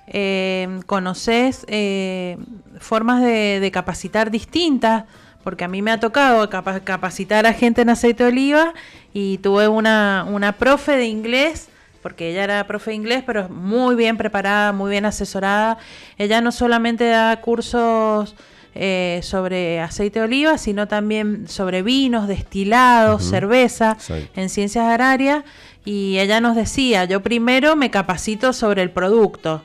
[0.08, 2.38] eh, conoces eh,
[2.80, 5.06] formas de, de capacitar distintas
[5.44, 8.74] porque a mí me ha tocado capacitar a gente en aceite de oliva
[9.14, 11.70] y tuve una, una profe de inglés,
[12.02, 15.78] porque ella era profe de inglés, pero muy bien preparada, muy bien asesorada.
[16.18, 18.36] Ella no solamente da cursos
[18.74, 23.98] eh, sobre aceite de oliva, sino también sobre vinos, destilados, cerveza,
[24.36, 25.44] en ciencias agrarias.
[25.84, 29.64] Y ella nos decía, yo primero me capacito sobre el producto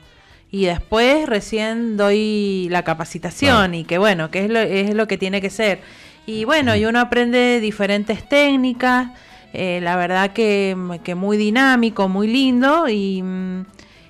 [0.51, 5.17] y después recién doy la capacitación y que bueno, que es lo, es lo que
[5.17, 5.81] tiene que ser.
[6.25, 9.09] Y bueno, y uno aprende diferentes técnicas,
[9.53, 13.65] eh, la verdad que, que, muy dinámico, muy lindo y, mm,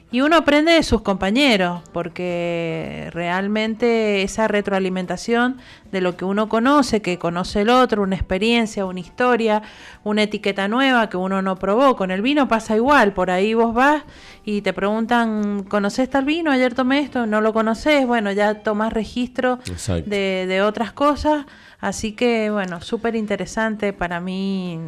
[0.09, 5.57] y uno aprende de sus compañeros, porque realmente esa retroalimentación
[5.91, 9.63] de lo que uno conoce, que conoce el otro, una experiencia, una historia,
[10.05, 11.97] una etiqueta nueva que uno no probó.
[11.97, 14.03] Con el vino pasa igual, por ahí vos vas
[14.45, 16.51] y te preguntan, ¿conoces tal vino?
[16.51, 19.59] Ayer tomé esto, no lo conoces, bueno, ya tomás registro
[20.05, 21.45] de, de, otras cosas.
[21.81, 24.79] Así que, bueno, súper interesante para mí,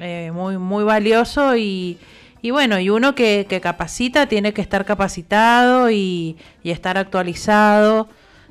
[0.00, 1.98] eh, muy, muy valioso y
[2.42, 8.08] y bueno, y uno que, capacita tiene que estar capacitado y, estar actualizado,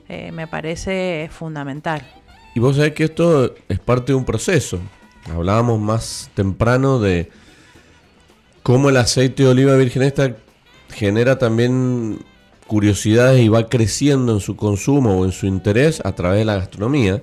[0.09, 2.01] eh, me parece fundamental.
[2.55, 4.79] Y vos sabés que esto es parte de un proceso.
[5.33, 7.29] Hablábamos más temprano de
[8.63, 10.35] cómo el aceite de oliva virgen esta
[10.89, 12.19] genera también
[12.67, 16.55] curiosidades y va creciendo en su consumo o en su interés a través de la
[16.55, 17.21] gastronomía.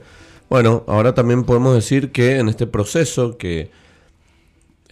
[0.49, 3.71] Bueno, ahora también podemos decir que en este proceso que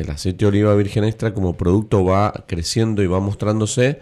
[0.01, 4.01] el aceite de oliva virgen extra como producto va creciendo y va mostrándose,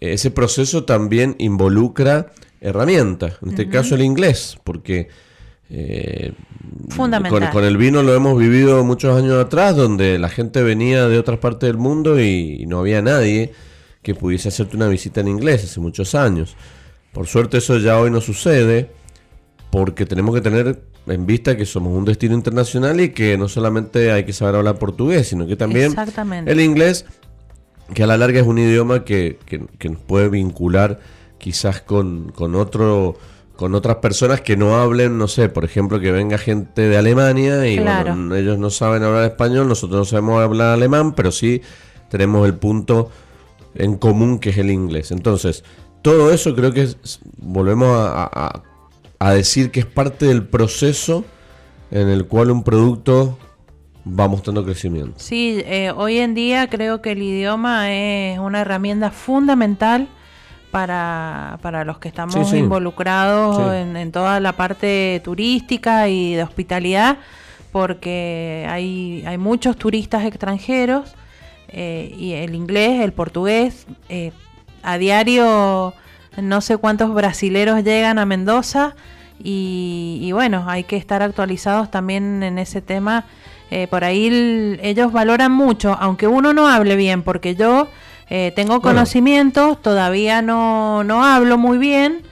[0.00, 5.08] ese proceso también involucra herramientas, en este caso el inglés, porque
[5.70, 6.32] eh,
[6.96, 11.38] con, el vino lo hemos vivido muchos años atrás, donde la gente venía de otras
[11.38, 13.52] partes del mundo y, no había nadie
[14.02, 16.56] que pudiese hacerte una visita en inglés hace muchos años.
[17.12, 18.90] Por suerte eso ya hoy no sucede,
[19.70, 24.12] porque tenemos que tener en vista que somos un destino internacional y que no solamente
[24.12, 25.94] hay que saber hablar portugués, sino que también
[26.46, 27.06] el inglés,
[27.94, 31.00] que a la larga es un idioma que, que, nos puede vincular
[31.38, 33.16] quizás con, con otro
[33.56, 37.66] con otras personas que no hablen, no sé, por ejemplo, que venga gente de Alemania
[37.66, 41.60] y ellos no saben hablar español, nosotros no sabemos hablar alemán, pero sí
[42.08, 43.10] tenemos el punto
[43.74, 45.10] en común que es el inglés.
[45.10, 45.64] Entonces,
[46.02, 46.88] todo eso creo que
[47.38, 48.62] volvemos a, a
[49.18, 51.24] decir que es parte del proceso
[51.90, 53.38] en el cual un producto
[54.06, 55.14] va mostrando crecimiento.
[55.16, 60.08] Sí, eh, hoy en día creo que el idioma es una herramienta fundamental
[60.70, 67.18] para, para los que estamos involucrados En, en, toda la parte turística y de hospitalidad,
[67.72, 71.14] porque hay, hay muchos turistas extranjeros
[71.68, 74.32] eh, y el inglés, el portugués, eh,
[74.82, 75.94] a diario
[76.42, 78.94] no sé cuántos brasileros llegan a Mendoza
[79.42, 83.24] y, bueno, hay que estar actualizados también en ese tema.
[83.70, 87.88] Eh, por ahí ellos valoran mucho, aunque uno no hable bien, porque yo
[88.54, 92.24] tengo conocimientos, todavía no, no hablo muy bien,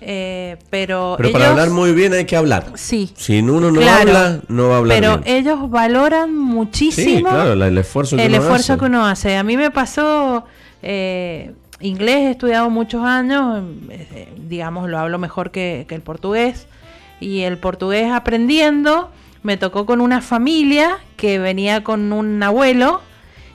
[0.00, 2.66] eh, pero pero para hablar muy bien hay que hablar.
[2.74, 3.12] Sí.
[3.16, 8.24] Si uno no habla, no va a hablar Pero ellos valoran muchísimo el esfuerzo, que,
[8.24, 8.80] el uno esfuerzo hace.
[8.80, 9.36] que uno hace.
[9.36, 10.44] A mí me pasó,
[10.82, 16.66] eh, inglés he estudiado muchos años, eh, digamos, lo hablo mejor que, que el portugués.
[17.20, 19.10] Y el portugués aprendiendo,
[19.42, 23.00] me tocó con una familia que venía con un abuelo.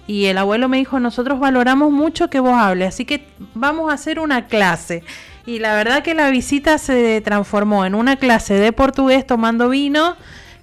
[0.08, 3.94] Y el abuelo me dijo, nosotros valoramos mucho que vos hables, así que vamos a
[3.94, 5.04] hacer una clase.
[5.46, 10.16] Y la verdad que la visita se transformó en una clase de portugués tomando vino,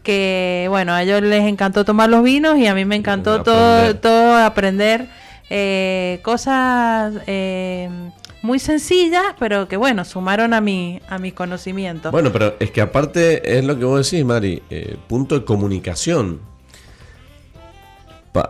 [0.03, 3.97] que bueno, a ellos les encantó tomar los vinos y a mí me encantó todo,
[3.97, 5.09] todo aprender
[5.51, 7.89] eh, cosas eh,
[8.43, 12.11] muy sencillas, pero que bueno, sumaron a mi, a mi conocimiento.
[12.11, 16.41] Bueno, pero es que aparte es lo que vos decís, Mari, eh, punto de comunicación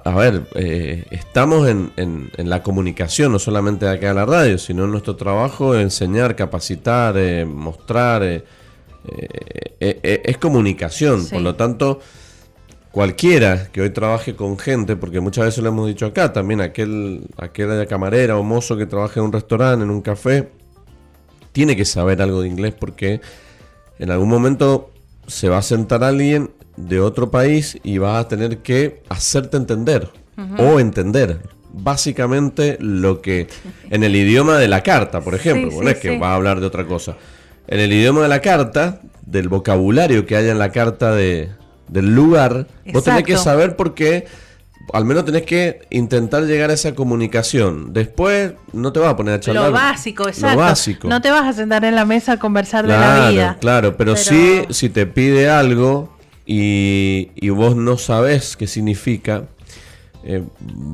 [0.05, 4.59] a ver, eh, estamos en, en, la comunicación, no solamente de acá en la radio,
[4.59, 8.45] sino en nuestro trabajo de enseñar, capacitar, eh, mostrar.
[9.81, 12.01] Es comunicación, por lo tanto,
[12.91, 17.27] cualquiera que hoy trabaje con gente, porque muchas veces lo hemos dicho acá, también aquel,
[17.37, 20.49] aquel camarera o mozo que trabaja en un restaurante, en un café,
[21.53, 23.21] tiene que saber algo de inglés porque
[23.99, 24.91] en algún momento
[25.27, 30.09] se va a sentar alguien de otro país y vas a tener que hacerte entender
[30.57, 31.41] o entender
[31.73, 33.49] básicamente lo que
[33.91, 36.67] en el idioma de la carta, por ejemplo, no es que va a hablar de
[36.67, 37.17] otra cosa.
[37.67, 41.51] En el idioma de la carta, del vocabulario que haya en la carta de,
[41.89, 44.27] del lugar, vos tenés que saber por qué
[44.93, 47.93] al menos tenés que intentar llegar a esa comunicación.
[47.93, 49.67] Después no te vas a poner a charlar.
[49.67, 50.57] Lo básico, exacto.
[50.57, 51.09] Lo básico.
[51.09, 53.59] No te vas a sentar en la mesa a conversar de la vida.
[53.61, 54.17] Claro, pero, pero...
[54.17, 56.17] sí, si te pide algo,
[56.51, 59.45] y, vos no sabés qué significa,
[60.25, 60.43] eh,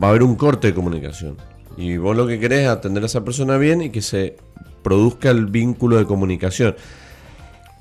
[0.02, 1.36] va a haber un corte de comunicación.
[1.76, 4.36] Y vos lo que querés es atender a esa persona bien y que se
[4.82, 6.74] produzca el vínculo de comunicación.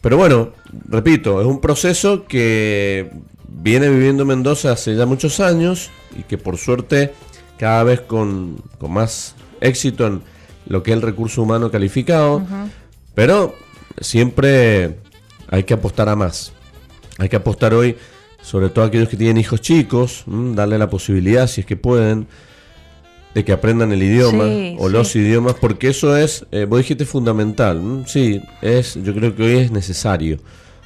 [0.03, 0.51] Pero bueno,
[0.89, 3.09] repito, es un proceso que
[3.47, 7.13] viene viviendo Mendoza hace ya muchos años y que por suerte
[7.57, 10.21] cada vez con, más éxito en
[10.65, 12.45] lo que es el recurso humano calificado,
[13.15, 13.55] pero
[14.01, 14.97] siempre
[15.47, 16.51] hay que apostar a más.
[17.17, 17.95] Hay que apostar hoy,
[18.41, 22.27] sobre todo a aquellos que tienen hijos chicos, darle la posibilidad, si es que pueden,
[23.33, 24.45] de que aprendan el idioma
[24.77, 29.43] o los idiomas, porque eso es, eh, vos dijiste fundamental, sí, es, yo creo que
[29.43, 30.39] hoy es necesario,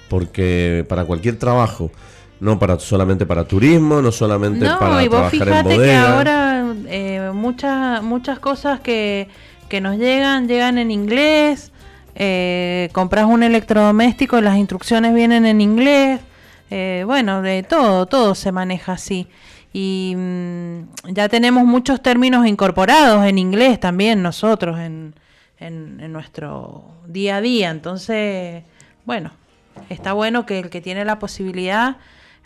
[0.10, 1.92] porque para cualquier trabajo,
[2.40, 5.84] no para solamente para turismo, no solamente para y vos trabajar en bodega.
[5.84, 9.28] que ahora eh, muchas muchas cosas que,
[9.70, 11.72] que nos llegan llegan en inglés
[12.20, 16.20] eh, compras un electrodoméstico, las instrucciones vienen en inglés,
[16.72, 19.28] eh, bueno, de todo, todo se maneja así.
[19.80, 25.14] Y mm, ya tenemos muchos términos incorporados en inglés también nosotros en,
[25.60, 27.70] en, nuestro día a día.
[27.70, 28.64] Entonces,
[29.06, 29.34] bueno,
[29.90, 31.98] está bueno que el que tiene la posibilidad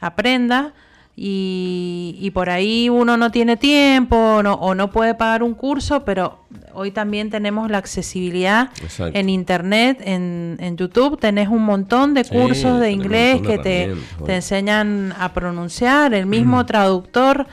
[0.02, 0.74] aprenda.
[1.16, 6.40] Y, y, por ahí uno no tiene tiempo o no puede pagar un curso, pero
[6.74, 8.70] hoy también tenemos la accesibilidad
[9.00, 13.94] en internet, en, en, YouTube tenés un montón de cursos de inglés que te,
[14.26, 17.46] te, enseñan a pronunciar, el mismo traductor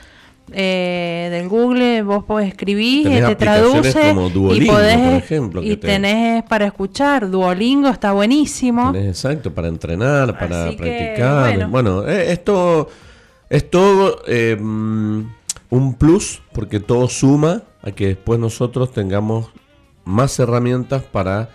[0.52, 4.14] eh, del Google vos podés escribir te traduce
[4.54, 5.30] y podés
[5.62, 7.30] y tenés para escuchar.
[7.30, 8.94] Duolingo está buenísimo.
[8.94, 12.88] Exacto para entrenar para practicar bueno, eh, esto
[13.50, 19.50] es todo eh, un plus porque todo suma a que después nosotros tengamos
[20.04, 21.50] más herramientas para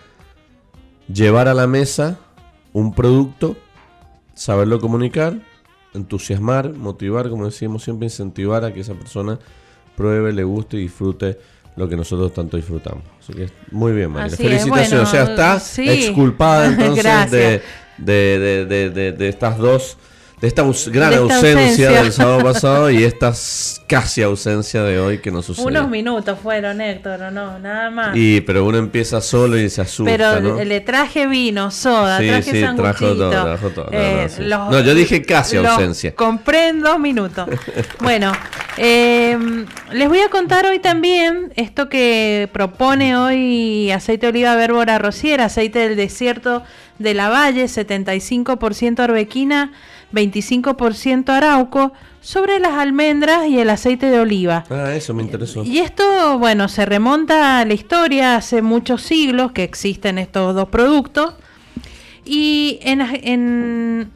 [1.12, 2.20] llevar a la mesa
[2.72, 3.56] un producto,
[4.34, 5.40] saberlo comunicar,
[5.94, 9.40] entusiasmar, motivar, como decíamos siempre, incentivar a que esa persona
[9.96, 11.40] pruebe, le guste y disfrute
[11.76, 13.04] lo que nosotros tanto disfrutamos.
[13.20, 14.36] Así que muy bien, María.
[14.36, 15.08] Felicitaciones.
[15.08, 15.58] o sea, está
[15.94, 17.30] exculpada entonces
[17.98, 19.98] de, de, de, de estas dos
[20.44, 23.32] de esta gran ausencia, del sábado pasado y esta
[23.88, 25.66] casi ausencia de hoy que nos sucede.
[25.68, 28.14] Unos minutos fueron, Héctor, o no, nada más.
[28.14, 32.52] Y pero uno empieza solo y se asusta, Pero le traje vino, soda, sí, traje
[32.52, 33.88] sí, trajo todo, trajo todo.
[33.94, 36.14] Eh, no, yo dije casi ausencia.
[36.14, 37.48] Compré en dos minutos.
[38.02, 38.34] bueno,
[38.76, 39.38] eh,
[39.94, 45.46] les voy a contar hoy también esto que propone hoy Aceite de Oliva Bérbora Rociera,
[45.46, 46.64] aceite del desierto
[47.00, 49.72] de la Valle, 75% arbequina,
[50.14, 51.92] 25% arauco,
[52.24, 54.64] sobre las almendras y el aceite de oliva.
[54.70, 55.64] Ah, eso me interesó.
[55.66, 60.70] Y esto, bueno, se remonta a la historia, hace muchos siglos que existen estos dos
[60.70, 61.36] productos.
[62.26, 63.02] Y en,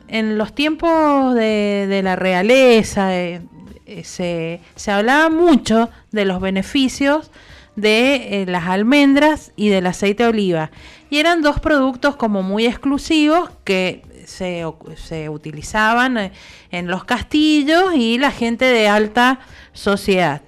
[0.08, 3.42] en, los tiempos de, la realeza eh,
[3.86, 7.30] eh, se, se, hablaba mucho de los beneficios
[7.76, 10.72] de eh, las almendras y del aceite de oliva.
[11.10, 14.66] Y eran dos productos como muy exclusivos que se,
[14.98, 16.32] se utilizaban
[16.70, 19.40] en los castillos y la gente de alta
[19.72, 20.42] sociedad.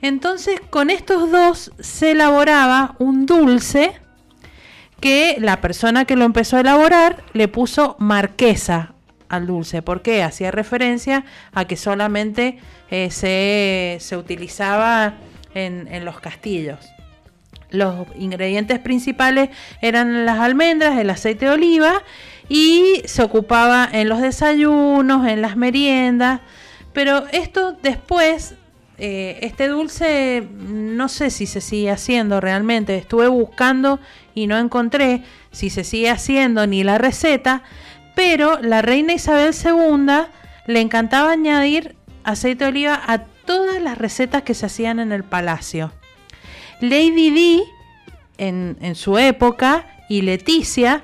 [0.00, 3.92] Entonces con estos dos se elaboraba un dulce
[5.00, 8.94] que la persona que lo empezó a elaborar le puso marquesa
[9.28, 12.58] al dulce, porque hacía referencia a que solamente
[12.90, 15.14] eh, se, utilizaba
[15.54, 16.78] en, en los castillos.
[17.70, 19.48] Los ingredientes principales
[19.80, 22.02] eran las almendras, el aceite de oliva
[22.52, 26.40] y se ocupaba en los desayunos, en las meriendas,
[26.92, 28.56] pero esto después
[28.98, 32.94] eh, este dulce no sé si se sigue haciendo realmente.
[32.98, 34.00] Estuve buscando
[34.34, 37.62] y no encontré si se sigue haciendo ni la receta,
[38.14, 40.26] pero la reina Isabel II
[40.66, 45.24] le encantaba añadir aceite de oliva a todas las recetas que se hacían en el
[45.24, 45.90] palacio.
[46.82, 47.62] Lady Di,
[48.36, 51.02] en, su época, y Leticia,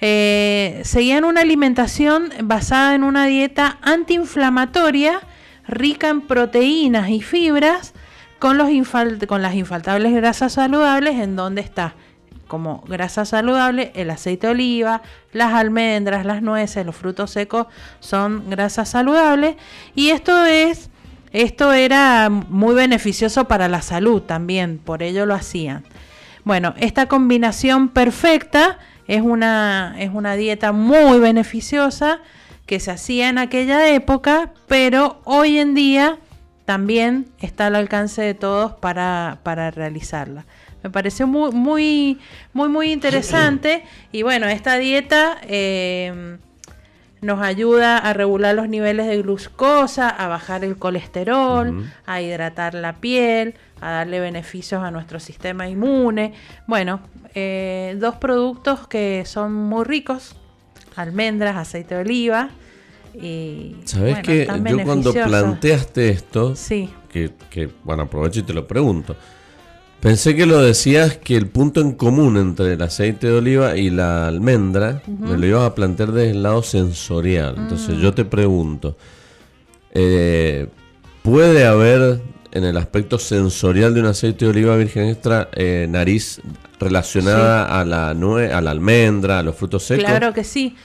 [0.00, 5.20] eh, seguían una alimentación basada en una dieta antiinflamatoria
[5.66, 7.94] rica en proteínas y fibras
[8.38, 8.70] con, las
[9.54, 11.94] infaltables grasas saludables en donde está
[12.46, 15.02] como grasa saludable el aceite de oliva,
[15.32, 17.66] las almendras, las nueces, los frutos secos
[18.00, 19.56] son grasas saludables
[19.94, 20.90] y esto es
[21.32, 25.82] esto era muy beneficioso para la salud también, por ello lo hacían.
[26.44, 32.20] Bueno, esta combinación perfecta es una, es una dieta muy beneficiosa
[32.66, 36.18] que se hacía en aquella época, pero hoy en día
[36.64, 39.38] también está al alcance de todos para,
[39.70, 40.46] realizarla.
[40.82, 42.18] Me pareció muy, muy,
[42.52, 43.84] muy, muy interesante.
[44.12, 46.38] Y bueno, esta dieta eh,
[47.24, 52.94] nos ayuda a regular los niveles de glucosa, a bajar el colesterol, a hidratar la
[52.94, 53.54] piel,
[53.84, 56.32] a darle beneficios a nuestro sistema inmune.
[56.66, 57.00] Bueno,
[57.34, 60.34] eh, dos productos que son muy ricos
[60.96, 62.48] almendras, aceite de oliva.
[63.12, 66.54] Y, ¿Sabes que Yo cuando planteaste esto,
[67.12, 69.14] que, que, bueno, aprovecho y te lo pregunto.
[70.00, 73.90] Pensé que lo decías que el punto en común entre el aceite de oliva y
[73.90, 77.54] la almendra me lo ibas a plantear desde el lado sensorial.
[77.58, 78.14] Entonces yo mm.
[78.14, 78.96] te pregunto,
[79.92, 80.68] eh,
[81.22, 82.20] ¿puede haber
[82.54, 86.40] en el aspecto sensorial de un aceite de oliva virgen extra eh, nariz
[86.78, 90.04] relacionada a, la nue a la almendra, a los frutos secos?
[90.04, 90.76] Claro que sí.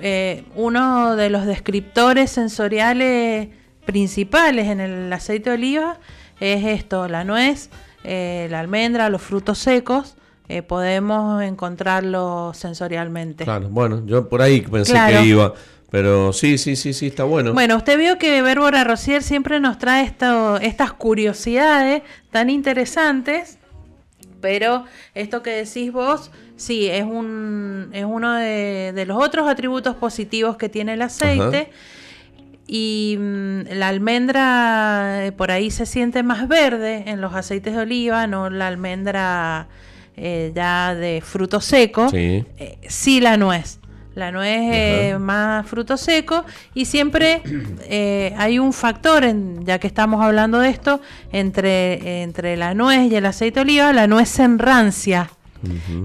[0.00, 3.48] Eh, uno de los descriptores sensoriales
[3.84, 5.98] principales en el aceite de oliva
[6.40, 7.70] es esto, la nuez,
[8.02, 10.16] eh, la almendra, los frutos secos.
[10.66, 13.44] podemos encontrarlo sensorialmente.
[13.44, 15.54] Claro, bueno, yo por ahí pensé que iba.
[15.92, 17.52] Pero sí, sí, sí, sí, está bueno.
[17.52, 22.02] Bueno, usted vio que Bérbora Rosier siempre nos trae esto, estas curiosidades
[22.32, 23.58] tan interesantes
[24.42, 30.58] pero esto que decís vos, sí, es, un, es uno de, los otros atributos positivos
[30.58, 31.70] que tiene el aceite.
[32.66, 37.80] Y mm, la almendra eh, por ahí se siente más verde en los aceites de
[37.80, 39.68] oliva, no la almendra
[40.16, 42.08] eh, ya de fruto seco.
[42.08, 42.44] Sí.
[42.58, 43.78] Eh, sí la nuez.
[44.14, 46.44] La nuez es más fruto seco
[46.74, 47.42] y siempre
[47.88, 51.00] eh, hay un factor, en, ya que estamos hablando de esto,
[51.32, 55.30] entre, entre la nuez y el aceite de oliva, la nuez se enrancia.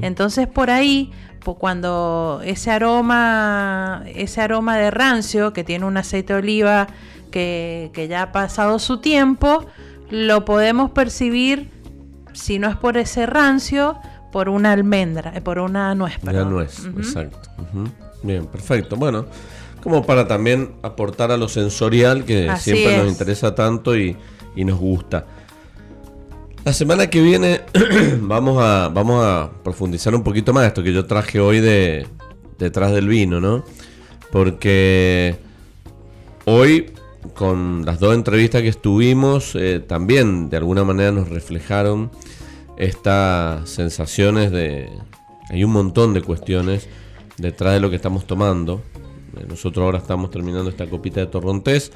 [0.01, 1.11] Entonces por ahí,
[1.55, 6.87] cuando ese aroma, ese aroma de rancio que tiene un aceite de oliva
[7.31, 9.65] que, que ya ha pasado su tiempo,
[10.09, 11.71] lo podemos percibir,
[12.33, 13.99] si no es por ese rancio,
[14.31, 16.15] por una almendra, eh, por una nuez.
[16.23, 17.49] Una nuez, exacto.
[18.23, 18.95] Bien, perfecto.
[18.95, 19.25] Bueno,
[19.81, 24.17] como para también aportar a lo sensorial que siempre nos interesa tanto y,
[24.55, 25.25] nos gusta.
[26.65, 27.61] La semana que viene
[28.21, 32.07] vamos a, vamos a profundizar un poquito más esto que yo traje hoy de
[32.57, 33.63] detrás del vino, ¿no?
[34.31, 35.37] Porque
[36.45, 36.91] hoy
[37.33, 42.09] con las dos entrevistas que estuvimos eh, también de alguna manera nos reflejaron
[42.77, 44.89] estas sensaciones de...
[45.49, 46.87] Hay un montón de cuestiones
[47.37, 48.81] detrás de lo que estamos tomando.
[49.37, 51.91] Eh, nosotros ahora estamos terminando esta copita de torrontés.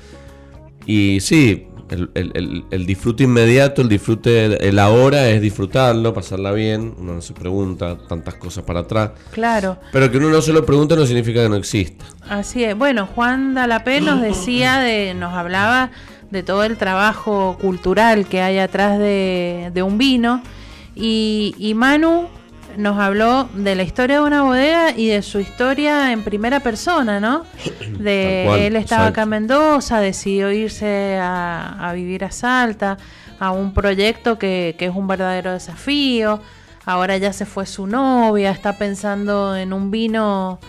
[0.85, 7.21] Y sí, el, disfrute inmediato, el disfrute, el ahora es disfrutarlo, pasarla bien, uno no
[7.21, 9.11] se pregunta tantas cosas para atrás.
[9.31, 9.77] Claro.
[9.91, 12.05] Pero que uno no se lo pregunte no significa que no exista.
[12.29, 12.77] Así es.
[12.77, 15.91] Bueno, Juan Dalapé nos decía, de, nos hablaba
[16.29, 20.41] de todo el trabajo cultural que hay atrás de, un vino.
[20.95, 22.27] Y, y Manu
[22.77, 27.19] nos habló de la historia de una bodega y de su historia en primera persona,
[27.19, 27.45] ¿no?
[27.99, 32.97] De él estaba acá en Mendoza, decidió irse a, vivir a Salta,
[33.39, 36.41] a un proyecto que, es un verdadero desafío.
[36.85, 40.59] Ahora ya se fue su novia, está pensando en un vino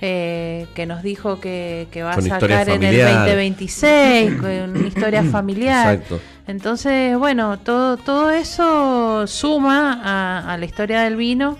[0.00, 5.94] eh, que nos dijo que, va a sacar en el 2026, una historia familiar.
[5.94, 6.20] Exacto.
[6.50, 11.56] Entonces, bueno, todo, todo eso suma a, la historia del vino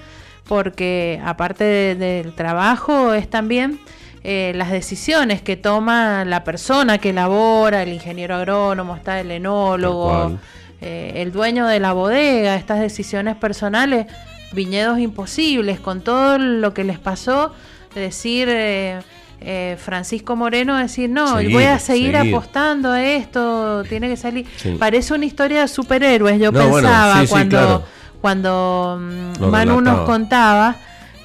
[0.49, 3.79] porque aparte del trabajo es también
[4.25, 10.41] eh, las decisiones que toma la persona que elabora, el ingeniero agrónomo, está el enólogo,
[10.81, 14.09] eh, el dueño de la bodega, estas decisiones personales,
[14.53, 17.55] viñedos imposibles, con todo lo que les pasó,
[17.95, 18.49] decir...
[18.51, 19.01] Eh,
[19.43, 24.47] eh, Francisco Moreno decir, no, voy a seguir, apostando a esto, tiene que salir.
[24.79, 27.85] Parece una historia de superhéroes, yo pensaba cuando,
[28.21, 30.77] cuando mm, Manu nos contaba.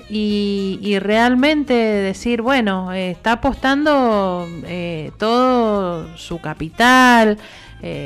[0.08, 7.38] Y, realmente decir, bueno, eh, está apostando eh, todo su capital,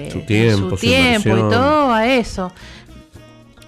[0.10, 2.52] su tiempo, su tiempo y todo a eso.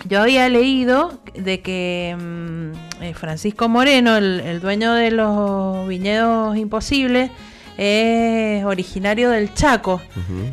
[0.06, 7.30] Yo había leído de que mm, eh, Francisco Moreno, el, dueño de los viñedos imposibles,
[7.78, 10.02] es originario del Chaco.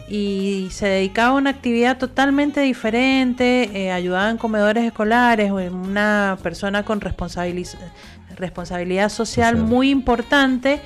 [0.08, 6.84] Y se dedicaba a una actividad totalmente diferente, eh, ayudaba en comedores escolares, una persona
[6.84, 9.56] con responsabilidad social.
[9.56, 10.80] muy importante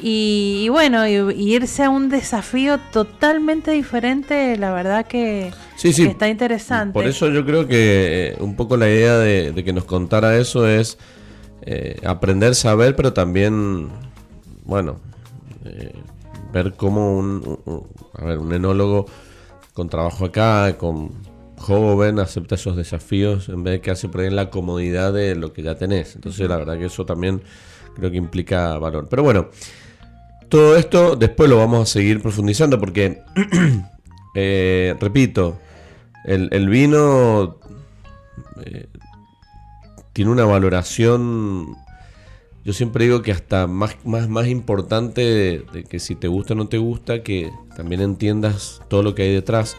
[0.00, 5.52] y, bueno, irse a un desafío totalmente diferente, la verdad que,
[5.82, 6.92] está interesante.
[6.92, 10.68] Por eso yo creo que eh, un poco la idea de, que nos contara eso
[10.68, 10.98] es
[11.62, 13.88] eh, aprender, saber, pero también,
[14.64, 15.00] bueno,
[15.64, 15.92] eh,
[16.52, 17.58] ver cómo un,
[18.14, 19.06] a ver, un enólogo
[19.72, 21.10] con trabajo acá, con
[21.56, 25.54] joven, acepta esos desafíos en vez de quedarse por ahí en la comodidad de lo
[25.54, 26.16] que ya tenés.
[26.16, 27.40] Entonces, la verdad que eso también
[27.94, 29.06] creo que implica valor.
[29.08, 29.48] Pero bueno.
[30.48, 33.20] Todo esto después lo vamos a seguir profundizando porque,
[34.34, 35.58] eh, repito,
[36.24, 37.58] el, vino
[38.64, 38.86] eh,
[40.12, 41.76] tiene una valoración,
[42.64, 46.56] yo siempre digo que hasta más, más, más importante de, que si te gusta o
[46.56, 49.76] no te gusta, que también entiendas todo lo que hay detrás.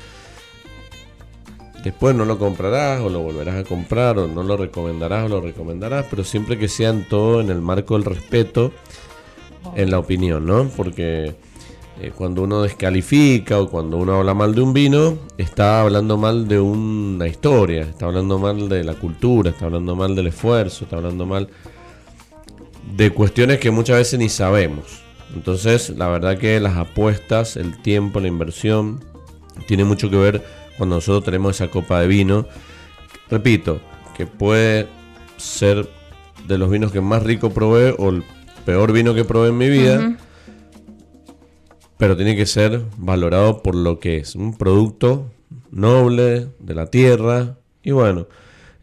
[1.84, 5.42] Después no lo comprarás o lo volverás a comprar o no lo recomendarás o lo
[5.42, 8.74] recomendarás, pero siempre que sean todo en el marco del respeto
[9.76, 10.70] en la opinión, ¿no?
[10.76, 11.36] Porque
[12.00, 16.48] eh, cuando uno descalifica o cuando uno habla mal de un vino, está hablando mal
[16.48, 20.98] de una historia, está hablando mal de la cultura, está hablando mal del esfuerzo, está
[20.98, 21.50] hablando mal
[22.96, 25.02] de cuestiones que muchas veces ni sabemos.
[25.34, 29.04] Entonces, la verdad que las apuestas, el tiempo, la inversión,
[29.68, 30.44] tiene mucho que ver
[30.78, 32.46] cuando nosotros tenemos esa copa de vino.
[33.30, 33.82] Repito,
[34.16, 34.88] que puede
[35.38, 35.90] ser
[36.48, 38.24] de los vinos que más rico probé o el
[38.68, 40.18] peor vino que probé en mi vida.
[41.98, 44.36] Pero tiene que ser valorado por lo que es.
[44.36, 45.32] Un producto
[45.72, 47.56] noble, de la tierra.
[47.82, 48.28] Y bueno,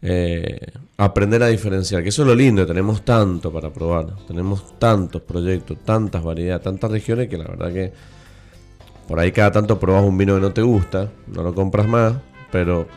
[0.01, 0.57] eh,
[0.97, 2.01] aprender a diferenciar.
[2.01, 2.65] Que eso es lo lindo.
[2.65, 4.15] Tenemos tanto para probar.
[4.27, 7.93] Tenemos tantos proyectos, tantas variedades, tantas regiones que la verdad que
[9.07, 11.11] por ahí cada tanto probas un vino que no te gusta.
[11.27, 12.15] No lo compras más.
[12.51, 12.87] Pero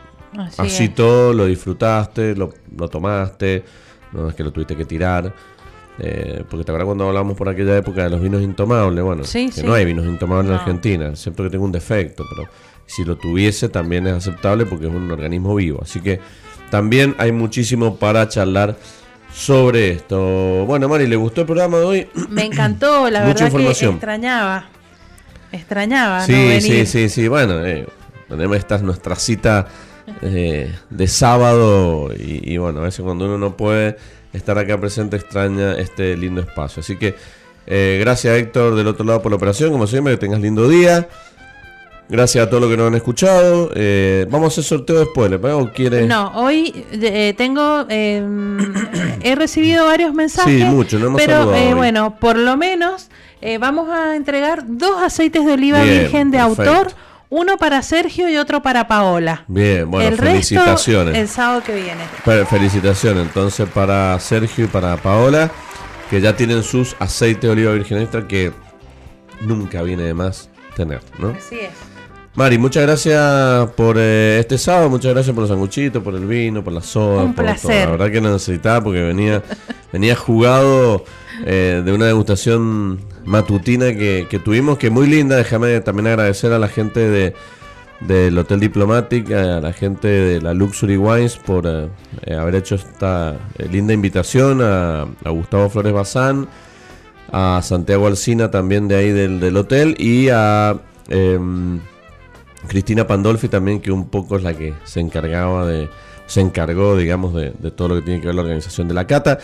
[0.57, 3.63] así, todo lo disfrutaste, lo, lo tomaste.
[4.11, 5.35] No es que lo tuviste que tirar.
[6.01, 9.63] Eh, porque te acuerdas cuando hablamos por aquella época de los vinos intomables, bueno, que
[9.65, 12.49] no hay vinos intomables en Argentina, excepto que tenga un defecto, pero
[12.87, 15.81] si lo tuviese también es aceptable porque es un organismo vivo.
[15.83, 16.21] Así que
[16.71, 18.77] también hay muchísimo para charlar
[19.33, 20.65] sobre esto.
[20.67, 22.09] Bueno, Mari, ¿le gustó el programa de hoy?
[22.31, 24.69] Me encantó, la verdad que extrañaba.
[25.51, 26.61] Extrañaba, sí, ¿no?
[26.61, 27.87] Sí, sí, sí, bueno, eh,
[28.55, 29.67] esta es nuestra cita
[30.23, 33.97] eh, de sábado y, y bueno, a veces cuando uno no puede
[34.33, 36.81] estar acá presente extraña este lindo espacio.
[36.81, 37.15] Así que
[37.67, 41.09] eh, gracias Héctor del otro lado por la operación, como siempre, que tengas lindo día.
[42.11, 43.71] Gracias a todos los que nos han escuchado.
[43.75, 46.07] Eh, vamos a hacer sorteo después, ¿le o quiere?
[46.07, 47.87] No, hoy eh, tengo.
[47.91, 50.63] he recibido varios mensajes.
[50.63, 51.47] Sí, mucho, no hemos Pero
[51.77, 53.11] bueno, por lo menos
[53.61, 56.93] vamos a entregar dos aceites de oliva virgen de autor
[57.31, 59.45] uno para Sergio y otro para Paola.
[59.49, 61.17] Bien, bueno, felicitaciones.
[61.17, 62.47] el sábado que viene.
[62.47, 65.51] felicitaciones entonces para Sergio y para Paola,
[66.11, 68.53] que ya tienen sus aceites de oliva virgen extra que
[69.41, 71.31] nunca viene de más tener, ¿no?
[71.31, 71.71] Así es.
[72.35, 76.63] Mari, muchas gracias por eh, este sábado, muchas gracias por los sanguchitos, por el vino,
[76.63, 77.25] por la soda.
[77.25, 77.71] Un por placer.
[77.71, 77.85] todo.
[77.85, 79.43] La verdad que lo necesitaba porque venía,
[79.93, 81.05] venía jugado
[81.45, 85.37] eh, de una degustación matutina que, que tuvimos, que muy linda.
[85.37, 87.35] Déjame también agradecer a la gente de
[88.01, 91.89] del Hotel Diplomatic, a la gente de la Luxury Wines por eh,
[92.25, 96.49] eh, haber hecho esta eh, linda invitación, a, a Gustavo Flores Bazán,
[97.33, 101.81] a Santiago Alcina también de ahí del, del hotel y a em,
[102.69, 105.91] Cristina Pandolfi también que un poco es la que se encargaba de,
[106.27, 109.07] se encargó digamos de, de todo lo que tiene que ver la organización de la
[109.07, 109.39] cata.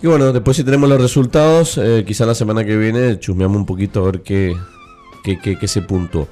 [0.00, 3.66] Que bueno, después si tenemos los resultados, eh, quizá la semana que viene chusmeamos un
[3.66, 4.54] poquito a ver qué,
[5.24, 6.28] qué, qué, qué se puntuó.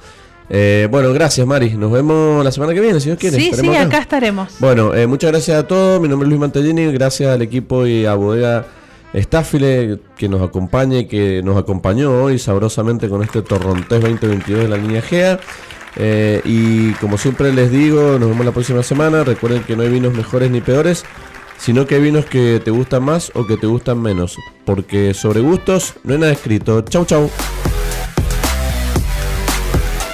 [0.49, 3.37] Eh, bueno, gracias Mari, nos vemos la semana que viene si Dios quiere.
[3.37, 4.53] Sí, sí, acá estaremos.
[4.59, 5.99] bueno, eh, muchas gracias a todos.
[5.99, 6.91] Mi nombre es Luis Mantellini.
[6.91, 8.65] Gracias al equipo y a Bodega
[9.13, 14.67] Staffile que nos acompaña y que nos acompañó hoy sabrosamente con este Torrontés 2022 de
[14.67, 15.39] la línea GEA.
[15.97, 19.23] Eh, y como siempre les digo, nos vemos la próxima semana.
[19.23, 21.05] Recuerden que no hay vinos mejores ni peores,
[21.57, 24.37] sino que hay vinos que te gustan más o que te gustan menos.
[24.65, 26.81] Porque sobre gustos no hay nada escrito.
[26.81, 27.29] Chau, chau.